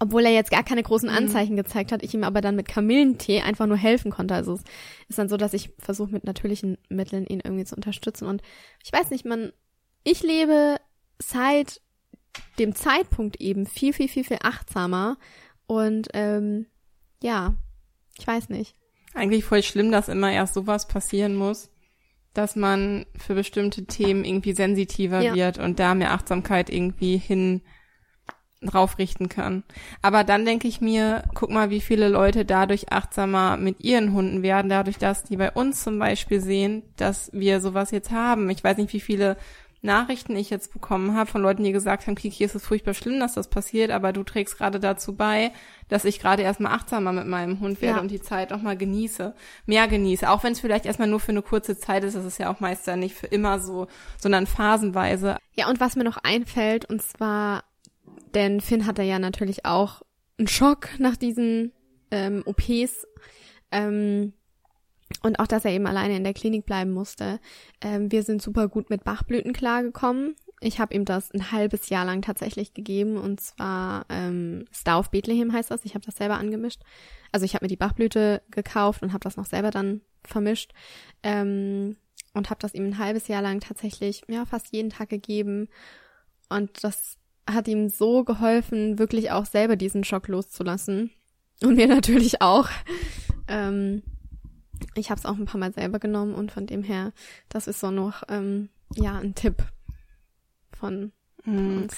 obwohl 0.00 0.24
er 0.24 0.32
jetzt 0.32 0.50
gar 0.50 0.64
keine 0.64 0.82
großen 0.82 1.08
mhm. 1.08 1.16
Anzeichen 1.16 1.52
mhm. 1.52 1.58
gezeigt 1.58 1.92
hat, 1.92 2.02
ich 2.02 2.14
ihm 2.14 2.24
aber 2.24 2.40
dann 2.40 2.56
mit 2.56 2.68
Kamillentee 2.68 3.42
einfach 3.42 3.66
nur 3.66 3.76
helfen 3.76 4.10
konnte. 4.10 4.34
Also 4.34 4.54
es 4.54 4.64
ist 5.08 5.18
dann 5.18 5.28
so, 5.28 5.36
dass 5.36 5.54
ich 5.54 5.70
versuche 5.78 6.12
mit 6.12 6.24
natürlichen 6.24 6.78
Mitteln 6.88 7.26
ihn 7.26 7.40
irgendwie 7.42 7.64
zu 7.64 7.76
unterstützen. 7.76 8.26
Und 8.26 8.42
ich 8.82 8.92
weiß 8.92 9.10
nicht, 9.10 9.24
man, 9.24 9.52
ich 10.02 10.22
lebe 10.22 10.76
seit 11.18 11.80
dem 12.58 12.74
Zeitpunkt 12.74 13.40
eben 13.40 13.66
viel, 13.66 13.92
viel, 13.92 14.08
viel, 14.08 14.24
viel 14.24 14.38
achtsamer. 14.42 15.18
Und 15.66 16.08
ähm, 16.14 16.66
ja, 17.22 17.54
ich 18.18 18.26
weiß 18.26 18.48
nicht. 18.48 18.74
Eigentlich 19.14 19.44
voll 19.44 19.62
schlimm, 19.62 19.92
dass 19.92 20.08
immer 20.08 20.32
erst 20.32 20.54
sowas 20.54 20.88
passieren 20.88 21.36
muss, 21.36 21.70
dass 22.32 22.56
man 22.56 23.06
für 23.16 23.34
bestimmte 23.34 23.86
Themen 23.86 24.24
irgendwie 24.24 24.54
sensitiver 24.54 25.20
ja. 25.20 25.34
wird 25.34 25.58
und 25.58 25.78
da 25.78 25.94
mehr 25.94 26.12
Achtsamkeit 26.12 26.68
irgendwie 26.68 27.16
hin 27.16 27.62
drauf 28.66 28.98
richten 28.98 29.28
kann. 29.28 29.62
Aber 30.02 30.24
dann 30.24 30.44
denke 30.44 30.68
ich 30.68 30.80
mir, 30.80 31.24
guck 31.34 31.50
mal, 31.50 31.70
wie 31.70 31.80
viele 31.80 32.08
Leute 32.08 32.44
dadurch 32.44 32.92
achtsamer 32.92 33.56
mit 33.56 33.80
ihren 33.80 34.12
Hunden 34.12 34.42
werden, 34.42 34.68
dadurch, 34.68 34.98
dass 34.98 35.22
die 35.24 35.36
bei 35.36 35.50
uns 35.50 35.82
zum 35.82 35.98
Beispiel 35.98 36.40
sehen, 36.40 36.82
dass 36.96 37.30
wir 37.32 37.60
sowas 37.60 37.90
jetzt 37.90 38.10
haben. 38.10 38.50
Ich 38.50 38.62
weiß 38.62 38.76
nicht, 38.76 38.92
wie 38.92 39.00
viele 39.00 39.36
Nachrichten 39.84 40.34
ich 40.34 40.48
jetzt 40.48 40.72
bekommen 40.72 41.14
habe 41.14 41.30
von 41.30 41.42
Leuten, 41.42 41.62
die 41.62 41.72
gesagt 41.72 42.06
haben, 42.06 42.14
Kiki, 42.14 42.42
es 42.42 42.54
ist 42.54 42.64
furchtbar 42.64 42.94
schlimm, 42.94 43.20
dass 43.20 43.34
das 43.34 43.48
passiert, 43.48 43.90
aber 43.90 44.12
du 44.14 44.24
trägst 44.24 44.56
gerade 44.56 44.80
dazu 44.80 45.14
bei, 45.14 45.52
dass 45.88 46.06
ich 46.06 46.18
gerade 46.18 46.42
erstmal 46.42 46.72
achtsamer 46.72 47.12
mit 47.12 47.26
meinem 47.26 47.60
Hund 47.60 47.82
werde 47.82 47.96
ja. 47.96 48.00
und 48.00 48.10
die 48.10 48.20
Zeit 48.20 48.52
auch 48.52 48.62
mal 48.62 48.78
genieße, 48.78 49.34
mehr 49.66 49.86
genieße. 49.86 50.28
Auch 50.28 50.42
wenn 50.42 50.52
es 50.52 50.60
vielleicht 50.60 50.86
erstmal 50.86 51.08
nur 51.08 51.20
für 51.20 51.32
eine 51.32 51.42
kurze 51.42 51.78
Zeit 51.78 52.02
ist, 52.02 52.16
das 52.16 52.24
ist 52.24 52.38
ja 52.38 52.50
auch 52.50 52.60
meist 52.60 52.86
ja 52.86 52.96
nicht 52.96 53.14
für 53.14 53.26
immer 53.26 53.60
so, 53.60 53.86
sondern 54.18 54.46
phasenweise. 54.46 55.36
Ja, 55.54 55.68
und 55.68 55.80
was 55.80 55.96
mir 55.96 56.04
noch 56.04 56.16
einfällt, 56.16 56.86
und 56.86 57.02
zwar 57.02 57.62
denn 58.34 58.60
Finn 58.60 58.86
hatte 58.86 59.02
ja 59.02 59.18
natürlich 59.18 59.64
auch 59.64 60.02
einen 60.38 60.48
Schock 60.48 60.88
nach 60.98 61.16
diesen 61.16 61.72
ähm, 62.10 62.42
OPs. 62.46 63.06
Ähm, 63.70 64.32
und 65.22 65.38
auch, 65.38 65.46
dass 65.46 65.64
er 65.64 65.72
eben 65.72 65.86
alleine 65.86 66.16
in 66.16 66.24
der 66.24 66.34
Klinik 66.34 66.66
bleiben 66.66 66.92
musste. 66.92 67.40
Ähm, 67.80 68.10
wir 68.10 68.22
sind 68.22 68.42
super 68.42 68.68
gut 68.68 68.90
mit 68.90 69.04
Bachblüten 69.04 69.52
klargekommen. 69.52 70.34
Ich 70.60 70.80
habe 70.80 70.94
ihm 70.94 71.04
das 71.04 71.32
ein 71.32 71.52
halbes 71.52 71.88
Jahr 71.88 72.04
lang 72.04 72.22
tatsächlich 72.22 72.72
gegeben 72.72 73.16
und 73.16 73.40
zwar 73.40 74.06
ähm, 74.08 74.66
Star 74.72 74.98
of 74.98 75.10
Bethlehem 75.10 75.52
heißt 75.52 75.70
das. 75.70 75.84
Ich 75.84 75.94
habe 75.94 76.04
das 76.04 76.16
selber 76.16 76.38
angemischt. 76.38 76.80
Also 77.32 77.44
ich 77.44 77.54
habe 77.54 77.64
mir 77.64 77.68
die 77.68 77.76
Bachblüte 77.76 78.42
gekauft 78.50 79.02
und 79.02 79.12
habe 79.12 79.24
das 79.24 79.36
noch 79.36 79.46
selber 79.46 79.70
dann 79.70 80.00
vermischt 80.24 80.72
ähm, 81.22 81.96
und 82.32 82.50
habe 82.50 82.60
das 82.60 82.74
ihm 82.74 82.86
ein 82.86 82.98
halbes 82.98 83.28
Jahr 83.28 83.42
lang 83.42 83.60
tatsächlich 83.60 84.22
ja 84.28 84.46
fast 84.46 84.72
jeden 84.72 84.90
Tag 84.90 85.10
gegeben 85.10 85.68
und 86.48 86.82
das 86.82 87.18
hat 87.48 87.68
ihm 87.68 87.88
so 87.88 88.24
geholfen, 88.24 88.98
wirklich 88.98 89.30
auch 89.30 89.46
selber 89.46 89.76
diesen 89.76 90.04
Schock 90.04 90.28
loszulassen. 90.28 91.10
Und 91.62 91.76
mir 91.76 91.86
natürlich 91.88 92.40
auch. 92.42 92.68
Ähm, 93.48 94.02
ich 94.94 95.10
habe 95.10 95.18
es 95.18 95.26
auch 95.26 95.36
ein 95.36 95.46
paar 95.46 95.60
Mal 95.60 95.72
selber 95.72 95.98
genommen 95.98 96.34
und 96.34 96.52
von 96.52 96.66
dem 96.66 96.82
her, 96.82 97.12
das 97.48 97.66
ist 97.66 97.80
so 97.80 97.90
noch 97.90 98.22
ähm, 98.28 98.68
ja 98.94 99.18
ein 99.18 99.34
Tipp 99.34 99.62
von, 100.72 101.12
von 101.42 101.56
hm. 101.56 101.82
uns. 101.82 101.96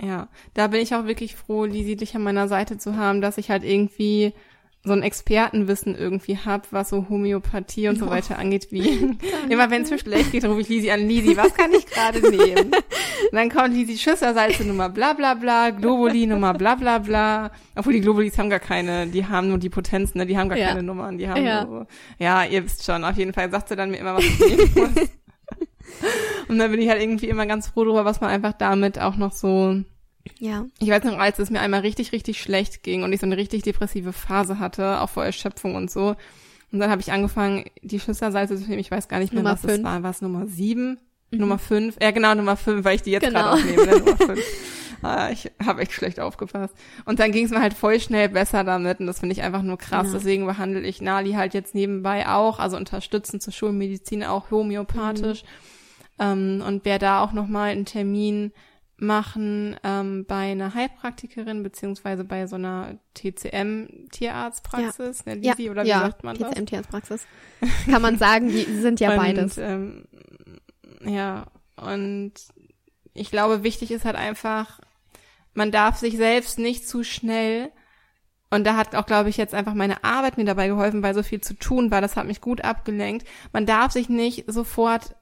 Ja, 0.00 0.28
da 0.54 0.68
bin 0.68 0.80
ich 0.80 0.94
auch 0.94 1.04
wirklich 1.04 1.36
froh, 1.36 1.66
Lisi, 1.66 1.94
dich 1.94 2.16
an 2.16 2.22
meiner 2.22 2.48
Seite 2.48 2.78
zu 2.78 2.96
haben, 2.96 3.20
dass 3.20 3.36
ich 3.36 3.50
halt 3.50 3.64
irgendwie 3.64 4.32
so 4.82 4.92
ein 4.94 5.02
Expertenwissen 5.02 5.94
irgendwie 5.94 6.38
hab, 6.38 6.72
was 6.72 6.88
so 6.88 7.06
Homöopathie 7.10 7.88
und 7.88 7.98
so 7.98 8.06
oh. 8.06 8.10
weiter 8.10 8.38
angeht, 8.38 8.68
wie 8.70 9.14
immer 9.50 9.70
wenn 9.70 9.82
es 9.82 9.90
mir 9.90 9.98
schlecht 9.98 10.32
geht, 10.32 10.44
rufe 10.44 10.62
ich 10.62 10.68
Lisi 10.68 10.90
an, 10.90 11.06
Lisi, 11.06 11.36
was 11.36 11.54
kann 11.54 11.70
ich 11.72 11.84
gerade 11.86 12.20
nehmen? 12.30 12.72
Und 12.72 13.32
dann 13.32 13.50
kommt 13.50 13.74
Lisi 13.74 13.98
Schüsselsalze 13.98 14.64
Nummer 14.64 14.88
bla 14.88 15.12
bla 15.12 15.34
bla, 15.34 15.70
Globuli 15.70 16.26
Nummer 16.26 16.54
bla 16.54 16.76
bla 16.76 16.98
bla. 16.98 17.50
Obwohl 17.76 17.92
die 17.92 18.00
Globulis 18.00 18.38
haben 18.38 18.48
gar 18.48 18.58
keine, 18.58 19.06
die 19.06 19.26
haben 19.26 19.48
nur 19.48 19.58
die 19.58 19.68
Potenzen, 19.68 20.18
ne? 20.18 20.26
die 20.26 20.38
haben 20.38 20.48
gar 20.48 20.58
ja. 20.58 20.68
keine 20.68 20.82
Nummern, 20.82 21.18
die 21.18 21.28
haben 21.28 21.44
ja. 21.44 21.64
nur 21.64 21.80
so, 21.80 21.86
ja, 22.18 22.44
ihr 22.44 22.64
wisst 22.64 22.84
schon, 22.84 23.04
auf 23.04 23.16
jeden 23.16 23.34
Fall 23.34 23.50
sagt 23.50 23.68
sie 23.68 23.76
dann 23.76 23.90
mir 23.90 23.98
immer, 23.98 24.14
was 24.14 24.24
ich 24.24 24.38
nehmen 24.38 24.70
muss. 24.74 25.08
und 26.48 26.58
dann 26.58 26.70
bin 26.70 26.80
ich 26.80 26.88
halt 26.88 27.02
irgendwie 27.02 27.28
immer 27.28 27.44
ganz 27.44 27.68
froh 27.68 27.84
darüber, 27.84 28.06
was 28.06 28.22
man 28.22 28.30
einfach 28.30 28.54
damit 28.54 28.98
auch 28.98 29.16
noch 29.16 29.32
so 29.32 29.82
ja. 30.38 30.66
Ich 30.78 30.88
weiß 30.88 31.04
noch, 31.04 31.18
als 31.18 31.38
es 31.38 31.50
mir 31.50 31.60
einmal 31.60 31.80
richtig, 31.80 32.12
richtig 32.12 32.40
schlecht 32.40 32.82
ging 32.82 33.02
und 33.02 33.12
ich 33.12 33.20
so 33.20 33.26
eine 33.26 33.36
richtig 33.36 33.62
depressive 33.62 34.12
Phase 34.12 34.58
hatte, 34.58 35.00
auch 35.00 35.10
vor 35.10 35.24
Erschöpfung 35.24 35.74
und 35.74 35.90
so. 35.90 36.16
Und 36.72 36.78
dann 36.78 36.90
habe 36.90 37.00
ich 37.00 37.12
angefangen, 37.12 37.64
die 37.82 37.98
Schlüsselsalze 37.98 38.56
zu 38.56 38.62
nehmen. 38.62 38.78
Ich 38.78 38.90
weiß 38.90 39.08
gar 39.08 39.18
nicht 39.18 39.32
mehr, 39.32 39.42
Nummer 39.42 39.54
was 39.54 39.60
fünf. 39.62 39.78
es 39.78 39.82
war. 39.82 40.02
War 40.02 40.10
es 40.10 40.22
Nummer 40.22 40.46
sieben? 40.46 40.98
Mhm. 41.30 41.38
Nummer 41.38 41.58
fünf? 41.58 41.96
Ja, 42.00 42.10
genau, 42.10 42.34
Nummer 42.34 42.56
fünf, 42.56 42.84
weil 42.84 42.96
ich 42.96 43.02
die 43.02 43.10
jetzt 43.10 43.24
genau. 43.24 43.40
gerade 43.40 43.52
aufnehme. 43.54 43.86
Ne? 43.86 43.98
Nummer 43.98 44.16
fünf. 44.16 44.40
Ah, 45.02 45.30
ich 45.30 45.50
habe 45.64 45.80
echt 45.80 45.92
schlecht 45.92 46.20
aufgepasst. 46.20 46.74
Und 47.06 47.20
dann 47.20 47.32
ging 47.32 47.46
es 47.46 47.50
mir 47.50 47.62
halt 47.62 47.72
voll 47.72 47.98
schnell 48.00 48.28
besser 48.28 48.64
damit 48.64 49.00
und 49.00 49.06
das 49.06 49.20
finde 49.20 49.32
ich 49.32 49.40
einfach 49.40 49.62
nur 49.62 49.78
krass. 49.78 50.08
Ja. 50.08 50.12
Deswegen 50.12 50.44
behandle 50.44 50.82
ich 50.82 51.00
Nali 51.00 51.32
halt 51.32 51.54
jetzt 51.54 51.74
nebenbei 51.74 52.28
auch, 52.28 52.58
also 52.58 52.76
unterstützend 52.76 53.42
zur 53.42 53.52
Schulmedizin 53.52 54.24
auch 54.24 54.50
homöopathisch. 54.50 55.42
Mhm. 55.42 55.48
Ähm, 56.18 56.62
und 56.66 56.84
wer 56.84 56.98
da 56.98 57.22
auch 57.22 57.32
nochmal 57.32 57.70
einen 57.70 57.86
Termin 57.86 58.52
machen 59.00 59.76
ähm, 59.82 60.26
bei 60.26 60.52
einer 60.52 60.74
Heilpraktikerin 60.74 61.62
beziehungsweise 61.62 62.24
bei 62.24 62.46
so 62.46 62.56
einer 62.56 62.98
TCM-Tierarztpraxis, 63.14 65.24
ja. 65.26 65.34
ne, 65.34 65.40
Lisi, 65.40 65.64
ja. 65.64 65.70
oder 65.70 65.84
wie 65.84 65.88
ja. 65.88 66.00
sagt 66.00 66.24
man 66.24 66.36
das? 66.36 66.50
TCM-Tierarztpraxis. 66.50 67.26
Kann 67.90 68.02
man 68.02 68.18
sagen, 68.18 68.48
die 68.48 68.64
sind 68.64 69.00
ja 69.00 69.10
und, 69.12 69.16
beides. 69.16 69.58
Ähm, 69.58 70.04
ja, 71.04 71.46
und 71.76 72.32
ich 73.14 73.30
glaube, 73.30 73.62
wichtig 73.62 73.90
ist 73.90 74.04
halt 74.04 74.16
einfach, 74.16 74.80
man 75.54 75.70
darf 75.70 75.96
sich 75.96 76.16
selbst 76.16 76.58
nicht 76.58 76.86
zu 76.86 77.02
schnell 77.02 77.70
und 78.50 78.64
da 78.64 78.76
hat 78.76 78.96
auch, 78.96 79.06
glaube 79.06 79.30
ich, 79.30 79.36
jetzt 79.36 79.54
einfach 79.54 79.74
meine 79.74 80.02
Arbeit 80.02 80.36
mir 80.36 80.44
dabei 80.44 80.68
geholfen, 80.68 81.02
weil 81.02 81.14
so 81.14 81.22
viel 81.22 81.40
zu 81.40 81.54
tun 81.54 81.92
war. 81.92 82.00
Das 82.00 82.16
hat 82.16 82.26
mich 82.26 82.40
gut 82.40 82.62
abgelenkt. 82.62 83.26
Man 83.52 83.64
darf 83.64 83.92
sich 83.92 84.08
nicht 84.08 84.50
sofort 84.50 85.14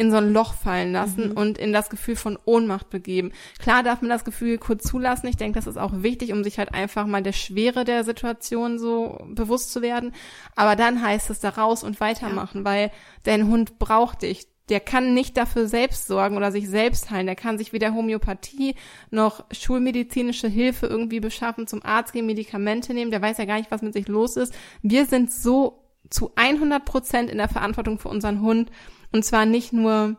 in 0.00 0.10
so 0.10 0.16
ein 0.16 0.32
Loch 0.32 0.54
fallen 0.54 0.92
lassen 0.92 1.28
mhm. 1.28 1.36
und 1.36 1.58
in 1.58 1.74
das 1.74 1.90
Gefühl 1.90 2.16
von 2.16 2.38
Ohnmacht 2.46 2.88
begeben. 2.88 3.32
Klar 3.58 3.82
darf 3.82 4.00
man 4.00 4.08
das 4.08 4.24
Gefühl 4.24 4.56
kurz 4.56 4.84
zulassen. 4.84 5.26
Ich 5.26 5.36
denke, 5.36 5.58
das 5.58 5.66
ist 5.66 5.76
auch 5.76 5.92
wichtig, 5.96 6.32
um 6.32 6.42
sich 6.42 6.58
halt 6.58 6.72
einfach 6.72 7.06
mal 7.06 7.22
der 7.22 7.34
Schwere 7.34 7.84
der 7.84 8.02
Situation 8.02 8.78
so 8.78 9.18
bewusst 9.28 9.72
zu 9.72 9.82
werden. 9.82 10.12
Aber 10.56 10.74
dann 10.74 11.02
heißt 11.02 11.28
es 11.28 11.40
da 11.40 11.50
raus 11.50 11.84
und 11.84 12.00
weitermachen, 12.00 12.60
ja. 12.60 12.64
weil 12.64 12.90
dein 13.24 13.48
Hund 13.48 13.78
braucht 13.78 14.22
dich. 14.22 14.48
Der 14.70 14.80
kann 14.80 15.12
nicht 15.12 15.36
dafür 15.36 15.68
selbst 15.68 16.06
sorgen 16.06 16.38
oder 16.38 16.50
sich 16.50 16.66
selbst 16.66 17.10
heilen. 17.10 17.26
Der 17.26 17.36
kann 17.36 17.58
sich 17.58 17.74
weder 17.74 17.92
Homöopathie 17.92 18.76
noch 19.10 19.44
schulmedizinische 19.52 20.48
Hilfe 20.48 20.86
irgendwie 20.86 21.20
beschaffen, 21.20 21.66
zum 21.66 21.84
Arzt 21.84 22.14
gehen, 22.14 22.24
Medikamente 22.24 22.94
nehmen. 22.94 23.10
Der 23.10 23.20
weiß 23.20 23.36
ja 23.36 23.44
gar 23.44 23.58
nicht, 23.58 23.70
was 23.70 23.82
mit 23.82 23.92
sich 23.92 24.08
los 24.08 24.36
ist. 24.36 24.54
Wir 24.80 25.04
sind 25.04 25.30
so 25.30 25.84
zu 26.08 26.32
100 26.36 26.86
Prozent 26.86 27.30
in 27.30 27.36
der 27.36 27.48
Verantwortung 27.48 27.98
für 27.98 28.08
unseren 28.08 28.40
Hund 28.40 28.70
und 29.12 29.24
zwar 29.24 29.46
nicht 29.46 29.72
nur 29.72 30.16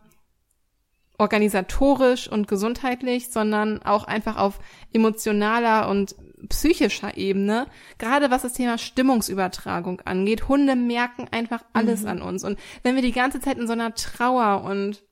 organisatorisch 1.17 2.27
und 2.27 2.47
gesundheitlich, 2.47 3.29
sondern 3.29 3.83
auch 3.83 4.05
einfach 4.05 4.37
auf 4.37 4.59
emotionaler 4.91 5.87
und 5.87 6.15
psychischer 6.49 7.15
Ebene. 7.15 7.67
Gerade 7.99 8.31
was 8.31 8.41
das 8.41 8.53
Thema 8.53 8.79
Stimmungsübertragung 8.79 10.01
angeht. 10.01 10.47
Hunde 10.47 10.75
merken 10.75 11.27
einfach 11.29 11.63
alles 11.73 12.01
mhm. 12.01 12.07
an 12.07 12.21
uns. 12.23 12.43
Und 12.43 12.57
wenn 12.81 12.95
wir 12.95 13.03
die 13.03 13.11
ganze 13.11 13.39
Zeit 13.39 13.59
in 13.59 13.67
so 13.67 13.73
einer 13.73 13.93
Trauer 13.93 14.63
und 14.63 15.03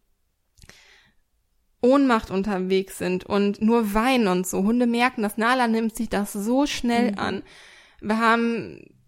Ohnmacht 1.82 2.32
unterwegs 2.32 2.98
sind 2.98 3.26
und 3.26 3.62
nur 3.62 3.94
weinen 3.94 4.28
und 4.28 4.48
so, 4.48 4.64
Hunde 4.64 4.88
merken 4.88 5.22
das. 5.22 5.38
Nala 5.38 5.68
nimmt 5.68 5.96
sich 5.96 6.10
das 6.10 6.34
so 6.34 6.66
schnell 6.66 7.12
mhm. 7.12 7.20
an. 7.20 7.44
Wir 8.02 8.20
haben 8.20 8.99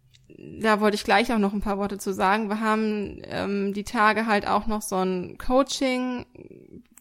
da 0.59 0.79
wollte 0.79 0.95
ich 0.95 1.03
gleich 1.03 1.31
auch 1.31 1.37
noch 1.37 1.53
ein 1.53 1.61
paar 1.61 1.77
Worte 1.77 1.97
zu 1.97 2.13
sagen. 2.13 2.49
Wir 2.49 2.59
haben 2.59 3.21
ähm, 3.25 3.73
die 3.73 3.83
Tage 3.83 4.25
halt 4.25 4.47
auch 4.47 4.67
noch 4.67 4.81
so 4.81 4.97
ein 4.97 5.37
Coaching, 5.37 6.25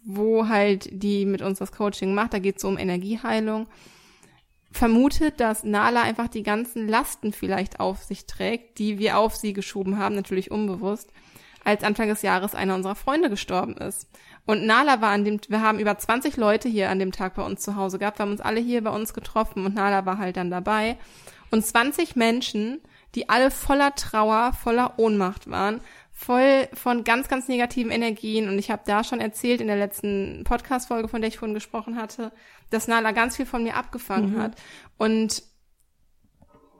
wo 0.04 0.48
halt 0.48 0.88
die 0.92 1.24
mit 1.24 1.42
uns 1.42 1.58
das 1.58 1.72
Coaching 1.72 2.14
macht. 2.14 2.34
Da 2.34 2.38
geht 2.38 2.56
es 2.56 2.62
so 2.62 2.68
um 2.68 2.78
Energieheilung. 2.78 3.66
Vermutet, 4.72 5.40
dass 5.40 5.64
Nala 5.64 6.02
einfach 6.02 6.28
die 6.28 6.42
ganzen 6.42 6.86
Lasten 6.86 7.32
vielleicht 7.32 7.80
auf 7.80 8.02
sich 8.02 8.26
trägt, 8.26 8.78
die 8.78 8.98
wir 8.98 9.18
auf 9.18 9.34
sie 9.36 9.52
geschoben 9.52 9.98
haben, 9.98 10.14
natürlich 10.14 10.50
unbewusst, 10.50 11.10
als 11.64 11.82
Anfang 11.82 12.08
des 12.08 12.22
Jahres 12.22 12.54
einer 12.54 12.74
unserer 12.74 12.94
Freunde 12.94 13.30
gestorben 13.30 13.76
ist. 13.76 14.08
Und 14.46 14.64
Nala 14.66 15.00
war 15.00 15.10
an 15.10 15.24
dem, 15.24 15.40
wir 15.48 15.60
haben 15.60 15.78
über 15.78 15.98
20 15.98 16.36
Leute 16.36 16.68
hier 16.68 16.90
an 16.90 16.98
dem 16.98 17.12
Tag 17.12 17.34
bei 17.34 17.42
uns 17.42 17.62
zu 17.62 17.76
Hause 17.76 17.98
gehabt, 17.98 18.18
wir 18.18 18.22
haben 18.22 18.32
uns 18.32 18.40
alle 18.40 18.60
hier 18.60 18.82
bei 18.82 18.90
uns 18.90 19.12
getroffen 19.12 19.66
und 19.66 19.74
Nala 19.74 20.06
war 20.06 20.18
halt 20.18 20.36
dann 20.36 20.50
dabei. 20.50 20.96
Und 21.50 21.64
20 21.64 22.16
Menschen 22.16 22.80
die 23.14 23.28
alle 23.28 23.50
voller 23.50 23.94
Trauer, 23.94 24.52
voller 24.52 24.98
Ohnmacht 24.98 25.50
waren, 25.50 25.80
voll 26.12 26.68
von 26.74 27.04
ganz, 27.04 27.28
ganz 27.28 27.48
negativen 27.48 27.90
Energien. 27.90 28.48
Und 28.48 28.58
ich 28.58 28.70
habe 28.70 28.82
da 28.84 29.04
schon 29.04 29.20
erzählt 29.20 29.60
in 29.60 29.66
der 29.66 29.76
letzten 29.76 30.44
Podcast-Folge, 30.44 31.08
von 31.08 31.20
der 31.20 31.28
ich 31.28 31.38
vorhin 31.38 31.54
gesprochen 31.54 31.96
hatte, 31.96 32.32
dass 32.70 32.88
Nala 32.88 33.12
ganz 33.12 33.36
viel 33.36 33.46
von 33.46 33.62
mir 33.62 33.76
abgefangen 33.76 34.34
mhm. 34.34 34.42
hat. 34.42 34.56
Und 34.98 35.42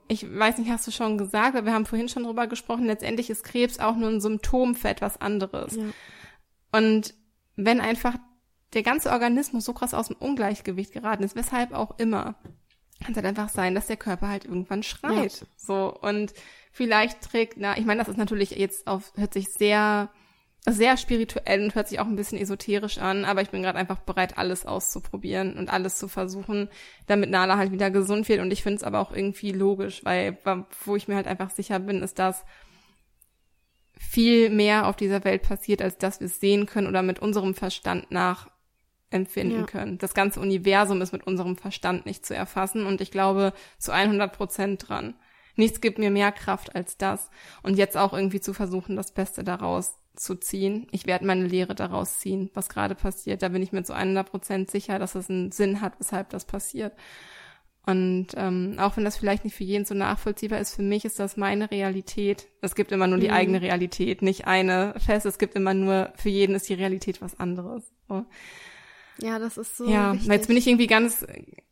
ich 0.09 0.27
weiß 0.29 0.59
nicht, 0.59 0.71
hast 0.71 0.87
du 0.87 0.91
schon 0.91 1.19
gesagt, 1.19 1.57
aber 1.57 1.67
wir 1.67 1.73
haben 1.73 1.87
vorhin 1.87 2.09
schon 2.09 2.25
drüber 2.25 2.49
gesprochen, 2.49 2.87
letztendlich 2.87 3.31
ist 3.31 3.45
Krebs 3.45 3.79
auch 3.79 3.97
nur 3.97 4.11
ein 4.11 4.21
Symptom 4.21 4.75
für 4.75 4.89
etwas 4.89 5.21
anderes. 5.21 5.77
Ja. 5.77 5.85
Und 6.73 7.15
wenn 7.57 7.81
einfach 7.81 8.17
der 8.75 8.83
ganze 8.83 9.11
Organismus 9.11 9.65
so 9.65 9.73
krass 9.73 9.95
aus 9.95 10.09
dem 10.09 10.17
Ungleichgewicht 10.17 10.93
geraten 10.93 11.23
ist, 11.23 11.37
weshalb 11.37 11.73
auch 11.73 11.99
immer, 11.99 12.35
kann 13.01 13.13
es 13.13 13.17
halt 13.17 13.27
einfach 13.27 13.49
sein, 13.49 13.75
dass 13.75 13.87
der 13.87 13.97
Körper 13.97 14.29
halt 14.29 14.45
irgendwann 14.45 14.83
schreit. 14.83 15.41
Ja. 15.41 15.47
So 15.57 15.95
und 16.01 16.33
vielleicht 16.73 17.21
trägt, 17.23 17.55
na, 17.57 17.77
ich 17.77 17.85
meine, 17.85 18.01
das 18.01 18.09
ist 18.09 18.19
natürlich 18.19 18.51
jetzt 18.51 18.87
auf 18.87 19.13
hört 19.17 19.35
sich 19.35 19.49
sehr 19.49 20.11
sehr 20.67 20.97
spirituell 20.99 21.65
und 21.65 21.75
hört 21.75 21.89
sich 21.89 22.01
auch 22.01 22.07
ein 22.07 22.17
bisschen 22.17 22.39
esoterisch 22.39 22.99
an, 22.99 23.25
aber 23.25 23.41
ich 23.41 23.51
bin 23.51 23.63
gerade 23.63 23.79
einfach 23.79 24.01
bereit, 24.01 24.37
alles 24.37 24.67
auszuprobieren 24.67 25.57
und 25.57 25.71
alles 25.73 25.97
zu 25.97 26.07
versuchen, 26.07 26.69
damit 27.07 27.31
Nala 27.31 27.57
halt 27.57 27.73
wieder 27.73 27.91
gesund 27.91 28.29
wird. 28.29 28.41
Und 28.41 28.53
ich 28.53 28.63
finde 28.63 28.77
es 28.77 28.85
aber 28.85 29.01
auch 29.01 29.13
irgendwie 29.13 29.53
logisch, 29.53 30.05
weil 30.05 30.37
wo 30.85 30.97
ich 30.97 31.09
mir 31.09 31.17
halt 31.17 31.27
einfach 31.27 31.51
sicher 31.51 31.79
bin, 31.79 32.03
ist, 32.03 32.19
dass 32.19 32.45
viel 33.99 34.51
mehr 34.51 34.87
auf 34.87 34.97
dieser 34.97 35.25
Welt 35.25 35.43
passiert, 35.43 35.81
als 35.81 35.97
dass 35.97 36.21
wir 36.21 36.27
es 36.27 36.41
sehen 36.41 36.67
können 36.67 36.89
oder 36.89 37.03
mit 37.03 37.21
unserem 37.21 37.55
Verstand 37.55 38.11
nachempfinden 39.11 39.61
ja. 39.61 39.67
können. 39.67 39.99
Das 39.99 40.15
ganze 40.15 40.41
Universum 40.41 41.03
ist 41.03 41.13
mit 41.13 41.27
unserem 41.27 41.57
Verstand 41.57 42.07
nicht 42.07 42.25
zu 42.25 42.35
erfassen 42.35 42.87
und 42.87 43.01
ich 43.01 43.11
glaube 43.11 43.53
zu 43.79 43.93
100 43.93 44.33
Prozent 44.33 44.89
dran. 44.89 45.15
Nichts 45.57 45.81
gibt 45.81 45.99
mir 45.99 46.11
mehr 46.11 46.33
Kraft 46.33 46.75
als 46.75 46.97
das. 46.97 47.29
Und 47.63 47.77
jetzt 47.77 47.97
auch 47.97 48.13
irgendwie 48.13 48.41
zu 48.41 48.55
versuchen, 48.55 48.97
das 48.97 49.13
Beste 49.13 49.45
daraus 49.45 49.95
zu 50.15 50.37
ziehen. 50.37 50.87
Ich 50.91 51.07
werde 51.07 51.27
meine 51.27 51.47
Lehre 51.47 51.75
daraus 51.75 52.19
ziehen, 52.19 52.51
was 52.55 52.69
gerade 52.69 52.95
passiert. 52.95 53.43
Da 53.43 53.49
bin 53.49 53.63
ich 53.63 53.73
mir 53.73 53.83
zu 53.83 53.95
100 53.95 54.31
Prozent 54.31 54.71
sicher, 54.71 54.99
dass 54.99 55.15
es 55.15 55.29
einen 55.29 55.53
Sinn 55.53 55.81
hat, 55.81 55.95
weshalb 55.99 56.31
das 56.31 56.45
passiert. 56.45 56.95
Und 57.85 58.29
ähm, 58.37 58.77
auch 58.79 58.97
wenn 58.97 59.05
das 59.05 59.17
vielleicht 59.17 59.45
nicht 59.45 59.57
für 59.57 59.65
jeden 59.65 59.85
so 59.85 59.95
nachvollziehbar 59.95 60.61
ist, 60.61 60.77
für 60.77 60.83
mich 60.83 61.05
ist 61.05 61.19
das 61.19 61.37
meine 61.37 61.71
Realität. 61.71 62.47
Es 62.61 62.75
gibt 62.75 62.93
immer 62.93 63.07
nur 63.07 63.19
die 63.19 63.29
mhm. 63.29 63.35
eigene 63.35 63.63
Realität, 63.63 64.23
nicht 64.23 64.47
eine 64.47 64.95
fest. 64.99 65.27
Es 65.27 65.39
gibt 65.39 65.55
immer 65.57 65.75
nur, 65.75 66.13
für 66.15 66.29
jeden 66.29 66.55
ist 66.55 66.69
die 66.69 66.75
Realität 66.75 67.21
was 67.21 67.41
anderes. 67.41 67.91
So. 68.07 68.25
Ja, 69.23 69.39
das 69.39 69.59
ist 69.59 69.77
so. 69.77 69.89
Ja, 69.89 70.15
wichtig. 70.15 70.29
jetzt 70.31 70.49
bin 70.49 70.57
ich 70.57 70.67
irgendwie 70.67 70.87
ganz, 70.87 71.27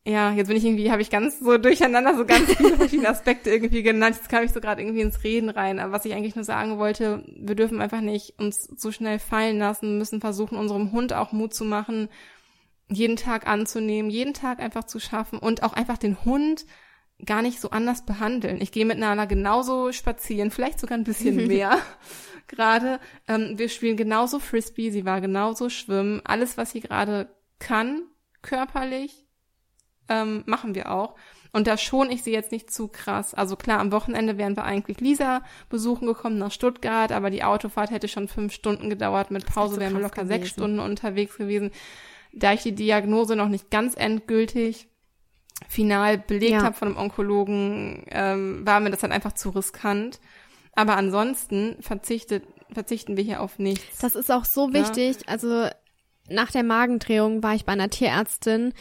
ja, 0.05 0.33
jetzt 0.33 0.49
bin 0.49 0.57
ich 0.57 0.65
irgendwie, 0.65 0.91
habe 0.91 1.03
ich 1.03 1.11
ganz 1.11 1.41
so 1.41 1.59
durcheinander 1.59 2.17
so 2.17 2.25
ganz 2.25 2.55
viele 2.55 2.77
verschiedene 2.77 3.09
Aspekte 3.09 3.51
irgendwie 3.51 3.83
genannt. 3.83 4.17
Jetzt 4.17 4.29
kam 4.29 4.45
ich 4.45 4.53
so 4.53 4.61
gerade 4.61 4.83
irgendwie 4.83 5.01
ins 5.01 5.25
Reden 5.25 5.49
rein. 5.49 5.79
Aber 5.79 5.93
was 5.93 6.05
ich 6.05 6.15
eigentlich 6.15 6.35
nur 6.35 6.45
sagen 6.45 6.79
wollte, 6.79 7.25
wir 7.37 7.55
dürfen 7.55 7.81
einfach 7.81 8.01
nicht 8.01 8.39
uns 8.39 8.65
so 8.65 8.93
schnell 8.93 9.19
fallen 9.19 9.59
lassen, 9.59 9.99
müssen 9.99 10.21
versuchen, 10.21 10.59
unserem 10.59 10.93
Hund 10.93 11.13
auch 11.13 11.33
Mut 11.33 11.55
zu 11.55 11.65
machen, 11.65 12.09
jeden 12.89 13.17
Tag 13.17 13.47
anzunehmen, 13.47 14.11
jeden 14.11 14.35
Tag 14.35 14.61
einfach 14.61 14.85
zu 14.85 14.99
schaffen 14.99 15.39
und 15.39 15.63
auch 15.63 15.75
einfach 15.75 15.99
den 15.99 16.25
Hund 16.25 16.65
gar 17.25 17.43
nicht 17.43 17.61
so 17.61 17.71
anders 17.71 18.05
behandeln. 18.05 18.61
Ich 18.61 18.73
gehe 18.73 18.87
mit 18.87 18.99
Nala 18.99 19.25
genauso 19.25 19.93
spazieren, 19.93 20.51
vielleicht 20.51 20.81
sogar 20.81 20.97
ein 20.97 21.05
bisschen 21.05 21.47
mehr 21.49 21.79
gerade. 22.47 23.01
Ähm, 23.27 23.59
wir 23.59 23.69
spielen 23.69 23.97
genauso 23.97 24.39
Frisbee, 24.39 24.91
sie 24.91 25.05
war 25.05 25.21
genauso 25.21 25.69
schwimmen. 25.69 26.21
Alles, 26.25 26.57
was 26.57 26.73
sie 26.73 26.81
gerade 26.81 27.29
kann, 27.59 28.03
körperlich, 28.43 29.27
ähm, 30.09 30.43
machen 30.47 30.75
wir 30.75 30.91
auch. 30.91 31.17
Und 31.53 31.67
da 31.67 31.77
schon 31.77 32.11
ich 32.11 32.23
sie 32.23 32.33
jetzt 32.33 32.53
nicht 32.53 32.71
zu 32.71 32.89
krass. 32.89 33.35
Also 33.35 33.57
klar, 33.57 33.81
am 33.81 33.93
Wochenende 33.93 34.39
wären 34.39 34.57
wir 34.57 34.65
eigentlich 34.65 35.01
Lisa 35.01 35.43
besuchen 35.69 36.07
gekommen 36.07 36.39
nach 36.39 36.53
Stuttgart, 36.53 37.11
aber 37.13 37.31
die 37.31 37.43
Autofahrt 37.43 37.91
hätte 37.91 38.09
schon 38.09 38.29
fünf 38.29 38.53
Stunden 38.53 38.91
gedauert. 38.91 39.31
Mit 39.31 39.47
Pause 39.47 39.81
wären 39.81 39.95
wir 39.95 40.01
locker 40.01 40.25
gewesen. 40.25 40.41
sechs 40.41 40.51
Stunden 40.51 40.79
unterwegs 40.79 41.37
gewesen. 41.37 41.71
Da 42.33 42.53
ich 42.53 42.63
die 42.63 42.75
Diagnose 42.75 43.35
noch 43.35 43.49
nicht 43.49 43.71
ganz 43.71 43.95
endgültig 43.97 44.89
final 45.67 46.19
belegt 46.19 46.53
ja. 46.53 46.63
habe 46.63 46.77
von 46.77 46.89
einem 46.89 46.99
Onkologen, 46.99 48.05
ähm, 48.11 48.67
war 48.67 48.81
mir 48.81 48.91
das 48.91 49.01
dann 49.01 49.13
einfach 49.13 49.33
zu 49.33 49.51
riskant. 49.51 50.21
Aber 50.75 50.97
ansonsten 50.97 51.77
verzichtet, 51.81 52.45
verzichten 52.71 53.17
wir 53.17 53.25
hier 53.25 53.41
auf 53.41 53.59
nichts. 53.59 53.99
Das 53.99 54.15
ist 54.15 54.31
auch 54.31 54.45
so 54.45 54.73
wichtig. 54.73 55.17
Ja. 55.17 55.29
Also 55.29 55.69
nach 56.31 56.51
der 56.51 56.63
Magendrehung 56.63 57.43
war 57.43 57.55
ich 57.55 57.65
bei 57.65 57.73
einer 57.73 57.91
Tierärztin 57.91 58.73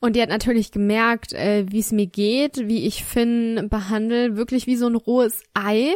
und 0.00 0.16
die 0.16 0.22
hat 0.22 0.28
natürlich 0.28 0.72
gemerkt, 0.72 1.32
äh, 1.32 1.66
wie 1.68 1.80
es 1.80 1.92
mir 1.92 2.06
geht, 2.06 2.68
wie 2.68 2.86
ich 2.86 3.04
Finn 3.04 3.68
behandle, 3.70 4.36
wirklich 4.36 4.66
wie 4.66 4.76
so 4.76 4.86
ein 4.86 4.94
rohes 4.94 5.42
Ei 5.54 5.92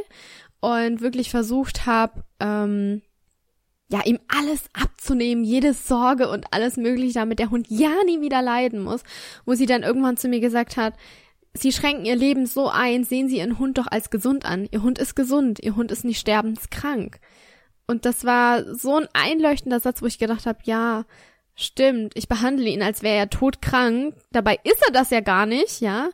und 0.61 1.01
wirklich 1.01 1.31
versucht 1.31 1.87
habe, 1.87 2.25
ähm, 2.41 3.03
ja, 3.91 4.05
ihm 4.05 4.19
alles 4.29 4.65
abzunehmen, 4.75 5.45
jede 5.45 5.73
Sorge 5.73 6.29
und 6.29 6.53
alles 6.53 6.77
mögliche, 6.77 7.15
damit 7.15 7.39
der 7.39 7.51
Hund 7.51 7.69
ja 7.71 7.91
nie 8.05 8.21
wieder 8.21 8.43
leiden 8.43 8.83
muss, 8.83 9.03
wo 9.47 9.55
sie 9.55 9.67
dann 9.67 9.83
irgendwann 9.83 10.17
zu 10.19 10.29
mir 10.29 10.41
gesagt 10.41 10.77
hat, 10.77 10.95
Sie 11.55 11.73
schränken 11.73 12.05
ihr 12.05 12.15
Leben 12.15 12.47
so 12.47 12.69
ein, 12.69 13.05
sehen 13.05 13.29
Sie 13.29 13.39
Ihren 13.39 13.59
Hund 13.59 13.79
doch 13.79 13.87
als 13.89 14.11
gesund 14.11 14.45
an. 14.45 14.69
Ihr 14.71 14.83
Hund 14.83 14.99
ist 14.99 15.17
gesund, 15.17 15.59
Ihr 15.61 15.77
Hund 15.77 15.91
ist 15.91 16.05
nicht 16.05 16.21
sterbenskrank. 16.21 17.19
Und 17.89 18.05
das 18.05 18.25
war 18.25 18.75
so 18.75 18.97
ein 18.97 19.09
einleuchtender 19.15 19.81
Satz, 19.81 20.03
wo 20.03 20.07
ich 20.07 20.19
gedacht 20.19 20.45
habe, 20.45 20.59
ja, 20.65 21.07
stimmt, 21.55 22.13
ich 22.17 22.29
behandle 22.29 22.69
ihn, 22.69 22.83
als 22.83 23.03
wäre 23.03 23.17
er 23.17 23.31
todkrank. 23.31 24.15
Dabei 24.31 24.61
ist 24.63 24.83
er 24.87 24.93
das 24.93 25.11
ja 25.11 25.21
gar 25.21 25.47
nicht, 25.47 25.81
ja. 25.81 26.11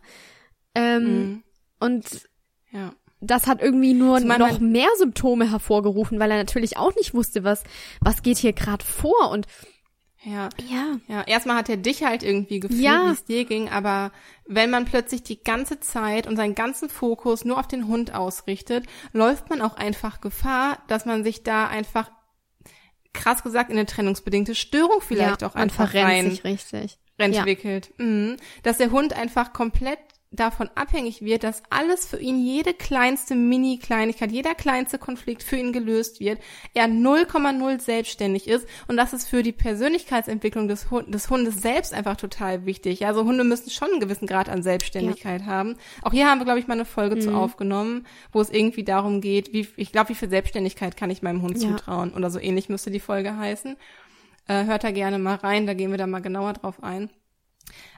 Ähm, 0.77 1.05
mhm. 1.05 1.43
Und 1.81 2.29
ja. 2.70 2.95
das 3.20 3.49
hat 3.49 3.61
irgendwie 3.61 3.93
nur 3.93 4.16
also 4.16 4.27
noch 4.27 4.61
mehr 4.61 4.89
Symptome 4.99 5.51
hervorgerufen, 5.51 6.20
weil 6.20 6.31
er 6.31 6.39
natürlich 6.39 6.77
auch 6.77 6.95
nicht 6.95 7.12
wusste, 7.12 7.43
was, 7.43 7.64
was 8.01 8.22
geht 8.22 8.39
hier 8.39 8.53
gerade 8.53 8.85
vor. 8.85 9.31
Und 9.31 9.47
ja. 10.25 10.49
Ja. 10.68 10.99
Ja, 11.09 11.22
erstmal 11.22 11.57
hat 11.57 11.68
er 11.68 11.77
dich 11.77 12.03
halt 12.03 12.22
irgendwie 12.22 12.61
gefühlt, 12.61 12.81
ja. 12.81 13.07
wie 13.07 13.12
es 13.12 13.25
dir 13.25 13.45
ging, 13.45 13.68
aber 13.68 14.12
wenn 14.47 14.70
man 14.70 14.85
plötzlich 14.85 15.22
die 15.22 15.43
ganze 15.43 15.81
Zeit 15.81 16.27
und 16.27 16.37
seinen 16.37 16.55
ganzen 16.55 16.89
Fokus 16.89 17.45
nur 17.45 17.59
auf 17.59 17.68
den 17.68 17.87
Hund 17.87 18.14
ausrichtet, 18.14 18.87
läuft 19.12 19.51
man 19.51 19.61
auch 19.61 19.77
einfach 19.77 20.20
Gefahr, 20.20 20.79
dass 20.89 21.07
man 21.07 21.25
sich 21.25 21.43
da 21.43 21.66
einfach 21.66 22.11
krass 23.12 23.43
gesagt 23.43 23.70
in 23.70 23.77
eine 23.77 23.87
trennungsbedingte 23.87 24.55
Störung 24.55 25.01
vielleicht 25.01 25.43
ja, 25.43 25.49
auch 25.49 25.55
einfach 25.55 25.95
rein 25.95 26.31
sich 26.31 26.45
richtig. 26.45 26.99
entwickelt. 27.16 27.93
Ja. 27.99 28.05
Mhm. 28.05 28.37
Dass 28.62 28.79
der 28.79 28.91
Hund 28.91 29.12
einfach 29.14 29.53
komplett 29.53 29.99
davon 30.35 30.68
abhängig 30.74 31.22
wird, 31.22 31.45
dass 31.45 31.62
alles 31.70 32.07
für 32.07 32.18
ihn, 32.18 32.45
jede 32.45 32.74
kleinste 32.74 33.35
Mini-Kleinigkeit, 33.35 34.32
jeder 34.32 34.55
kleinste 34.55 34.99
Konflikt 34.99 35.43
für 35.43 35.57
ihn 35.57 35.72
gelöst 35.72 36.20
wird, 36.20 36.41
er 36.74 36.87
0,0 36.87 37.80
selbstständig 37.80 38.49
ist 38.49 38.66
und 38.89 38.97
das 38.97 39.12
ist 39.12 39.28
für 39.28 39.43
die 39.43 39.53
Persönlichkeitsentwicklung 39.53 40.68
des, 40.68 40.91
Hund, 40.91 41.12
des 41.14 41.30
Hundes 41.30 41.62
selbst 41.62 41.95
einfach 41.95 42.16
total 42.16 42.66
wichtig. 42.66 43.07
Also 43.07 43.24
Hunde 43.24 43.45
müssen 43.45 43.70
schon 43.70 43.91
einen 43.91 44.01
gewissen 44.01 44.26
Grad 44.26 44.49
an 44.49 44.62
Selbstständigkeit 44.62 45.43
ja. 45.43 45.47
haben. 45.47 45.76
Auch 46.03 46.12
hier 46.12 46.28
haben 46.28 46.41
wir, 46.41 46.45
glaube 46.45 46.61
ich, 46.61 46.66
mal 46.66 46.74
eine 46.74 46.85
Folge 46.85 47.16
mhm. 47.16 47.20
zu 47.20 47.35
aufgenommen, 47.35 48.07
wo 48.32 48.41
es 48.41 48.51
irgendwie 48.51 48.85
darum 48.85 49.20
geht, 49.20 49.53
wie, 49.53 49.68
ich 49.76 49.93
glaube, 49.93 50.11
wie 50.11 50.14
viel 50.14 50.30
Selbstständigkeit 50.30 50.97
kann 50.97 51.11
ich 51.11 51.22
meinem 51.22 51.43
Hund 51.43 51.62
ja. 51.62 51.68
zutrauen 51.68 52.12
oder 52.12 52.30
so 52.30 52.39
ähnlich 52.39 52.68
müsste 52.68 52.91
die 52.91 53.01
Folge 53.01 53.37
heißen. 53.37 53.76
Äh, 54.47 54.64
hört 54.64 54.85
da 54.85 54.91
gerne 54.91 55.18
mal 55.18 55.37
rein, 55.37 55.66
da 55.66 55.74
gehen 55.74 55.91
wir 55.91 55.99
da 55.99 56.07
mal 56.07 56.20
genauer 56.20 56.53
drauf 56.55 56.82
ein. 56.82 57.11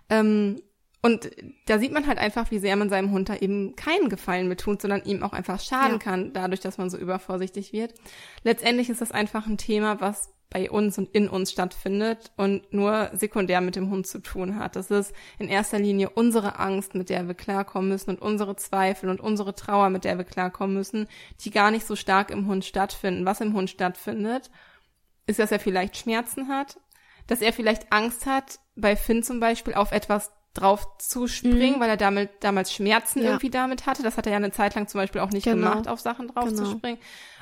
Ähm, 0.09 0.61
und 1.07 1.31
da 1.67 1.79
sieht 1.79 1.93
man 1.93 2.09
halt 2.09 2.19
einfach, 2.19 2.51
wie 2.51 2.59
sehr 2.59 2.75
man 2.75 2.91
seinem 2.91 3.13
Hund 3.13 3.29
da 3.29 3.37
eben 3.37 3.77
keinen 3.77 4.09
Gefallen 4.09 4.49
mit 4.49 4.59
tut, 4.59 4.83
sondern 4.83 5.05
ihm 5.05 5.23
auch 5.23 5.33
einfach 5.33 5.61
schaden 5.61 5.93
ja. 5.93 5.99
kann, 5.99 6.33
dadurch, 6.33 6.59
dass 6.59 6.79
man 6.79 6.91
so 6.91 6.99
übervorsichtig 6.99 7.73
wird. 7.73 7.95
Letztendlich 8.43 8.91
ist 8.91 9.01
das 9.01 9.13
einfach 9.13 9.47
ein 9.47 9.57
Thema, 9.57 10.01
was 10.01 10.35
bei 10.51 10.69
uns 10.69 10.99
und 10.99 11.15
in 11.15 11.29
uns 11.29 11.53
stattfindet 11.53 12.33
und 12.37 12.73
nur 12.73 13.11
sekundär 13.13 13.61
mit 13.61 13.77
dem 13.77 13.89
Hund 13.89 14.09
zu 14.09 14.19
tun 14.19 14.57
hat. 14.57 14.75
Das 14.75 14.91
ist 14.91 15.15
in 15.39 15.47
erster 15.47 15.79
Linie 15.79 16.11
unsere 16.11 16.59
Angst, 16.59 16.97
mit 16.97 17.09
der 17.09 17.29
wir 17.29 17.35
klarkommen 17.35 17.89
müssen 17.89 18.11
und 18.11 18.21
unsere 18.21 18.57
Zweifel 18.57 19.09
und 19.09 19.21
unsere 19.21 19.55
Trauer, 19.55 19.91
mit 19.91 20.03
der 20.03 20.19
wir 20.19 20.25
klarkommen 20.25 20.75
müssen, 20.75 21.07
die 21.45 21.53
gar 21.53 21.71
nicht 21.71 21.87
so 21.87 21.95
stark 21.95 22.33
im 22.33 22.49
Hund 22.49 22.65
stattfinden. 22.65 23.27
Was 23.27 23.41
im 23.41 23.55
Hund 23.55 23.71
stattfindet, 23.71 24.51
ist, 25.29 25.39
dass 25.39 25.53
er 25.53 25.61
vielleicht 25.61 25.97
Schmerzen 25.97 26.49
hat, 26.49 26.81
dass 27.29 27.43
er 27.43 27.53
vielleicht 27.53 27.93
Angst 27.93 28.27
hat, 28.27 28.59
bei 28.75 28.97
Finn 28.97 29.23
zum 29.23 29.39
Beispiel 29.39 29.75
auf 29.75 29.93
etwas 29.93 30.33
drauf 30.61 30.99
zu 30.99 31.29
springen, 31.29 31.77
mhm. 31.77 31.81
weil 31.81 31.91
er 31.91 31.97
damit 31.97 32.31
damals 32.41 32.73
Schmerzen 32.73 33.21
ja. 33.21 33.27
irgendwie 33.27 33.51
damit 33.51 33.87
hatte. 33.87 34.03
Das 34.03 34.17
hat 34.17 34.27
er 34.27 34.33
ja 34.33 34.39
eine 34.39 34.53
Zeit 34.53 34.75
lang 34.75 34.89
zum 34.89 35.01
Beispiel 35.01 35.21
auch 35.21 35.31
nicht 35.31 35.45
genau. 35.45 35.71
gemacht, 35.71 35.89
auf 35.89 36.01
Sachen 36.01 36.29
drauf 36.29 36.47
genau. 36.47 36.65
zu 36.65 36.71
springen. 36.71 36.99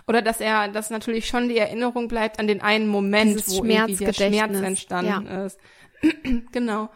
Oder 0.06 0.20
dass 0.22 0.40
er, 0.40 0.68
dass 0.68 0.90
natürlich 0.90 1.26
schon 1.26 1.48
die 1.48 1.56
Erinnerung 1.56 2.08
bleibt 2.08 2.38
an 2.38 2.46
den 2.46 2.60
einen 2.60 2.88
Moment, 2.88 3.38
Dieses 3.38 3.58
wo 3.58 3.64
irgendwie 3.64 4.04
der 4.04 4.12
Schmerz 4.12 4.60
entstanden 4.60 5.26
ja. 5.26 5.44
ist. 5.46 5.58
genau. 6.52 6.90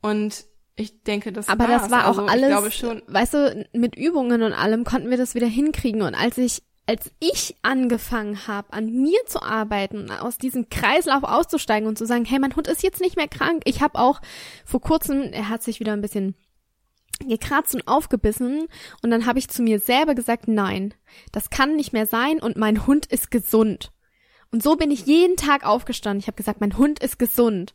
Und 0.00 0.44
ich 0.76 1.02
denke, 1.02 1.32
das 1.32 1.48
Aber 1.48 1.68
war's. 1.68 1.82
das 1.82 1.90
war 1.90 2.04
auch 2.04 2.18
also, 2.18 2.26
alles, 2.26 2.82
weißt 3.06 3.34
du, 3.34 3.68
mit 3.72 3.96
Übungen 3.96 4.42
und 4.42 4.52
allem 4.52 4.84
konnten 4.84 5.10
wir 5.10 5.18
das 5.18 5.34
wieder 5.34 5.46
hinkriegen. 5.46 6.02
Und 6.02 6.14
als 6.14 6.38
ich 6.38 6.62
als 6.86 7.10
ich 7.20 7.56
angefangen 7.62 8.46
habe, 8.46 8.72
an 8.72 8.86
mir 8.86 9.18
zu 9.26 9.42
arbeiten, 9.42 10.10
aus 10.10 10.38
diesem 10.38 10.68
Kreislauf 10.68 11.22
auszusteigen 11.22 11.88
und 11.88 11.96
zu 11.96 12.06
sagen, 12.06 12.24
hey, 12.24 12.38
mein 12.38 12.56
Hund 12.56 12.66
ist 12.66 12.82
jetzt 12.82 13.00
nicht 13.00 13.16
mehr 13.16 13.28
krank. 13.28 13.62
Ich 13.66 13.80
habe 13.80 13.98
auch 13.98 14.20
vor 14.64 14.80
kurzem, 14.80 15.22
er 15.32 15.48
hat 15.48 15.62
sich 15.62 15.80
wieder 15.80 15.92
ein 15.92 16.00
bisschen 16.00 16.34
gekratzt 17.28 17.74
und 17.74 17.86
aufgebissen 17.86 18.66
und 19.02 19.10
dann 19.10 19.26
habe 19.26 19.38
ich 19.38 19.48
zu 19.48 19.62
mir 19.62 19.78
selber 19.78 20.14
gesagt, 20.14 20.48
nein, 20.48 20.92
das 21.30 21.50
kann 21.50 21.76
nicht 21.76 21.92
mehr 21.92 22.06
sein 22.06 22.40
und 22.40 22.56
mein 22.56 22.86
Hund 22.86 23.06
ist 23.06 23.30
gesund. 23.30 23.92
Und 24.50 24.62
so 24.62 24.76
bin 24.76 24.90
ich 24.90 25.06
jeden 25.06 25.36
Tag 25.36 25.64
aufgestanden. 25.64 26.20
Ich 26.20 26.26
habe 26.26 26.36
gesagt, 26.36 26.60
mein 26.60 26.76
Hund 26.76 26.98
ist 26.98 27.18
gesund. 27.18 27.74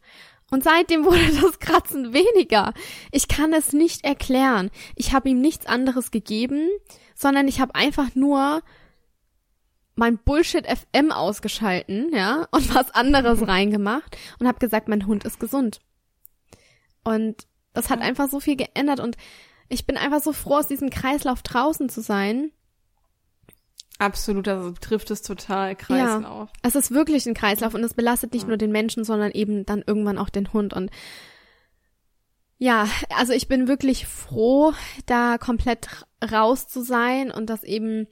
Und 0.52 0.64
seitdem 0.64 1.06
wurde 1.06 1.32
das 1.42 1.60
Kratzen 1.60 2.14
weniger. 2.14 2.74
Ich 3.12 3.28
kann 3.28 3.54
es 3.54 3.74
nicht 3.74 4.04
erklären. 4.04 4.70
Ich 4.96 5.14
habe 5.14 5.30
ihm 5.30 5.42
nichts 5.42 5.66
anderes 5.66 6.12
gegeben, 6.12 6.70
sondern 7.16 7.48
ich 7.48 7.60
habe 7.60 7.74
einfach 7.74 8.14
nur 8.16 8.62
mein 9.98 10.18
Bullshit 10.18 10.66
FM 10.66 11.12
ausgeschalten, 11.12 12.12
ja, 12.14 12.48
und 12.52 12.74
was 12.76 12.92
anderes 12.92 13.42
reingemacht 13.48 14.18
und 14.40 14.48
habe 14.48 14.60
gesagt, 14.60 14.88
mein 14.88 15.06
Hund 15.06 15.26
ist 15.26 15.40
gesund. 15.40 15.82
Und 17.04 17.48
das 17.74 17.90
hat 17.90 18.02
einfach 18.02 18.30
so 18.30 18.40
viel 18.40 18.56
geändert 18.56 19.00
und 19.00 19.18
ich 19.70 19.86
bin 19.86 19.98
einfach 19.98 20.22
so 20.22 20.32
froh, 20.32 20.56
aus 20.56 20.68
diesem 20.68 20.90
Kreislauf 20.90 21.42
draußen 21.42 21.90
zu 21.90 22.02
sein. 22.02 22.52
Absolut, 24.00 24.48
das 24.48 24.76
trifft 24.76 25.10
es 25.12 25.24
total 25.24 25.76
Kreislauf. 25.76 26.50
Ja, 26.50 26.60
es 26.62 26.76
ist 26.76 26.92
wirklich 26.92 27.26
ein 27.26 27.34
Kreislauf 27.34 27.74
und 27.74 27.84
es 27.84 27.96
belastet 27.96 28.34
nicht 28.34 28.44
ja. 28.44 28.50
nur 28.50 28.58
den 28.58 28.72
Menschen, 28.72 29.04
sondern 29.04 29.32
eben 29.32 29.66
dann 29.66 29.84
irgendwann 29.86 30.18
auch 30.18 30.30
den 30.30 30.54
Hund 30.54 30.74
und 30.74 30.92
ja, 32.60 32.88
also 33.16 33.34
ich 33.34 33.48
bin 33.48 33.68
wirklich 33.68 34.08
froh, 34.08 34.74
da 35.06 35.38
komplett 35.38 36.06
raus 36.32 36.68
zu 36.68 36.82
sein 36.82 37.30
und 37.30 37.50
das 37.52 37.64
eben, 37.64 38.08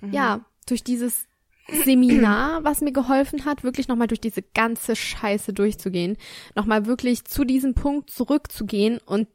mhm. 0.00 0.12
ja, 0.12 0.44
durch 0.64 0.84
dieses 0.84 1.26
Seminar, 1.68 2.62
was 2.62 2.82
mir 2.82 2.92
geholfen 2.92 3.44
hat, 3.44 3.64
wirklich 3.64 3.88
nochmal 3.88 4.06
durch 4.06 4.20
diese 4.20 4.42
ganze 4.42 4.96
Scheiße 4.96 5.52
durchzugehen, 5.52 6.16
nochmal 6.54 6.86
wirklich 6.86 7.24
zu 7.24 7.44
diesem 7.44 7.74
Punkt 7.74 8.10
zurückzugehen 8.10 8.98
und 8.98 9.28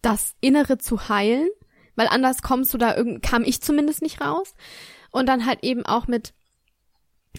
das 0.00 0.34
Innere 0.40 0.78
zu 0.78 1.08
heilen, 1.08 1.48
weil 1.94 2.08
anders 2.08 2.42
kommst 2.42 2.74
du 2.74 2.78
da 2.78 2.96
irgend, 2.96 3.22
kam 3.22 3.44
ich 3.44 3.60
zumindest 3.60 4.02
nicht 4.02 4.20
raus. 4.20 4.54
Und 5.12 5.28
dann 5.28 5.46
halt 5.46 5.62
eben 5.62 5.84
auch 5.86 6.08
mit, 6.08 6.32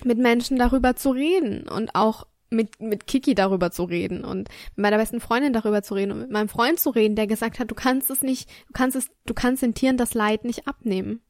mit 0.03 0.19
Menschen 0.19 0.57
darüber 0.57 0.95
zu 0.95 1.11
reden 1.11 1.67
und 1.67 1.95
auch 1.95 2.27
mit, 2.49 2.79
mit 2.79 3.07
Kiki 3.07 3.35
darüber 3.35 3.71
zu 3.71 3.83
reden 3.83 4.23
und 4.23 4.47
mit 4.75 4.83
meiner 4.83 4.97
besten 4.97 5.19
Freundin 5.19 5.53
darüber 5.53 5.81
zu 5.81 5.95
reden 5.95 6.11
und 6.11 6.19
mit 6.19 6.31
meinem 6.31 6.49
Freund 6.49 6.79
zu 6.79 6.91
reden, 6.91 7.15
der 7.15 7.27
gesagt 7.27 7.59
hat, 7.59 7.71
du 7.71 7.75
kannst 7.75 8.09
es 8.09 8.21
nicht, 8.21 8.49
du 8.67 8.73
kannst 8.73 8.95
es, 8.95 9.09
du 9.25 9.33
kannst 9.33 9.63
den 9.63 9.73
Tieren 9.73 9.97
das 9.97 10.13
Leid 10.13 10.45
nicht 10.45 10.67
abnehmen. 10.67 11.21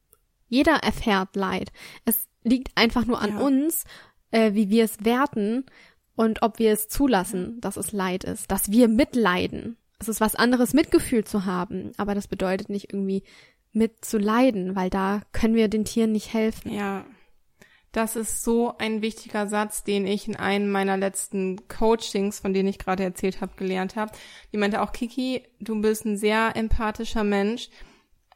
Jeder 0.48 0.76
erfährt 0.76 1.36
Leid. 1.36 1.72
Es 2.04 2.28
liegt 2.42 2.76
einfach 2.76 3.06
nur 3.06 3.20
an 3.20 3.30
ja. 3.30 3.40
uns, 3.40 3.84
äh, 4.30 4.54
wie 4.54 4.70
wir 4.70 4.84
es 4.84 5.04
werten 5.04 5.64
und 6.16 6.42
ob 6.42 6.58
wir 6.58 6.72
es 6.72 6.88
zulassen, 6.88 7.60
dass 7.60 7.76
es 7.76 7.92
Leid 7.92 8.24
ist, 8.24 8.50
dass 8.50 8.70
wir 8.70 8.88
mitleiden. 8.88 9.76
Es 9.98 10.08
ist 10.08 10.20
was 10.20 10.34
anderes, 10.34 10.74
Mitgefühl 10.74 11.24
zu 11.24 11.44
haben, 11.44 11.92
aber 11.96 12.14
das 12.14 12.28
bedeutet 12.28 12.68
nicht 12.68 12.92
irgendwie 12.92 13.22
mit 13.72 14.04
zu 14.04 14.18
leiden, 14.18 14.76
weil 14.76 14.90
da 14.90 15.22
können 15.32 15.54
wir 15.54 15.68
den 15.68 15.84
Tieren 15.84 16.12
nicht 16.12 16.32
helfen. 16.32 16.72
Ja. 16.72 17.04
Das 17.94 18.16
ist 18.16 18.42
so 18.42 18.76
ein 18.78 19.02
wichtiger 19.02 19.46
Satz, 19.46 19.84
den 19.84 20.04
ich 20.04 20.26
in 20.26 20.34
einem 20.34 20.70
meiner 20.70 20.96
letzten 20.96 21.68
Coachings, 21.68 22.40
von 22.40 22.52
denen 22.52 22.68
ich 22.68 22.80
gerade 22.80 23.04
erzählt 23.04 23.40
habe, 23.40 23.54
gelernt 23.56 23.94
habe. 23.94 24.10
Die 24.52 24.56
meinte 24.56 24.82
auch, 24.82 24.90
Kiki, 24.90 25.44
du 25.60 25.80
bist 25.80 26.04
ein 26.04 26.16
sehr 26.16 26.56
empathischer 26.56 27.22
Mensch. 27.22 27.68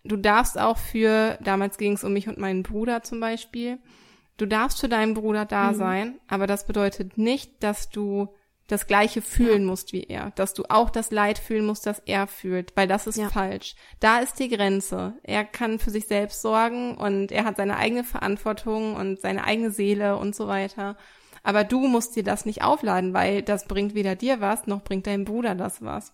Du 0.05 0.17
darfst 0.17 0.59
auch 0.59 0.79
für, 0.79 1.39
damals 1.43 1.79
ging 1.79 1.93
es 1.93 2.05
um 2.05 2.13
mich 2.13 2.29
und 2.29 2.39
meinen 2.39 2.63
Bruder 2.63 3.03
zum 3.03 3.21
Beispiel, 3.21 3.79
du 4.37 4.47
darfst 4.47 4.81
für 4.81 4.89
deinen 4.89 5.15
Bruder 5.15 5.45
da 5.45 5.73
mhm. 5.73 5.77
sein, 5.77 6.21
aber 6.29 6.47
das 6.47 6.67
bedeutet 6.67 7.19
nicht, 7.19 7.63
dass 7.63 7.91
du 7.91 8.29
das 8.69 8.87
Gleiche 8.87 9.23
fühlen 9.23 9.63
ja. 9.63 9.67
musst 9.67 9.93
wie 9.93 10.05
er, 10.05 10.31
dass 10.33 10.53
du 10.53 10.65
auch 10.69 10.91
das 10.91 11.11
Leid 11.11 11.39
fühlen 11.39 11.65
musst, 11.65 11.87
das 11.87 12.03
er 12.05 12.27
fühlt, 12.27 12.77
weil 12.77 12.87
das 12.87 13.07
ist 13.07 13.17
ja. 13.17 13.31
falsch. 13.31 13.75
Da 13.99 14.19
ist 14.19 14.39
die 14.39 14.51
Grenze. 14.51 15.15
Er 15.23 15.45
kann 15.45 15.79
für 15.79 15.91
sich 15.91 16.07
selbst 16.07 16.43
sorgen 16.43 16.97
und 16.97 17.33
er 17.33 17.45
hat 17.45 17.57
seine 17.57 17.79
eigene 17.79 18.05
Verantwortung 18.05 18.95
und 18.95 19.21
seine 19.21 19.45
eigene 19.45 19.71
Seele 19.71 20.17
und 20.17 20.37
so 20.37 20.49
weiter. 20.49 20.97
Aber 21.43 21.65
du 21.65 21.89
musst 21.89 22.15
dir 22.15 22.25
das 22.25 22.45
nicht 22.45 22.63
aufladen, 22.63 23.15
weil 23.15 23.43
das 23.43 23.67
bringt 23.67 23.95
weder 23.95 24.17
dir 24.17 24.43
was, 24.43 24.67
noch 24.67 24.85
bringt 24.85 25.07
deinem 25.07 25.25
Bruder 25.25 25.55
das 25.55 25.83
was. 25.83 26.13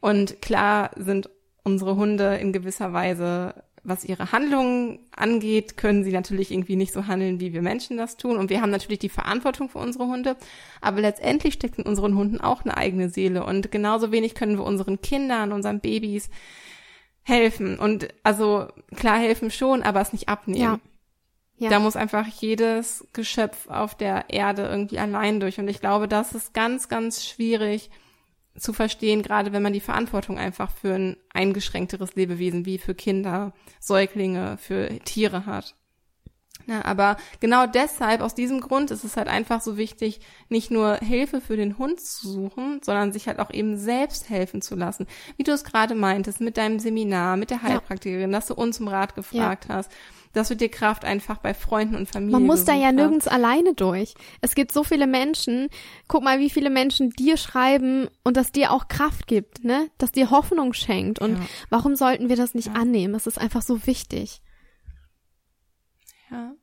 Und 0.00 0.40
klar 0.40 0.90
sind 0.96 1.28
unsere 1.64 1.96
Hunde 1.96 2.36
in 2.36 2.52
gewisser 2.52 2.92
Weise 2.92 3.54
was 3.84 4.04
ihre 4.04 4.30
Handlungen 4.30 5.00
angeht, 5.14 5.76
können 5.76 6.04
sie 6.04 6.12
natürlich 6.12 6.52
irgendwie 6.52 6.76
nicht 6.76 6.92
so 6.92 7.06
handeln, 7.08 7.40
wie 7.40 7.52
wir 7.52 7.62
Menschen 7.62 7.96
das 7.96 8.16
tun. 8.16 8.36
Und 8.36 8.48
wir 8.48 8.60
haben 8.60 8.70
natürlich 8.70 9.00
die 9.00 9.08
Verantwortung 9.08 9.68
für 9.68 9.78
unsere 9.78 10.06
Hunde. 10.06 10.36
Aber 10.80 11.00
letztendlich 11.00 11.54
steckt 11.54 11.78
in 11.78 11.84
unseren 11.84 12.16
Hunden 12.16 12.40
auch 12.40 12.62
eine 12.62 12.76
eigene 12.76 13.08
Seele. 13.08 13.44
Und 13.44 13.72
genauso 13.72 14.12
wenig 14.12 14.34
können 14.34 14.56
wir 14.56 14.64
unseren 14.64 15.00
Kindern, 15.00 15.52
unseren 15.52 15.80
Babys 15.80 16.30
helfen. 17.22 17.78
Und 17.78 18.08
also 18.22 18.68
klar 18.94 19.18
helfen 19.18 19.50
schon, 19.50 19.82
aber 19.82 20.00
es 20.00 20.12
nicht 20.12 20.28
abnehmen. 20.28 20.60
Ja. 20.62 20.80
Ja. 21.58 21.70
Da 21.70 21.78
muss 21.78 21.96
einfach 21.96 22.26
jedes 22.26 23.06
Geschöpf 23.12 23.68
auf 23.68 23.96
der 23.96 24.30
Erde 24.30 24.62
irgendwie 24.62 24.98
allein 24.98 25.38
durch. 25.38 25.58
Und 25.58 25.68
ich 25.68 25.80
glaube, 25.80 26.08
das 26.08 26.34
ist 26.34 26.54
ganz, 26.54 26.88
ganz 26.88 27.24
schwierig, 27.24 27.90
zu 28.56 28.72
verstehen, 28.72 29.22
gerade 29.22 29.52
wenn 29.52 29.62
man 29.62 29.72
die 29.72 29.80
Verantwortung 29.80 30.38
einfach 30.38 30.70
für 30.70 30.94
ein 30.94 31.16
eingeschränkteres 31.32 32.14
Lebewesen 32.14 32.66
wie 32.66 32.78
für 32.78 32.94
Kinder, 32.94 33.52
Säuglinge, 33.80 34.58
für 34.58 34.88
Tiere 35.04 35.46
hat. 35.46 35.74
Ja, 36.66 36.84
aber 36.84 37.16
genau 37.40 37.66
deshalb, 37.66 38.20
aus 38.20 38.34
diesem 38.34 38.60
Grund 38.60 38.90
ist 38.90 39.04
es 39.04 39.16
halt 39.16 39.26
einfach 39.26 39.60
so 39.60 39.76
wichtig, 39.76 40.20
nicht 40.48 40.70
nur 40.70 40.96
Hilfe 40.96 41.40
für 41.40 41.56
den 41.56 41.76
Hund 41.76 42.00
zu 42.00 42.28
suchen, 42.28 42.80
sondern 42.84 43.12
sich 43.12 43.26
halt 43.26 43.40
auch 43.40 43.50
eben 43.50 43.76
selbst 43.76 44.30
helfen 44.30 44.62
zu 44.62 44.76
lassen. 44.76 45.06
Wie 45.36 45.42
du 45.42 45.50
es 45.50 45.64
gerade 45.64 45.94
meintest, 45.94 46.40
mit 46.40 46.56
deinem 46.56 46.78
Seminar, 46.78 47.36
mit 47.36 47.50
der 47.50 47.62
Heilpraktikerin, 47.62 48.30
ja. 48.30 48.38
dass 48.38 48.46
du 48.46 48.54
uns 48.54 48.78
um 48.78 48.86
Rat 48.86 49.14
gefragt 49.16 49.66
ja. 49.68 49.76
hast 49.76 49.90
dass 50.32 50.48
du 50.48 50.56
dir 50.56 50.70
Kraft 50.70 51.04
einfach 51.04 51.38
bei 51.38 51.54
Freunden 51.54 51.94
und 51.94 52.08
Familie 52.08 52.32
Man 52.32 52.46
muss 52.46 52.64
da 52.64 52.74
ja 52.74 52.92
nirgends 52.92 53.28
alleine 53.28 53.74
durch. 53.74 54.14
Es 54.40 54.54
gibt 54.54 54.72
so 54.72 54.84
viele 54.84 55.06
Menschen. 55.06 55.68
Guck 56.08 56.22
mal, 56.22 56.38
wie 56.38 56.50
viele 56.50 56.70
Menschen 56.70 57.10
dir 57.10 57.36
schreiben 57.36 58.08
und 58.24 58.36
das 58.36 58.52
dir 58.52 58.72
auch 58.72 58.88
Kraft 58.88 59.26
gibt, 59.26 59.64
ne? 59.64 59.90
Das 59.98 60.12
dir 60.12 60.30
Hoffnung 60.30 60.72
schenkt. 60.72 61.18
Und 61.20 61.34
ja. 61.34 61.40
warum 61.70 61.96
sollten 61.96 62.28
wir 62.28 62.36
das 62.36 62.54
nicht 62.54 62.68
ja. 62.68 62.74
annehmen? 62.74 63.14
Es 63.14 63.26
ist 63.26 63.38
einfach 63.38 63.62
so 63.62 63.86
wichtig. 63.86 64.40
Ja. 66.30 66.54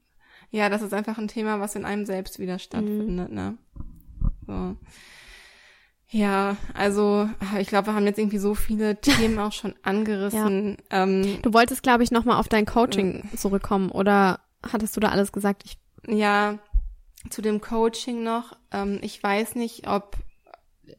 Ja, 0.52 0.70
das 0.70 0.82
ist 0.82 0.94
einfach 0.94 1.20
ein 1.20 1.28
Thema, 1.28 1.60
was 1.60 1.76
in 1.76 1.86
einem 1.86 2.06
selbst 2.06 2.40
wieder 2.40 2.58
stattfindet, 2.58 3.30
mhm. 3.30 3.36
ne? 3.36 3.58
So. 4.48 4.78
Ja, 6.12 6.58
also 6.74 7.30
ich 7.60 7.68
glaube, 7.68 7.88
wir 7.88 7.94
haben 7.94 8.06
jetzt 8.06 8.18
irgendwie 8.18 8.40
so 8.40 8.56
viele 8.56 9.00
Themen 9.00 9.38
auch 9.40 9.52
schon 9.52 9.76
angerissen. 9.84 10.78
Ja. 10.92 11.04
Ähm, 11.04 11.40
du 11.42 11.54
wolltest, 11.54 11.84
glaube 11.84 12.04
ich, 12.04 12.12
nochmal 12.12 12.40
auf 12.40 12.48
dein 12.48 12.66
Coaching 12.66 13.30
zurückkommen 13.36 13.92
oder 13.92 14.40
hattest 14.64 14.96
du 14.96 15.00
da 15.00 15.10
alles 15.10 15.32
gesagt? 15.32 15.64
Ich 15.66 15.78
ja, 16.08 16.58
zu 17.30 17.42
dem 17.42 17.62
Coaching 17.62 18.24
noch. 18.24 18.58
Ähm, 18.72 19.00
ich 19.02 19.22
weiß 19.22 19.56
nicht, 19.56 19.88
ob 19.88 20.18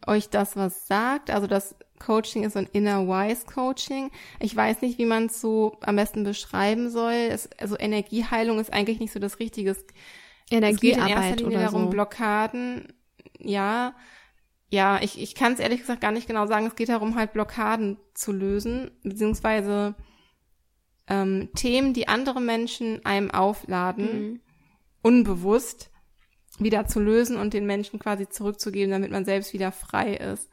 euch 0.06 0.28
das 0.28 0.56
was 0.56 0.86
sagt. 0.86 1.30
Also 1.30 1.46
das 1.46 1.74
Coaching 1.98 2.44
ist 2.44 2.54
so 2.54 2.60
ein 2.60 2.68
Inner 2.72 3.06
Wise 3.06 3.46
Coaching. 3.46 4.10
Ich 4.38 4.54
weiß 4.54 4.80
nicht, 4.82 4.98
wie 4.98 5.06
man 5.06 5.26
es 5.26 5.40
so 5.40 5.76
am 5.80 5.96
besten 5.96 6.24
beschreiben 6.24 6.90
soll. 6.90 7.12
Es, 7.12 7.48
also 7.58 7.76
Energieheilung 7.78 8.58
ist 8.60 8.72
eigentlich 8.72 9.00
nicht 9.00 9.12
so 9.12 9.18
das 9.18 9.38
Richtige. 9.38 9.76
Energiearbeit 10.50 10.74
es 10.74 10.80
geht 10.80 10.96
in 10.96 11.06
erster 11.06 11.36
Linie 11.36 11.46
oder 11.46 11.64
darum, 11.66 11.82
so. 11.84 11.90
Blockaden, 11.90 12.92
ja, 13.38 13.94
ja, 14.70 15.02
ich, 15.02 15.20
ich 15.20 15.34
kann 15.34 15.52
es 15.52 15.58
ehrlich 15.58 15.80
gesagt 15.80 16.00
gar 16.00 16.12
nicht 16.12 16.28
genau 16.28 16.46
sagen. 16.46 16.66
Es 16.66 16.76
geht 16.76 16.88
darum, 16.88 17.16
halt 17.16 17.32
Blockaden 17.32 17.98
zu 18.14 18.32
lösen, 18.32 18.92
beziehungsweise 19.02 19.96
ähm, 21.08 21.50
Themen, 21.56 21.92
die 21.92 22.06
andere 22.06 22.40
Menschen 22.40 23.04
einem 23.04 23.32
aufladen, 23.32 24.04
mhm. 24.04 24.40
unbewusst 25.02 25.90
wieder 26.58 26.86
zu 26.86 27.00
lösen 27.00 27.36
und 27.36 27.52
den 27.52 27.66
Menschen 27.66 27.98
quasi 27.98 28.28
zurückzugeben, 28.28 28.92
damit 28.92 29.10
man 29.10 29.24
selbst 29.24 29.52
wieder 29.52 29.72
frei 29.72 30.14
ist. 30.14 30.48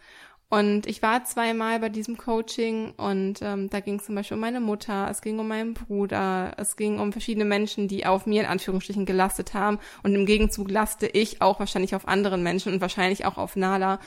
Und 0.49 0.87
ich 0.87 1.01
war 1.01 1.25
zweimal 1.25 1.77
bei 1.81 1.89
diesem 1.89 2.15
Coaching 2.15 2.93
und 2.95 3.41
ähm, 3.41 3.69
da 3.69 3.81
ging 3.81 3.95
es 3.95 4.05
zum 4.05 4.15
Beispiel 4.15 4.35
um 4.35 4.41
meine 4.41 4.61
Mutter, 4.61 5.09
es 5.11 5.21
ging 5.21 5.39
um 5.39 5.47
meinen 5.49 5.73
Bruder, 5.73 6.53
es 6.55 6.77
ging 6.77 6.99
um 6.99 7.11
verschiedene 7.11 7.43
Menschen, 7.43 7.89
die 7.89 8.05
auf 8.05 8.25
mir 8.25 8.43
in 8.43 8.47
Anführungsstrichen 8.47 9.05
gelastet 9.05 9.53
haben. 9.53 9.77
Und 10.03 10.15
im 10.15 10.25
Gegenzug 10.25 10.71
laste 10.71 11.07
ich 11.07 11.41
auch 11.41 11.59
wahrscheinlich 11.59 11.95
auf 11.95 12.07
anderen 12.07 12.43
Menschen 12.43 12.71
und 12.71 12.79
wahrscheinlich 12.79 13.25
auch 13.25 13.37
auf 13.37 13.57
Nala. 13.57 13.99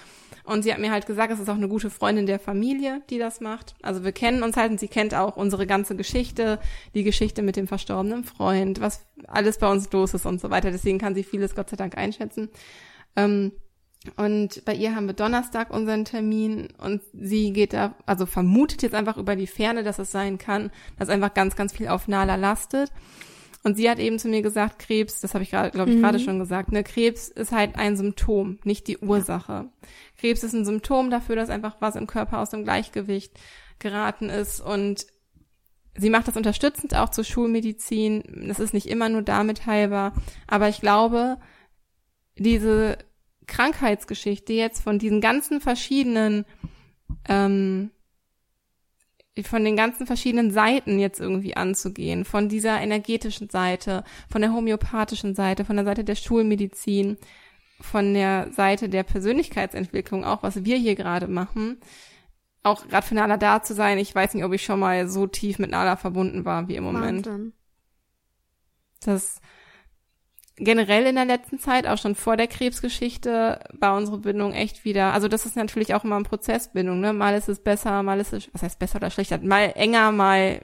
Und 0.45 0.63
sie 0.63 0.73
hat 0.73 0.81
mir 0.81 0.91
halt 0.91 1.05
gesagt, 1.05 1.31
es 1.31 1.41
ist 1.41 1.51
auch 1.51 1.57
eine 1.57 1.69
gute 1.69 1.91
Freundin 1.91 2.25
der 2.25 2.41
Familie, 2.41 3.03
die 3.11 3.19
das 3.19 3.43
macht. 3.43 3.75
Also 3.83 4.03
wir 4.03 4.13
kennen 4.13 4.43
uns 4.43 4.57
halt 4.57 4.71
und 4.71 4.81
sie 4.81 4.89
kennt 4.89 5.15
auch 5.15 5.37
unsere 5.37 5.67
ganze 5.67 5.95
Geschichte, 5.95 6.59
die 6.95 7.05
Geschichte 7.05 7.43
mit 7.43 7.57
dem 7.57 7.69
verstorbenen 7.69 8.25
Freund, 8.25 8.81
was 8.81 9.07
alles 9.27 9.59
bei 9.59 9.71
uns 9.71 9.93
los 9.93 10.15
ist 10.15 10.25
und 10.25 10.41
so 10.41 10.49
weiter. 10.49 10.71
Deswegen 10.71 10.99
kann 10.99 11.15
sie 11.15 11.23
vieles 11.23 11.55
Gott 11.55 11.69
sei 11.69 11.77
Dank 11.77 11.99
einschätzen. 11.99 12.49
Ähm, 13.15 13.53
und 14.17 14.65
bei 14.65 14.75
ihr 14.75 14.95
haben 14.95 15.07
wir 15.07 15.15
Donnerstag 15.15 15.71
unseren 15.71 16.07
Termin 16.07 16.69
und 16.79 17.03
sie 17.13 17.53
geht 17.53 17.75
da, 17.75 17.95
also 18.07 18.25
vermutet 18.25 18.83
jetzt 18.83 18.95
einfach 18.95 19.19
über 19.19 19.37
die 19.37 19.47
Ferne, 19.47 19.83
dass 19.83 19.99
es 19.99 20.11
sein 20.11 20.39
kann, 20.39 20.71
dass 20.99 21.11
einfach 21.11 21.35
ganz, 21.35 21.55
ganz 21.55 21.73
viel 21.73 21.89
auf 21.89 22.09
Nala 22.09 22.37
lastet. 22.37 22.91
Und 23.63 23.77
sie 23.77 23.91
hat 23.91 23.99
eben 23.99 24.19
zu 24.19 24.29
mir 24.29 24.41
gesagt, 24.41 24.79
Krebs, 24.79 25.21
das 25.21 25.35
habe 25.35 25.45
ich 25.45 25.51
gerade, 25.51 25.71
glaube 25.71 25.91
ich, 25.91 25.99
mhm. 25.99 26.01
gerade 26.01 26.19
schon 26.19 26.39
gesagt, 26.39 26.73
ne, 26.73 26.83
Krebs 26.83 27.29
ist 27.29 27.53
halt 27.53 27.77
ein 27.77 27.95
Symptom, 27.95 28.59
nicht 28.65 28.89
die 28.89 28.97
Ursache. 28.97 29.53
Ja. 29.53 29.69
Krebs 30.19 30.43
ist 30.43 30.55
ein 30.55 30.65
Symptom 30.65 31.11
dafür, 31.11 31.37
dass 31.37 31.51
einfach 31.51 31.77
was 31.81 31.95
im 31.95 32.07
Körper 32.07 32.39
aus 32.39 32.49
dem 32.49 32.65
Gleichgewicht 32.65 33.39
geraten 33.79 34.31
ist 34.31 34.61
und 34.61 35.07
sie 35.95 36.09
macht 36.09 36.27
das 36.27 36.39
unterstützend 36.39 36.95
auch 36.95 37.11
zur 37.11 37.25
Schulmedizin. 37.25 38.47
Das 38.49 38.61
ist 38.61 38.73
nicht 38.73 38.89
immer 38.89 39.11
nur 39.11 39.23
damit 39.23 39.67
heilbar, 39.67 40.15
aber 40.47 40.71
ich 40.71 40.81
glaube, 40.81 41.37
diese 42.39 42.97
Krankheitsgeschichte 43.51 44.55
jetzt 44.55 44.83
von 44.83 44.99
diesen 44.99 45.21
ganzen 45.21 45.61
verschiedenen, 45.61 46.47
ähm, 47.29 47.91
von 49.43 49.65
den 49.65 49.77
ganzen 49.77 50.07
verschiedenen 50.07 50.51
Seiten 50.51 50.99
jetzt 50.99 51.21
irgendwie 51.21 51.57
anzugehen, 51.57 52.25
von 52.25 52.49
dieser 52.49 52.81
energetischen 52.81 53.51
Seite, 53.51 54.05
von 54.31 54.41
der 54.41 54.53
homöopathischen 54.53 55.35
Seite, 55.35 55.65
von 55.65 55.77
der 55.77 55.85
Seite 55.85 56.05
der 56.05 56.15
Schulmedizin, 56.15 57.19
von 57.81 58.15
der 58.15 58.53
Seite 58.53 58.89
der 58.89 59.03
Persönlichkeitsentwicklung, 59.03 60.25
auch 60.25 60.43
was 60.43 60.65
wir 60.65 60.77
hier 60.77 60.95
gerade 60.95 61.27
machen, 61.27 61.81
auch 62.63 62.87
gerade 62.87 63.07
für 63.07 63.15
Nala 63.15 63.37
da 63.37 63.63
zu 63.63 63.75
sein. 63.75 63.99
Ich 63.99 64.15
weiß 64.15 64.35
nicht, 64.35 64.45
ob 64.45 64.53
ich 64.53 64.63
schon 64.63 64.81
mal 64.81 65.09
so 65.09 65.27
tief 65.27 65.59
mit 65.59 65.71
Nala 65.71 65.97
verbunden 65.97 66.45
war 66.45 66.69
wie 66.69 66.77
im 66.77 66.85
Moment. 66.85 67.27
Wahnsinn. 67.27 67.53
Das 69.01 69.41
generell 70.61 71.07
in 71.07 71.17
der 71.17 71.25
letzten 71.25 71.59
Zeit, 71.59 71.87
auch 71.87 71.99
schon 71.99 72.15
vor 72.15 72.37
der 72.37 72.47
Krebsgeschichte, 72.47 73.61
war 73.73 73.97
unsere 73.97 74.19
Bindung 74.19 74.53
echt 74.53 74.85
wieder, 74.85 75.13
also 75.13 75.27
das 75.27 75.47
ist 75.47 75.57
natürlich 75.57 75.95
auch 75.95 76.05
immer 76.05 76.17
ein 76.17 76.25
Prozessbindung, 76.25 77.01
ne? 77.01 77.13
Mal 77.13 77.35
ist 77.35 77.49
es 77.49 77.61
besser, 77.61 78.03
mal 78.03 78.21
ist 78.21 78.33
es, 78.33 78.49
was 78.53 78.63
heißt 78.63 78.79
besser 78.79 78.97
oder 78.97 79.11
schlechter, 79.11 79.39
mal 79.39 79.73
enger, 79.75 80.13
mal 80.13 80.61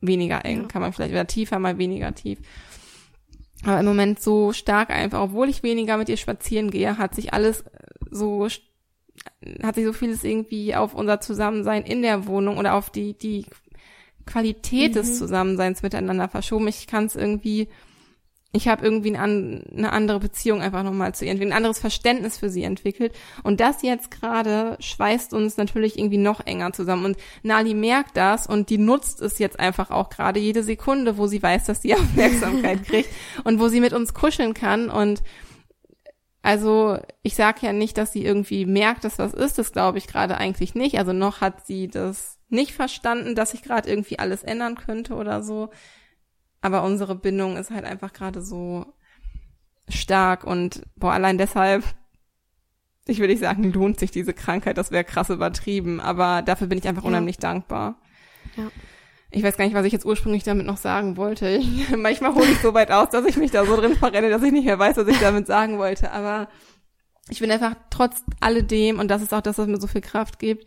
weniger 0.00 0.44
eng, 0.44 0.62
ja. 0.62 0.68
kann 0.68 0.82
man 0.82 0.92
vielleicht, 0.92 1.12
oder 1.12 1.26
tiefer, 1.26 1.58
mal 1.58 1.78
weniger 1.78 2.14
tief. 2.14 2.38
Aber 3.64 3.80
im 3.80 3.86
Moment 3.86 4.20
so 4.20 4.52
stark 4.52 4.90
einfach, 4.90 5.20
obwohl 5.20 5.48
ich 5.48 5.62
weniger 5.62 5.96
mit 5.96 6.08
ihr 6.08 6.16
spazieren 6.16 6.70
gehe, 6.70 6.98
hat 6.98 7.14
sich 7.14 7.32
alles 7.32 7.64
so, 8.10 8.46
hat 9.62 9.74
sich 9.74 9.84
so 9.84 9.92
vieles 9.92 10.24
irgendwie 10.24 10.74
auf 10.74 10.94
unser 10.94 11.20
Zusammensein 11.20 11.84
in 11.84 12.02
der 12.02 12.26
Wohnung 12.26 12.58
oder 12.58 12.74
auf 12.74 12.90
die, 12.90 13.14
die 13.16 13.46
Qualität 14.26 14.90
mhm. 14.90 14.94
des 14.94 15.18
Zusammenseins 15.18 15.82
miteinander 15.82 16.28
verschoben. 16.28 16.68
Ich 16.68 16.86
kann 16.86 17.06
es 17.06 17.16
irgendwie, 17.16 17.68
ich 18.54 18.68
habe 18.68 18.84
irgendwie 18.84 19.16
eine, 19.16 19.62
eine 19.76 19.92
andere 19.92 20.20
Beziehung 20.20 20.62
einfach 20.62 20.84
nochmal 20.84 21.12
zu 21.12 21.24
ihr 21.24 21.32
entwickelt, 21.32 21.52
ein 21.52 21.56
anderes 21.56 21.80
Verständnis 21.80 22.38
für 22.38 22.48
sie 22.48 22.62
entwickelt. 22.62 23.12
Und 23.42 23.58
das 23.58 23.82
jetzt 23.82 24.12
gerade 24.12 24.76
schweißt 24.78 25.34
uns 25.34 25.56
natürlich 25.56 25.98
irgendwie 25.98 26.18
noch 26.18 26.46
enger 26.46 26.72
zusammen. 26.72 27.04
Und 27.04 27.16
Nali 27.42 27.74
merkt 27.74 28.16
das 28.16 28.46
und 28.46 28.70
die 28.70 28.78
nutzt 28.78 29.20
es 29.20 29.40
jetzt 29.40 29.58
einfach 29.58 29.90
auch 29.90 30.08
gerade 30.08 30.38
jede 30.38 30.62
Sekunde, 30.62 31.18
wo 31.18 31.26
sie 31.26 31.42
weiß, 31.42 31.64
dass 31.64 31.82
sie 31.82 31.94
Aufmerksamkeit 31.94 32.84
kriegt 32.84 33.08
und 33.42 33.58
wo 33.58 33.66
sie 33.66 33.80
mit 33.80 33.92
uns 33.92 34.14
kuscheln 34.14 34.54
kann. 34.54 34.88
Und 34.88 35.24
also 36.42 36.98
ich 37.22 37.34
sage 37.34 37.66
ja 37.66 37.72
nicht, 37.72 37.98
dass 37.98 38.12
sie 38.12 38.24
irgendwie 38.24 38.66
merkt, 38.66 39.02
dass 39.02 39.18
was 39.18 39.34
ist. 39.34 39.58
Das 39.58 39.72
glaube 39.72 39.98
ich 39.98 40.06
gerade 40.06 40.36
eigentlich 40.36 40.76
nicht. 40.76 40.96
Also 40.98 41.12
noch 41.12 41.40
hat 41.40 41.66
sie 41.66 41.88
das 41.88 42.38
nicht 42.50 42.72
verstanden, 42.72 43.34
dass 43.34 43.50
sich 43.50 43.62
gerade 43.62 43.90
irgendwie 43.90 44.20
alles 44.20 44.44
ändern 44.44 44.76
könnte 44.76 45.14
oder 45.14 45.42
so. 45.42 45.70
Aber 46.64 46.82
unsere 46.82 47.14
Bindung 47.14 47.58
ist 47.58 47.70
halt 47.70 47.84
einfach 47.84 48.14
gerade 48.14 48.40
so 48.40 48.86
stark 49.90 50.44
und 50.44 50.80
boah, 50.96 51.12
allein 51.12 51.36
deshalb, 51.36 51.84
ich 53.06 53.18
will 53.18 53.28
nicht 53.28 53.40
sagen, 53.40 53.70
lohnt 53.70 53.98
sich 53.98 54.10
diese 54.10 54.32
Krankheit, 54.32 54.78
das 54.78 54.90
wäre 54.90 55.04
krass 55.04 55.28
übertrieben, 55.28 56.00
aber 56.00 56.40
dafür 56.40 56.66
bin 56.66 56.78
ich 56.78 56.88
einfach 56.88 57.02
ja. 57.02 57.08
unheimlich 57.08 57.36
dankbar. 57.36 57.96
Ja. 58.56 58.70
Ich 59.30 59.42
weiß 59.42 59.58
gar 59.58 59.66
nicht, 59.66 59.74
was 59.74 59.84
ich 59.84 59.92
jetzt 59.92 60.06
ursprünglich 60.06 60.42
damit 60.42 60.64
noch 60.64 60.78
sagen 60.78 61.18
wollte. 61.18 61.50
Ich, 61.50 61.90
manchmal 61.98 62.34
hole 62.34 62.50
ich 62.50 62.60
so 62.60 62.72
weit 62.72 62.90
aus, 62.90 63.10
dass 63.10 63.26
ich 63.26 63.36
mich 63.36 63.50
da 63.50 63.66
so 63.66 63.76
drin 63.76 63.96
verrenne, 63.96 64.30
dass 64.30 64.42
ich 64.42 64.52
nicht 64.52 64.64
mehr 64.64 64.78
weiß, 64.78 64.96
was 64.96 65.08
ich 65.08 65.18
damit 65.18 65.46
sagen 65.46 65.76
wollte. 65.76 66.12
Aber 66.12 66.48
ich 67.28 67.40
bin 67.40 67.50
einfach 67.50 67.74
trotz 67.90 68.22
alledem, 68.40 69.00
und 69.00 69.08
das 69.08 69.20
ist 69.20 69.34
auch 69.34 69.42
das, 69.42 69.58
was 69.58 69.66
mir 69.66 69.82
so 69.82 69.86
viel 69.86 70.00
Kraft 70.00 70.38
gibt, 70.38 70.66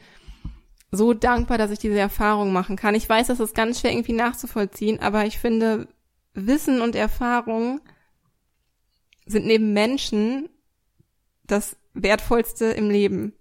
so 0.92 1.14
dankbar, 1.14 1.58
dass 1.58 1.72
ich 1.72 1.80
diese 1.80 2.00
Erfahrung 2.00 2.54
machen 2.54 2.76
kann. 2.76 2.96
Ich 2.96 3.08
weiß, 3.08 3.28
das 3.28 3.40
ist 3.40 3.56
ganz 3.56 3.82
schwer 3.82 3.92
irgendwie 3.92 4.14
nachzuvollziehen, 4.14 5.00
aber 5.00 5.26
ich 5.26 5.38
finde, 5.38 5.88
Wissen 6.34 6.82
und 6.82 6.96
Erfahrung 6.96 7.82
sind 9.26 9.46
neben 9.46 9.74
Menschen 9.74 10.50
das 11.46 11.76
wertvollste 11.94 12.66
im 12.66 12.90
Leben. 12.90 13.34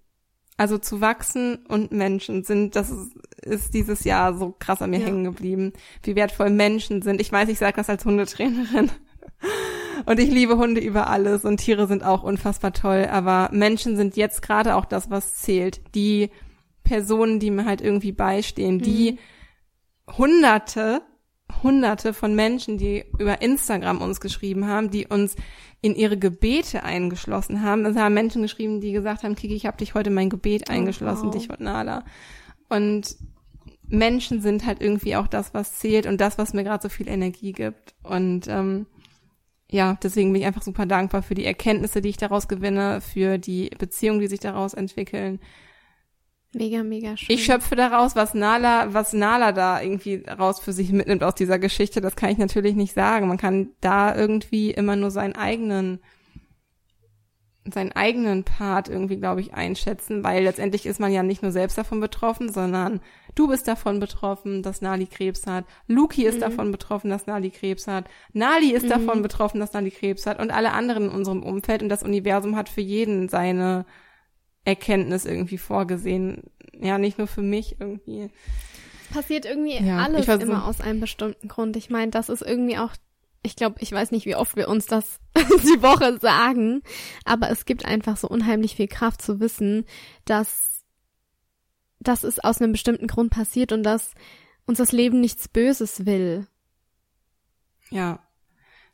Also 0.56 0.78
zu 0.78 1.02
wachsen 1.02 1.66
und 1.66 1.92
Menschen 1.92 2.42
sind, 2.42 2.76
das 2.76 2.90
ist, 2.90 3.14
ist 3.42 3.74
dieses 3.74 4.04
Jahr 4.04 4.34
so 4.34 4.54
krass 4.58 4.80
an 4.80 4.90
mir 4.90 5.00
ja. 5.00 5.06
hängen 5.06 5.24
geblieben, 5.24 5.74
wie 6.02 6.16
wertvoll 6.16 6.48
Menschen 6.48 7.02
sind. 7.02 7.20
Ich 7.20 7.30
weiß, 7.30 7.50
ich 7.50 7.58
sage 7.58 7.76
das 7.76 7.90
als 7.90 8.04
Hundetrainerin. 8.04 8.90
Und 10.06 10.18
ich 10.18 10.30
liebe 10.30 10.56
Hunde 10.56 10.80
über 10.80 11.08
alles 11.08 11.44
und 11.44 11.56
Tiere 11.56 11.86
sind 11.86 12.04
auch 12.04 12.22
unfassbar 12.22 12.74
toll, 12.74 13.08
aber 13.10 13.48
Menschen 13.50 13.96
sind 13.96 14.14
jetzt 14.16 14.42
gerade 14.42 14.76
auch 14.76 14.84
das, 14.84 15.10
was 15.10 15.36
zählt. 15.36 15.80
Die 15.94 16.30
Personen, 16.86 17.40
die 17.40 17.50
mir 17.50 17.64
halt 17.64 17.80
irgendwie 17.80 18.12
beistehen, 18.12 18.78
die 18.78 19.12
mhm. 19.12 20.16
hunderte, 20.16 21.02
hunderte 21.62 22.14
von 22.14 22.34
Menschen, 22.34 22.78
die 22.78 23.04
über 23.18 23.42
Instagram 23.42 24.00
uns 24.00 24.20
geschrieben 24.20 24.66
haben, 24.68 24.90
die 24.90 25.06
uns 25.06 25.34
in 25.82 25.96
ihre 25.96 26.16
Gebete 26.16 26.84
eingeschlossen 26.84 27.62
haben. 27.62 27.84
Es 27.84 27.96
haben 27.96 28.14
Menschen 28.14 28.42
geschrieben, 28.42 28.80
die 28.80 28.92
gesagt 28.92 29.24
haben, 29.24 29.34
Kiki, 29.34 29.54
ich 29.54 29.66
habe 29.66 29.76
dich 29.76 29.94
heute 29.94 30.10
mein 30.10 30.30
Gebet 30.30 30.64
oh, 30.68 30.72
eingeschlossen, 30.72 31.26
wow. 31.26 31.34
dich 31.34 31.50
und 31.50 31.60
Nala. 31.60 32.04
Und 32.68 33.16
Menschen 33.88 34.40
sind 34.40 34.64
halt 34.64 34.80
irgendwie 34.80 35.16
auch 35.16 35.26
das, 35.26 35.54
was 35.54 35.78
zählt 35.78 36.06
und 36.06 36.20
das, 36.20 36.38
was 36.38 36.54
mir 36.54 36.64
gerade 36.64 36.82
so 36.82 36.88
viel 36.88 37.08
Energie 37.08 37.52
gibt. 37.52 37.94
Und 38.04 38.46
ähm, 38.48 38.86
ja, 39.68 39.98
deswegen 40.00 40.32
bin 40.32 40.42
ich 40.42 40.46
einfach 40.46 40.62
super 40.62 40.86
dankbar 40.86 41.22
für 41.22 41.34
die 41.34 41.44
Erkenntnisse, 41.44 42.00
die 42.00 42.10
ich 42.10 42.16
daraus 42.16 42.46
gewinne, 42.46 43.00
für 43.00 43.38
die 43.38 43.70
Beziehungen, 43.76 44.20
die 44.20 44.28
sich 44.28 44.40
daraus 44.40 44.74
entwickeln, 44.74 45.40
Mega, 46.56 46.82
mega 46.82 47.18
schön. 47.18 47.36
Ich 47.36 47.44
schöpfe 47.44 47.76
daraus, 47.76 48.16
was 48.16 48.32
Nala, 48.32 48.94
was 48.94 49.12
Nala 49.12 49.52
da 49.52 49.82
irgendwie 49.82 50.24
raus 50.26 50.58
für 50.58 50.72
sich 50.72 50.90
mitnimmt 50.90 51.22
aus 51.22 51.34
dieser 51.34 51.58
Geschichte. 51.58 52.00
Das 52.00 52.16
kann 52.16 52.30
ich 52.30 52.38
natürlich 52.38 52.74
nicht 52.74 52.94
sagen. 52.94 53.28
Man 53.28 53.36
kann 53.36 53.72
da 53.82 54.16
irgendwie 54.16 54.70
immer 54.70 54.96
nur 54.96 55.10
seinen 55.10 55.36
eigenen, 55.36 56.00
seinen 57.70 57.92
eigenen 57.92 58.44
Part 58.44 58.88
irgendwie, 58.88 59.18
glaube 59.18 59.42
ich, 59.42 59.52
einschätzen, 59.52 60.24
weil 60.24 60.44
letztendlich 60.44 60.86
ist 60.86 60.98
man 60.98 61.12
ja 61.12 61.22
nicht 61.22 61.42
nur 61.42 61.52
selbst 61.52 61.76
davon 61.76 62.00
betroffen, 62.00 62.50
sondern 62.50 63.00
du 63.34 63.48
bist 63.48 63.68
davon 63.68 64.00
betroffen, 64.00 64.62
dass 64.62 64.80
Nali 64.80 65.04
Krebs 65.04 65.46
hat. 65.46 65.66
Luki 65.88 66.24
ist 66.24 66.36
mhm. 66.36 66.40
davon 66.40 66.72
betroffen, 66.72 67.10
dass 67.10 67.26
Nali 67.26 67.50
Krebs 67.50 67.86
hat. 67.86 68.06
Nali 68.32 68.72
ist 68.72 68.86
mhm. 68.86 68.90
davon 68.90 69.20
betroffen, 69.20 69.60
dass 69.60 69.74
Nali 69.74 69.90
Krebs 69.90 70.24
hat 70.24 70.40
und 70.40 70.50
alle 70.50 70.72
anderen 70.72 71.10
in 71.10 71.10
unserem 71.10 71.42
Umfeld 71.42 71.82
und 71.82 71.90
das 71.90 72.02
Universum 72.02 72.56
hat 72.56 72.70
für 72.70 72.80
jeden 72.80 73.28
seine 73.28 73.84
Erkenntnis 74.66 75.24
irgendwie 75.24 75.58
vorgesehen. 75.58 76.42
Ja, 76.78 76.98
nicht 76.98 77.18
nur 77.18 77.28
für 77.28 77.42
mich 77.42 77.76
irgendwie. 77.80 78.30
Passiert 79.10 79.46
irgendwie 79.46 79.78
ja, 79.78 79.98
alles 79.98 80.26
immer 80.26 80.66
aus 80.66 80.80
einem 80.80 81.00
bestimmten 81.00 81.48
Grund. 81.48 81.76
Ich 81.76 81.88
meine, 81.88 82.10
das 82.10 82.28
ist 82.28 82.42
irgendwie 82.42 82.76
auch, 82.76 82.92
ich 83.42 83.54
glaube, 83.54 83.76
ich 83.78 83.92
weiß 83.92 84.10
nicht, 84.10 84.26
wie 84.26 84.34
oft 84.34 84.56
wir 84.56 84.68
uns 84.68 84.86
das 84.86 85.20
die 85.36 85.82
Woche 85.82 86.18
sagen, 86.18 86.82
aber 87.24 87.48
es 87.48 87.64
gibt 87.64 87.84
einfach 87.84 88.16
so 88.16 88.28
unheimlich 88.28 88.74
viel 88.74 88.88
Kraft 88.88 89.22
zu 89.22 89.38
wissen, 89.38 89.84
dass, 90.24 90.82
dass 92.00 92.24
es 92.24 92.40
aus 92.40 92.60
einem 92.60 92.72
bestimmten 92.72 93.06
Grund 93.06 93.30
passiert 93.30 93.70
und 93.70 93.84
dass 93.84 94.12
uns 94.66 94.78
das 94.78 94.90
Leben 94.90 95.20
nichts 95.20 95.46
Böses 95.46 96.04
will. 96.06 96.48
Ja, 97.90 98.18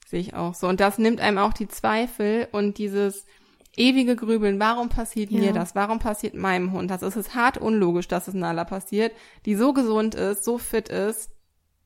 sehe 0.07 0.21
ich 0.21 0.35
auch 0.35 0.53
so. 0.53 0.69
Und 0.69 0.81
das 0.81 0.99
nimmt 0.99 1.21
einem 1.21 1.39
auch 1.39 1.55
die 1.55 1.69
Zweifel 1.69 2.47
und 2.53 2.77
dieses, 2.77 3.25
ewige 3.77 4.17
Grübeln, 4.17 4.61
warum 4.61 4.89
passiert 4.89 5.31
ja. 5.31 5.41
mir 5.41 5.53
das? 5.53 5.75
Warum 5.75 5.99
passiert 5.99 6.35
meinem 6.35 6.73
Hund 6.73 6.91
das? 6.91 7.03
Es 7.03 7.17
ist 7.17 7.35
hart 7.35 7.59
unlogisch, 7.59 8.09
dass 8.09 8.29
es 8.29 8.35
Nala 8.35 8.65
passiert, 8.65 9.13
die 9.47 9.55
so 9.55 9.73
gesund 9.73 10.15
ist, 10.15 10.45
so 10.45 10.59
fit 10.59 10.89
ist, 10.89 11.31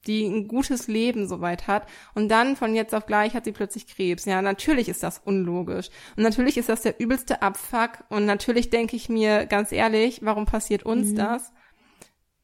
die 0.07 0.24
ein 0.24 0.49
gutes 0.49 0.87
Leben 0.87 1.26
soweit 1.26 1.66
hat 1.66 1.87
und 2.14 2.28
dann 2.28 2.57
von 2.57 2.74
jetzt 2.74 2.95
auf 2.95 3.07
gleich 3.07 3.34
hat 3.34 3.45
sie 3.45 3.53
plötzlich 3.53 3.87
Krebs. 3.87 4.24
Ja, 4.24 4.41
natürlich 4.43 4.89
ist 4.89 5.03
das 5.03 5.20
unlogisch 5.24 5.89
und 6.16 6.22
natürlich 6.22 6.57
ist 6.57 6.68
das 6.68 6.82
der 6.82 7.01
übelste 7.01 7.43
Abfuck 7.43 8.05
und 8.09 8.24
natürlich 8.24 8.70
denke 8.70 8.97
ich 8.97 9.09
mir 9.09 9.47
ganz 9.47 9.72
ehrlich, 9.72 10.20
warum 10.22 10.47
passiert 10.47 10.84
uns 10.84 11.11
mhm. 11.11 11.16
das? 11.16 11.53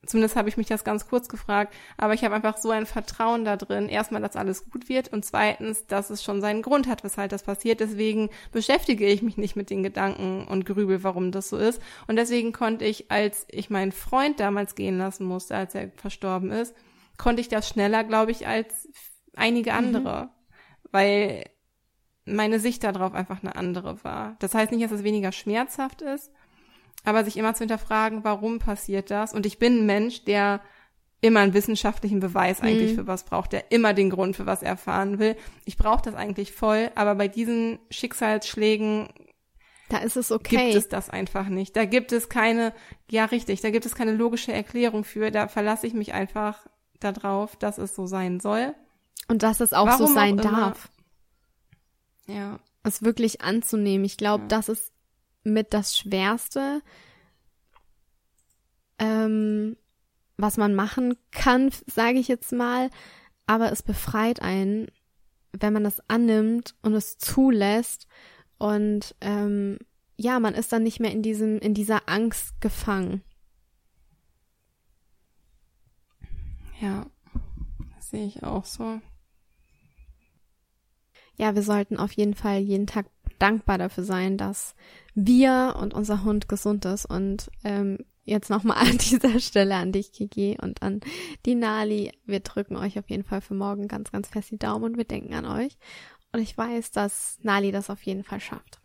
Zumindest 0.05 0.35
habe 0.35 0.49
ich 0.49 0.57
mich 0.57 0.67
das 0.67 0.83
ganz 0.83 1.07
kurz 1.07 1.29
gefragt, 1.29 1.73
aber 1.97 2.15
ich 2.15 2.25
habe 2.25 2.35
einfach 2.35 2.57
so 2.57 2.71
ein 2.71 2.87
Vertrauen 2.87 3.45
da 3.45 3.57
drin. 3.57 3.89
Erstmal, 3.89 4.21
dass 4.21 4.35
alles 4.35 4.69
gut 4.69 4.89
wird 4.89 5.13
und 5.13 5.25
zweitens, 5.25 5.87
dass 5.87 6.11
es 6.11 6.25
schon 6.25 6.41
seinen 6.41 6.63
Grund 6.63 6.89
hat, 6.89 7.05
weshalb 7.05 7.31
das 7.31 7.45
passiert. 7.45 7.79
Deswegen 7.79 8.29
beschäftige 8.51 9.07
ich 9.07 9.23
mich 9.23 9.37
nicht 9.37 9.55
mit 9.55 9.71
den 9.71 9.85
Gedanken 9.85 10.45
und 10.49 10.67
grübel, 10.67 11.05
warum 11.05 11.31
das 11.31 11.49
so 11.49 11.57
ist. 11.57 11.81
Und 12.09 12.17
deswegen 12.17 12.53
konnte 12.53 12.85
ich, 12.85 13.13
als 13.13 13.47
ich 13.49 13.71
meinen 13.71 13.93
Freund 13.93 14.41
damals 14.41 14.75
gehen 14.75 14.99
lassen 14.99 15.25
musste, 15.25 15.55
als 15.55 15.77
er 15.77 15.93
verstorben 15.95 16.51
ist, 16.51 16.75
konnte 17.17 17.41
ich 17.41 17.49
das 17.49 17.69
schneller, 17.69 18.03
glaube 18.03 18.33
ich, 18.33 18.49
als 18.49 18.89
einige 19.37 19.71
mhm. 19.71 19.79
andere. 19.79 20.25
Mhm. 20.25 20.29
Weil 20.91 21.45
meine 22.25 22.59
Sicht 22.59 22.83
darauf 22.83 23.15
einfach 23.15 23.43
eine 23.43 23.55
andere 23.55 24.03
war. 24.03 24.37
Das 24.41 24.55
heißt 24.55 24.73
nicht, 24.73 24.85
dass 24.85 24.91
es 24.91 25.05
weniger 25.05 25.31
schmerzhaft 25.31 26.03
ist, 26.03 26.33
aber 27.05 27.25
sich 27.25 27.37
immer 27.37 27.55
zu 27.55 27.61
hinterfragen, 27.61 28.25
warum 28.25 28.59
passiert 28.59 29.11
das? 29.11 29.33
Und 29.35 29.47
ich 29.47 29.59
bin 29.59 29.81
ein 29.81 29.87
Mensch, 29.87 30.25
der 30.25 30.61
immer 31.21 31.41
einen 31.41 31.55
wissenschaftlichen 31.55 32.21
Beweis 32.21 32.61
eigentlich 32.61 32.93
mhm. 32.93 32.97
für 32.97 33.07
was 33.07 33.25
braucht, 33.25 33.53
der 33.53 33.71
immer 33.71 33.95
den 33.95 34.11
Grund 34.11 34.37
für 34.37 34.47
was 34.47 34.63
erfahren 34.63 35.19
will. 35.19 35.37
Ich 35.65 35.77
brauche 35.77 36.03
das 36.03 36.15
eigentlich 36.15 36.53
voll, 36.53 36.91
aber 36.97 37.15
bei 37.15 37.29
diesen 37.29 37.79
Schicksalsschlägen 37.91 39.09
da 39.93 39.99
ist 39.99 40.17
es 40.17 40.33
okay. 40.33 40.73
Gibt 40.73 40.75
es 40.77 40.89
das 40.89 41.11
einfach 41.11 41.49
nicht. 41.49 41.77
Da 41.77 41.85
gibt 41.85 42.13
es 42.13 42.31
keine, 42.31 42.73
ja 43.11 43.27
richtig, 43.27 43.61
da 43.61 43.71
gibt 43.71 43.85
es 43.85 43.95
keine 43.95 44.13
logische 44.13 44.51
Erklärung 44.51 45.05
für. 45.05 45.31
Da 45.31 45.49
verlasse 45.49 45.87
ich 45.87 45.93
mich 45.93 46.15
einfach 46.15 46.67
darauf, 46.99 47.57
dass 47.57 47.77
es 47.77 47.95
so 47.95 48.07
sein 48.07 48.41
soll. 48.41 48.75
Und 49.29 49.43
dass 49.43 49.61
es 49.61 49.75
auch 49.75 49.87
Warum 49.87 50.07
so 50.07 50.15
sein 50.15 50.41
auch 50.41 50.45
darf. 50.45 50.91
Ja. 52.27 52.59
Es 52.85 53.03
wirklich 53.03 53.43
anzunehmen. 53.43 54.07
Ich 54.07 54.17
glaube, 54.17 54.45
ja. 54.45 54.49
das 54.49 54.71
ist 54.71 54.93
mit 55.45 55.73
das 55.75 55.97
Schwerste, 55.97 56.83
ähm, 58.99 59.77
was 60.37 60.57
man 60.57 60.75
machen 60.75 61.17
kann, 61.31 61.71
sage 61.87 62.19
ich 62.19 62.29
jetzt 62.29 62.53
mal. 62.53 62.91
Aber 63.47 63.73
es 63.73 63.83
befreit 63.83 64.41
einen, 64.41 64.89
wenn 65.53 65.73
man 65.73 65.85
das 65.85 66.01
annimmt 66.09 66.75
und 66.83 66.95
es 66.95 67.19
zulässt. 67.19 68.07
Und 68.59 69.15
ähm, 69.21 69.79
ja, 70.17 70.39
man 70.41 70.55
ist 70.55 70.73
dann 70.73 70.85
nicht 70.85 71.01
mehr 71.01 71.11
in 71.11 71.23
diesem, 71.23 71.59
in 71.59 71.75
dieser 71.75 72.09
Angst 72.09 72.61
gefangen. 72.61 73.23
Ja, 76.81 77.07
das 77.95 78.11
sehe 78.11 78.27
ich 78.27 78.43
auch 78.43 78.65
so. 78.65 79.01
ja, 81.37 81.55
wir 81.55 81.63
sollten 81.63 81.97
auf 81.97 82.13
jeden 82.13 82.35
Fall 82.35 82.61
jeden 82.61 82.87
Tag 82.87 83.07
dankbar 83.43 83.79
dafür 83.79 84.05
sein, 84.05 84.39
dass 84.39 84.75
wir 85.15 85.77
und 85.81 85.95
unser 85.95 86.23
Hund 86.23 86.49
gesund 86.49 86.85
ist. 86.85 87.05
Und 87.05 87.51
ähm, 87.65 87.99
jetzt 88.25 88.51
nochmal 88.51 88.77
an 88.89 88.99
dieser 88.99 89.41
Stelle 89.41 89.75
an 89.75 89.93
dich, 89.93 90.13
Kiki, 90.13 90.57
und 90.61 90.83
an 90.83 91.01
die 91.45 91.55
Nali. 91.55 92.13
Wir 92.25 92.41
drücken 92.41 92.77
euch 92.77 92.99
auf 92.99 93.11
jeden 93.11 93.25
Fall 93.25 93.41
für 93.41 93.55
morgen 93.55 93.89
ganz, 93.89 94.13
ganz 94.13 94.29
fest 94.29 94.51
die 94.51 94.59
Daumen 94.59 94.85
und 94.85 94.97
wir 94.97 95.05
denken 95.05 95.35
an 95.35 95.47
euch. 95.47 95.77
Und 96.33 96.41
ich 96.41 96.57
weiß, 96.57 96.93
dass 96.93 97.39
Nali 97.43 97.73
das 97.73 97.91
auf 97.91 98.03
jeden 98.05 98.25
Fall 98.25 98.41
schafft. 98.41 98.81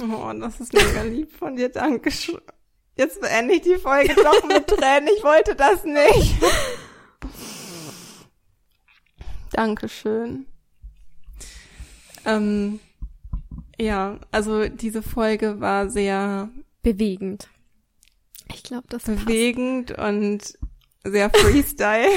Oh, 0.00 0.32
das 0.40 0.60
ist 0.60 0.72
mega 0.72 1.02
lieb 1.02 1.32
von 1.32 1.56
dir. 1.56 1.68
Dankeschön. 1.68 2.40
Jetzt 2.96 3.20
beende 3.20 3.54
ich 3.54 3.62
die 3.62 3.76
Folge 3.76 4.14
doch 4.14 4.44
mit 4.44 4.66
Tränen. 4.66 5.08
Ich 5.16 5.22
wollte 5.22 5.54
das 5.54 5.84
nicht. 5.84 6.36
Dankeschön. 9.52 10.46
Ähm, 12.24 12.80
ja, 13.78 14.18
also 14.30 14.68
diese 14.68 15.02
Folge 15.02 15.60
war 15.60 15.90
sehr 15.90 16.48
bewegend. 16.82 17.48
Ich 18.52 18.62
glaube, 18.62 18.84
das 18.88 19.04
bewegend 19.04 19.94
passt. 19.94 20.08
und 20.08 20.58
sehr 21.04 21.30
Freestyle. 21.30 22.08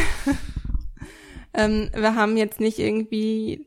ähm, 1.53 1.89
wir 1.93 2.15
haben 2.15 2.37
jetzt 2.37 2.59
nicht 2.59 2.79
irgendwie, 2.79 3.65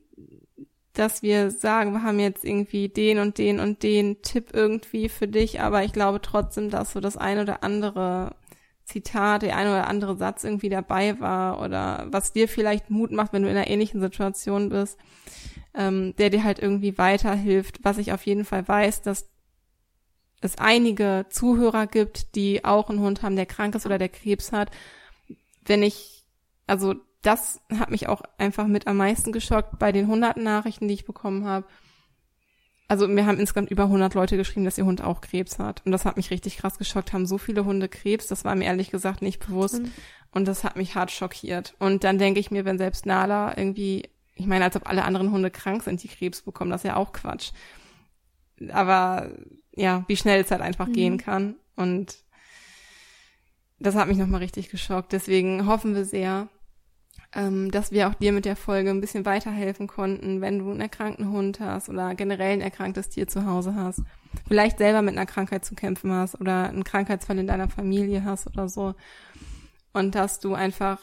dass 0.92 1.22
wir 1.22 1.50
sagen, 1.50 1.92
wir 1.92 2.02
haben 2.02 2.20
jetzt 2.20 2.44
irgendwie 2.44 2.88
den 2.88 3.18
und 3.18 3.38
den 3.38 3.60
und 3.60 3.82
den 3.82 4.22
Tipp 4.22 4.50
irgendwie 4.52 5.08
für 5.08 5.28
dich, 5.28 5.60
aber 5.60 5.84
ich 5.84 5.92
glaube 5.92 6.20
trotzdem, 6.20 6.70
dass 6.70 6.92
so 6.92 7.00
das 7.00 7.16
ein 7.16 7.38
oder 7.38 7.64
andere 7.64 8.36
Zitat, 8.84 9.42
der 9.42 9.56
ein 9.56 9.68
oder 9.68 9.88
andere 9.88 10.16
Satz 10.16 10.44
irgendwie 10.44 10.68
dabei 10.68 11.18
war 11.20 11.62
oder 11.62 12.06
was 12.10 12.32
dir 12.32 12.48
vielleicht 12.48 12.90
Mut 12.90 13.12
macht, 13.12 13.32
wenn 13.32 13.42
du 13.42 13.50
in 13.50 13.56
einer 13.56 13.68
ähnlichen 13.68 14.00
Situation 14.00 14.68
bist 14.68 14.98
ähm, 15.74 16.14
der 16.16 16.30
dir 16.30 16.44
halt 16.44 16.58
irgendwie 16.58 16.98
weiterhilft. 16.98 17.80
Was 17.82 17.98
ich 17.98 18.12
auf 18.12 18.24
jeden 18.26 18.44
Fall 18.44 18.66
weiß, 18.66 19.02
dass 19.02 19.28
es 20.40 20.58
einige 20.58 21.26
Zuhörer 21.28 21.86
gibt, 21.86 22.34
die 22.34 22.64
auch 22.64 22.88
einen 22.88 23.00
Hund 23.00 23.22
haben, 23.22 23.36
der 23.36 23.46
krank 23.46 23.74
ist 23.74 23.86
oder 23.86 23.98
der 23.98 24.08
Krebs 24.08 24.52
hat. 24.52 24.70
Wenn 25.64 25.82
ich, 25.82 26.24
also 26.66 26.94
das 27.22 27.60
hat 27.78 27.90
mich 27.90 28.08
auch 28.08 28.22
einfach 28.38 28.66
mit 28.66 28.86
am 28.86 28.96
meisten 28.96 29.32
geschockt 29.32 29.78
bei 29.78 29.92
den 29.92 30.06
hunderten 30.06 30.42
Nachrichten, 30.42 30.88
die 30.88 30.94
ich 30.94 31.04
bekommen 31.04 31.44
habe. 31.44 31.66
Also 32.88 33.06
mir 33.06 33.26
haben 33.26 33.38
insgesamt 33.38 33.70
über 33.70 33.84
100 33.84 34.14
Leute 34.14 34.36
geschrieben, 34.36 34.64
dass 34.64 34.78
ihr 34.78 34.86
Hund 34.86 35.02
auch 35.02 35.20
Krebs 35.20 35.58
hat. 35.58 35.82
Und 35.84 35.92
das 35.92 36.04
hat 36.04 36.16
mich 36.16 36.30
richtig 36.30 36.56
krass 36.56 36.78
geschockt. 36.78 37.12
Haben 37.12 37.26
so 37.26 37.38
viele 37.38 37.64
Hunde 37.64 37.88
Krebs, 37.88 38.26
das 38.26 38.44
war 38.44 38.54
mir 38.56 38.64
ehrlich 38.64 38.90
gesagt 38.90 39.22
nicht 39.22 39.46
bewusst. 39.46 39.82
Mhm. 39.82 39.92
Und 40.32 40.48
das 40.48 40.64
hat 40.64 40.76
mich 40.76 40.94
hart 40.94 41.10
schockiert. 41.10 41.74
Und 41.78 42.02
dann 42.02 42.18
denke 42.18 42.40
ich 42.40 42.50
mir, 42.50 42.64
wenn 42.64 42.78
selbst 42.78 43.06
Nala 43.06 43.56
irgendwie 43.56 44.08
ich 44.40 44.46
meine, 44.46 44.64
als 44.64 44.74
ob 44.74 44.88
alle 44.88 45.04
anderen 45.04 45.30
Hunde 45.32 45.50
krank 45.50 45.82
sind, 45.82 46.02
die 46.02 46.08
Krebs 46.08 46.40
bekommen, 46.40 46.70
das 46.70 46.82
ist 46.82 46.88
ja 46.88 46.96
auch 46.96 47.12
Quatsch. 47.12 47.52
Aber 48.72 49.30
ja, 49.74 50.04
wie 50.08 50.16
schnell 50.16 50.40
es 50.40 50.50
halt 50.50 50.62
einfach 50.62 50.88
mhm. 50.88 50.92
gehen 50.94 51.18
kann. 51.18 51.56
Und 51.76 52.16
das 53.78 53.94
hat 53.94 54.08
mich 54.08 54.16
nochmal 54.16 54.40
richtig 54.40 54.70
geschockt. 54.70 55.12
Deswegen 55.12 55.66
hoffen 55.66 55.94
wir 55.94 56.06
sehr, 56.06 56.48
ähm, 57.34 57.70
dass 57.70 57.92
wir 57.92 58.08
auch 58.08 58.14
dir 58.14 58.32
mit 58.32 58.46
der 58.46 58.56
Folge 58.56 58.88
ein 58.88 59.02
bisschen 59.02 59.26
weiterhelfen 59.26 59.86
konnten, 59.86 60.40
wenn 60.40 60.58
du 60.58 60.70
einen 60.70 60.80
erkrankten 60.80 61.30
Hund 61.30 61.60
hast 61.60 61.90
oder 61.90 62.14
generell 62.14 62.54
ein 62.54 62.60
erkranktes 62.62 63.10
Tier 63.10 63.28
zu 63.28 63.44
Hause 63.44 63.74
hast. 63.74 64.00
Vielleicht 64.48 64.78
selber 64.78 65.02
mit 65.02 65.16
einer 65.16 65.26
Krankheit 65.26 65.66
zu 65.66 65.74
kämpfen 65.74 66.12
hast 66.12 66.40
oder 66.40 66.70
einen 66.70 66.84
Krankheitsfall 66.84 67.38
in 67.38 67.46
deiner 67.46 67.68
Familie 67.68 68.24
hast 68.24 68.46
oder 68.46 68.70
so. 68.70 68.94
Und 69.92 70.14
dass 70.14 70.40
du 70.40 70.54
einfach 70.54 71.00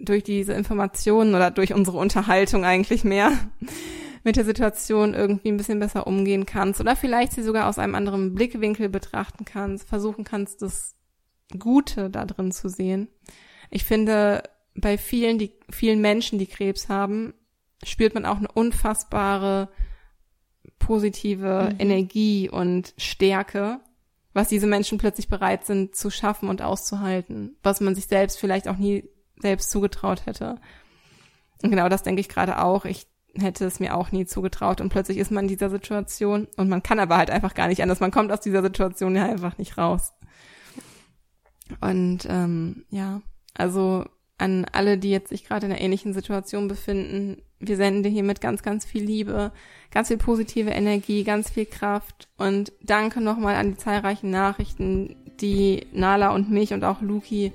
durch 0.00 0.22
diese 0.24 0.52
Informationen 0.52 1.34
oder 1.34 1.50
durch 1.50 1.72
unsere 1.74 1.98
Unterhaltung 1.98 2.64
eigentlich 2.64 3.04
mehr 3.04 3.32
mit 4.24 4.36
der 4.36 4.44
Situation 4.44 5.14
irgendwie 5.14 5.48
ein 5.48 5.56
bisschen 5.56 5.78
besser 5.78 6.06
umgehen 6.06 6.46
kannst 6.46 6.80
oder 6.80 6.96
vielleicht 6.96 7.32
sie 7.32 7.42
sogar 7.42 7.68
aus 7.68 7.78
einem 7.78 7.94
anderen 7.94 8.34
Blickwinkel 8.34 8.88
betrachten 8.88 9.44
kannst, 9.44 9.88
versuchen 9.88 10.24
kannst, 10.24 10.62
das 10.62 10.94
Gute 11.58 12.10
da 12.10 12.26
drin 12.26 12.52
zu 12.52 12.68
sehen. 12.68 13.08
Ich 13.70 13.84
finde, 13.84 14.42
bei 14.74 14.98
vielen, 14.98 15.38
die, 15.38 15.52
vielen 15.70 16.00
Menschen, 16.00 16.38
die 16.38 16.46
Krebs 16.46 16.88
haben, 16.88 17.34
spürt 17.82 18.14
man 18.14 18.26
auch 18.26 18.36
eine 18.36 18.52
unfassbare 18.52 19.68
positive 20.78 21.70
mhm. 21.72 21.80
Energie 21.80 22.48
und 22.50 22.94
Stärke, 22.98 23.80
was 24.32 24.48
diese 24.48 24.66
Menschen 24.66 24.98
plötzlich 24.98 25.28
bereit 25.28 25.64
sind 25.64 25.96
zu 25.96 26.10
schaffen 26.10 26.48
und 26.48 26.62
auszuhalten, 26.62 27.56
was 27.62 27.80
man 27.80 27.94
sich 27.94 28.06
selbst 28.06 28.38
vielleicht 28.38 28.68
auch 28.68 28.76
nie 28.76 29.08
selbst 29.40 29.70
zugetraut 29.70 30.26
hätte. 30.26 30.56
Und 31.62 31.70
genau 31.70 31.88
das 31.88 32.02
denke 32.02 32.20
ich 32.20 32.28
gerade 32.28 32.62
auch. 32.62 32.84
Ich 32.84 33.06
hätte 33.34 33.64
es 33.64 33.80
mir 33.80 33.96
auch 33.96 34.12
nie 34.12 34.26
zugetraut 34.26 34.80
und 34.80 34.88
plötzlich 34.88 35.18
ist 35.18 35.30
man 35.30 35.44
in 35.44 35.48
dieser 35.48 35.70
Situation 35.70 36.48
und 36.56 36.68
man 36.68 36.82
kann 36.82 36.98
aber 36.98 37.16
halt 37.16 37.30
einfach 37.30 37.54
gar 37.54 37.68
nicht 37.68 37.82
anders. 37.82 38.00
Man 38.00 38.10
kommt 38.10 38.32
aus 38.32 38.40
dieser 38.40 38.62
Situation 38.62 39.14
ja 39.14 39.24
einfach 39.24 39.58
nicht 39.58 39.78
raus. 39.78 40.12
Und 41.80 42.26
ähm, 42.28 42.84
ja, 42.90 43.22
also 43.54 44.04
an 44.38 44.66
alle, 44.72 44.98
die 44.98 45.10
jetzt 45.10 45.28
sich 45.28 45.44
gerade 45.44 45.66
in 45.66 45.72
einer 45.72 45.80
ähnlichen 45.80 46.14
Situation 46.14 46.66
befinden, 46.66 47.42
wir 47.60 47.76
senden 47.76 48.02
dir 48.02 48.08
hiermit 48.08 48.40
ganz, 48.40 48.62
ganz 48.62 48.86
viel 48.86 49.04
Liebe, 49.04 49.52
ganz 49.90 50.08
viel 50.08 50.16
positive 50.16 50.70
Energie, 50.70 51.24
ganz 51.24 51.50
viel 51.50 51.66
Kraft 51.66 52.28
und 52.38 52.72
danke 52.82 53.20
nochmal 53.20 53.56
an 53.56 53.72
die 53.72 53.76
zahlreichen 53.76 54.30
Nachrichten, 54.30 55.16
die 55.40 55.86
Nala 55.92 56.30
und 56.30 56.50
mich 56.50 56.72
und 56.72 56.84
auch 56.84 57.02
Luki 57.02 57.52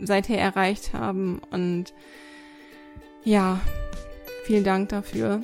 seither 0.00 0.38
erreicht 0.38 0.92
haben. 0.92 1.40
Und 1.50 1.94
ja, 3.24 3.60
vielen 4.44 4.64
Dank 4.64 4.88
dafür. 4.90 5.40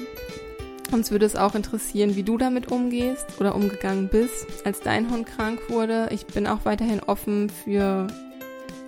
Uns 0.92 1.10
würde 1.10 1.24
es 1.24 1.36
auch 1.36 1.54
interessieren, 1.54 2.16
wie 2.16 2.22
du 2.22 2.36
damit 2.36 2.70
umgehst 2.70 3.40
oder 3.40 3.54
umgegangen 3.54 4.08
bist, 4.08 4.46
als 4.66 4.80
dein 4.80 5.10
Hund 5.10 5.26
krank 5.26 5.58
wurde. 5.68 6.08
Ich 6.12 6.26
bin 6.26 6.46
auch 6.46 6.64
weiterhin 6.64 7.00
offen 7.00 7.48
für 7.48 8.08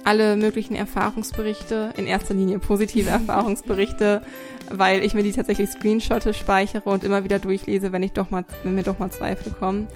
alle 0.04 0.36
möglichen 0.36 0.74
Erfahrungsberichte, 0.74 1.94
in 1.96 2.06
erster 2.06 2.34
Linie 2.34 2.58
positive 2.58 3.08
Erfahrungsberichte, 3.10 4.20
weil 4.70 5.02
ich 5.02 5.14
mir 5.14 5.22
die 5.22 5.32
tatsächlich 5.32 5.70
Screenshotte 5.70 6.34
speichere 6.34 6.90
und 6.90 7.04
immer 7.04 7.24
wieder 7.24 7.38
durchlese, 7.38 7.90
wenn 7.92 8.02
ich 8.02 8.12
doch 8.12 8.30
mal, 8.30 8.44
wenn 8.62 8.74
mir 8.74 8.82
doch 8.82 8.98
mal 8.98 9.10
Zweifel 9.10 9.52
kommen. 9.52 9.88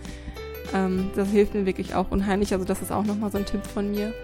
Ähm, 0.74 1.10
das 1.14 1.28
hilft 1.28 1.54
mir 1.54 1.66
wirklich 1.66 1.94
auch 1.94 2.10
unheimlich. 2.10 2.52
Also 2.52 2.64
das 2.64 2.82
ist 2.82 2.90
auch 2.90 3.04
nochmal 3.04 3.30
so 3.30 3.38
ein 3.38 3.46
Tipp 3.46 3.66
von 3.66 3.90
mir. 3.90 4.14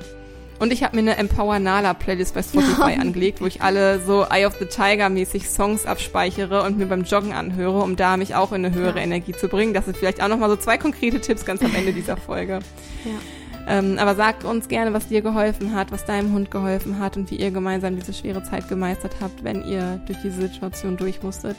Und 0.58 0.72
ich 0.72 0.84
habe 0.84 0.96
mir 0.96 1.02
eine 1.02 1.16
Empower 1.16 1.58
Nala 1.58 1.94
Playlist 1.94 2.34
bei 2.34 2.42
Spotify 2.42 2.98
angelegt, 3.00 3.40
wo 3.40 3.46
ich 3.46 3.62
alle 3.62 4.00
so 4.00 4.24
Eye 4.30 4.46
of 4.46 4.54
the 4.58 4.66
Tiger 4.66 5.08
mäßig 5.08 5.48
Songs 5.48 5.84
abspeichere 5.84 6.62
und 6.62 6.78
mir 6.78 6.86
beim 6.86 7.02
Joggen 7.02 7.32
anhöre, 7.32 7.80
um 7.80 7.96
da 7.96 8.16
mich 8.16 8.34
auch 8.34 8.52
in 8.52 8.64
eine 8.64 8.74
höhere 8.74 8.98
ja. 8.98 9.04
Energie 9.04 9.32
zu 9.32 9.48
bringen. 9.48 9.74
Das 9.74 9.84
sind 9.86 9.96
vielleicht 9.96 10.22
auch 10.22 10.28
nochmal 10.28 10.48
so 10.48 10.56
zwei 10.56 10.78
konkrete 10.78 11.20
Tipps 11.20 11.44
ganz 11.44 11.62
am 11.62 11.74
Ende 11.74 11.92
dieser 11.92 12.16
Folge. 12.16 12.60
Ja. 13.04 13.78
Ähm, 13.78 13.98
aber 13.98 14.14
sag 14.14 14.44
uns 14.44 14.68
gerne, 14.68 14.92
was 14.92 15.08
dir 15.08 15.20
geholfen 15.20 15.74
hat, 15.74 15.92
was 15.92 16.04
deinem 16.04 16.32
Hund 16.32 16.50
geholfen 16.50 16.98
hat 16.98 17.16
und 17.16 17.30
wie 17.30 17.36
ihr 17.36 17.50
gemeinsam 17.50 17.96
diese 17.96 18.14
schwere 18.14 18.42
Zeit 18.42 18.68
gemeistert 18.68 19.16
habt, 19.20 19.44
wenn 19.44 19.62
ihr 19.62 20.00
durch 20.06 20.18
diese 20.22 20.40
Situation 20.40 20.96
durch 20.96 21.22
musstet. 21.22 21.56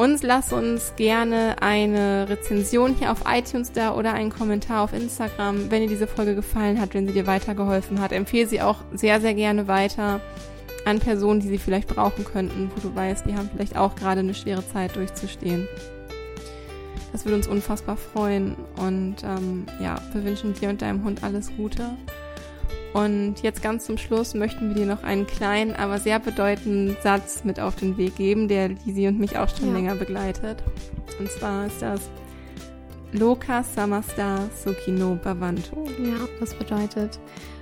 Und 0.00 0.22
lass 0.22 0.50
uns 0.50 0.94
gerne 0.96 1.56
eine 1.60 2.26
Rezension 2.26 2.94
hier 2.94 3.12
auf 3.12 3.24
iTunes 3.30 3.70
da 3.70 3.94
oder 3.94 4.14
einen 4.14 4.30
Kommentar 4.30 4.82
auf 4.82 4.94
Instagram, 4.94 5.70
wenn 5.70 5.82
dir 5.82 5.90
diese 5.90 6.06
Folge 6.06 6.34
gefallen 6.34 6.80
hat, 6.80 6.94
wenn 6.94 7.06
sie 7.06 7.12
dir 7.12 7.26
weitergeholfen 7.26 8.00
hat. 8.00 8.10
Empfehle 8.10 8.48
sie 8.48 8.62
auch 8.62 8.78
sehr, 8.94 9.20
sehr 9.20 9.34
gerne 9.34 9.68
weiter 9.68 10.22
an 10.86 11.00
Personen, 11.00 11.40
die 11.40 11.48
sie 11.48 11.58
vielleicht 11.58 11.86
brauchen 11.86 12.24
könnten, 12.24 12.70
wo 12.74 12.80
du 12.80 12.96
weißt, 12.96 13.26
die 13.26 13.34
haben 13.34 13.50
vielleicht 13.52 13.76
auch 13.76 13.94
gerade 13.94 14.20
eine 14.20 14.32
schwere 14.32 14.66
Zeit 14.66 14.96
durchzustehen. 14.96 15.68
Das 17.12 17.26
würde 17.26 17.36
uns 17.36 17.46
unfassbar 17.46 17.98
freuen. 17.98 18.56
Und 18.78 19.16
ähm, 19.22 19.66
ja, 19.82 20.00
wir 20.14 20.24
wünschen 20.24 20.54
dir 20.54 20.70
und 20.70 20.80
deinem 20.80 21.04
Hund 21.04 21.22
alles 21.22 21.54
Gute. 21.58 21.90
Und 22.92 23.42
jetzt 23.42 23.62
ganz 23.62 23.86
zum 23.86 23.98
Schluss 23.98 24.34
möchten 24.34 24.68
wir 24.68 24.74
dir 24.74 24.86
noch 24.86 25.04
einen 25.04 25.26
kleinen, 25.26 25.74
aber 25.76 25.98
sehr 26.00 26.18
bedeutenden 26.18 26.96
Satz 27.02 27.44
mit 27.44 27.60
auf 27.60 27.76
den 27.76 27.96
Weg 27.96 28.16
geben, 28.16 28.48
der 28.48 28.70
Lisi 28.70 29.06
und 29.06 29.20
mich 29.20 29.38
auch 29.38 29.48
schon 29.48 29.68
ja. 29.68 29.74
länger 29.74 29.94
begleitet. 29.94 30.62
Und 31.18 31.30
zwar 31.30 31.66
ist 31.66 31.80
das 31.80 32.10
Loka 33.12 33.62
Samasta 33.62 34.48
Sukino 34.56 35.16
Bhavantu. 35.22 35.84
Ja, 35.98 36.26
das 36.40 36.54
bedeutet, 36.54 37.20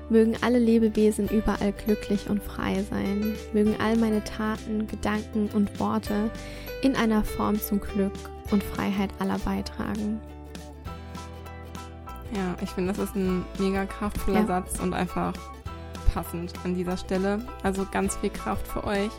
mögen 0.09 0.35
alle 0.41 0.59
Lebewesen 0.59 1.29
überall 1.29 1.73
glücklich 1.73 2.29
und 2.31 2.43
frei 2.43 2.83
sein. 2.89 3.35
Mögen 3.53 3.75
all 3.79 3.97
meine 3.97 4.25
Taten, 4.25 4.87
Gedanken 4.87 5.51
und 5.53 5.79
Worte 5.79 6.31
in 6.83 6.97
einer 6.97 7.25
Form 7.25 7.61
zum 7.61 7.81
Glück 7.81 8.13
und 8.51 8.63
Freiheit 8.63 9.11
aller 9.19 9.39
beitragen. 9.39 10.21
Ja, 12.35 12.57
ich 12.63 12.71
finde, 12.71 12.93
das 12.93 13.03
ist 13.03 13.17
ein 13.17 13.45
mega 13.59 13.87
kraftvoller 13.87 14.41
ja. 14.41 14.47
Satz 14.47 14.81
und 14.81 14.93
einfach 14.93 15.33
passend 16.13 16.53
an 16.65 16.75
dieser 16.75 16.97
Stelle. 16.97 17.41
Also 17.63 17.87
ganz 17.91 18.17
viel 18.17 18.31
Kraft 18.31 18.67
für 18.67 18.85
euch. 18.85 19.11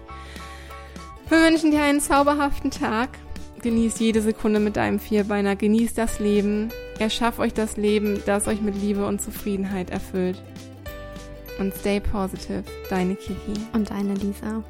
Wir 1.30 1.40
wünschen 1.40 1.72
dir 1.72 1.84
einen 1.84 2.02
zauberhaften 2.02 2.72
Tag. 2.72 3.10
Genießt 3.62 4.00
jede 4.00 4.22
Sekunde 4.22 4.60
mit 4.60 4.78
deinem 4.78 5.00
Vierbeiner. 5.00 5.56
Genießt 5.56 5.98
das 5.98 6.20
Leben. 6.20 6.70
Erschafft 6.98 7.40
euch 7.40 7.54
das 7.54 7.78
Leben, 7.78 8.22
das 8.26 8.48
euch 8.48 8.62
mit 8.62 8.76
Liebe 8.76 9.06
und 9.06 9.22
Zufriedenheit 9.22 9.90
erfüllt. 9.90 10.42
Und 11.60 11.74
stay 11.74 12.00
positive. 12.00 12.64
Deine 12.90 13.16
Kiki. 13.16 13.54
Und 13.74 13.90
deine 13.90 14.14
Lisa. 14.14 14.64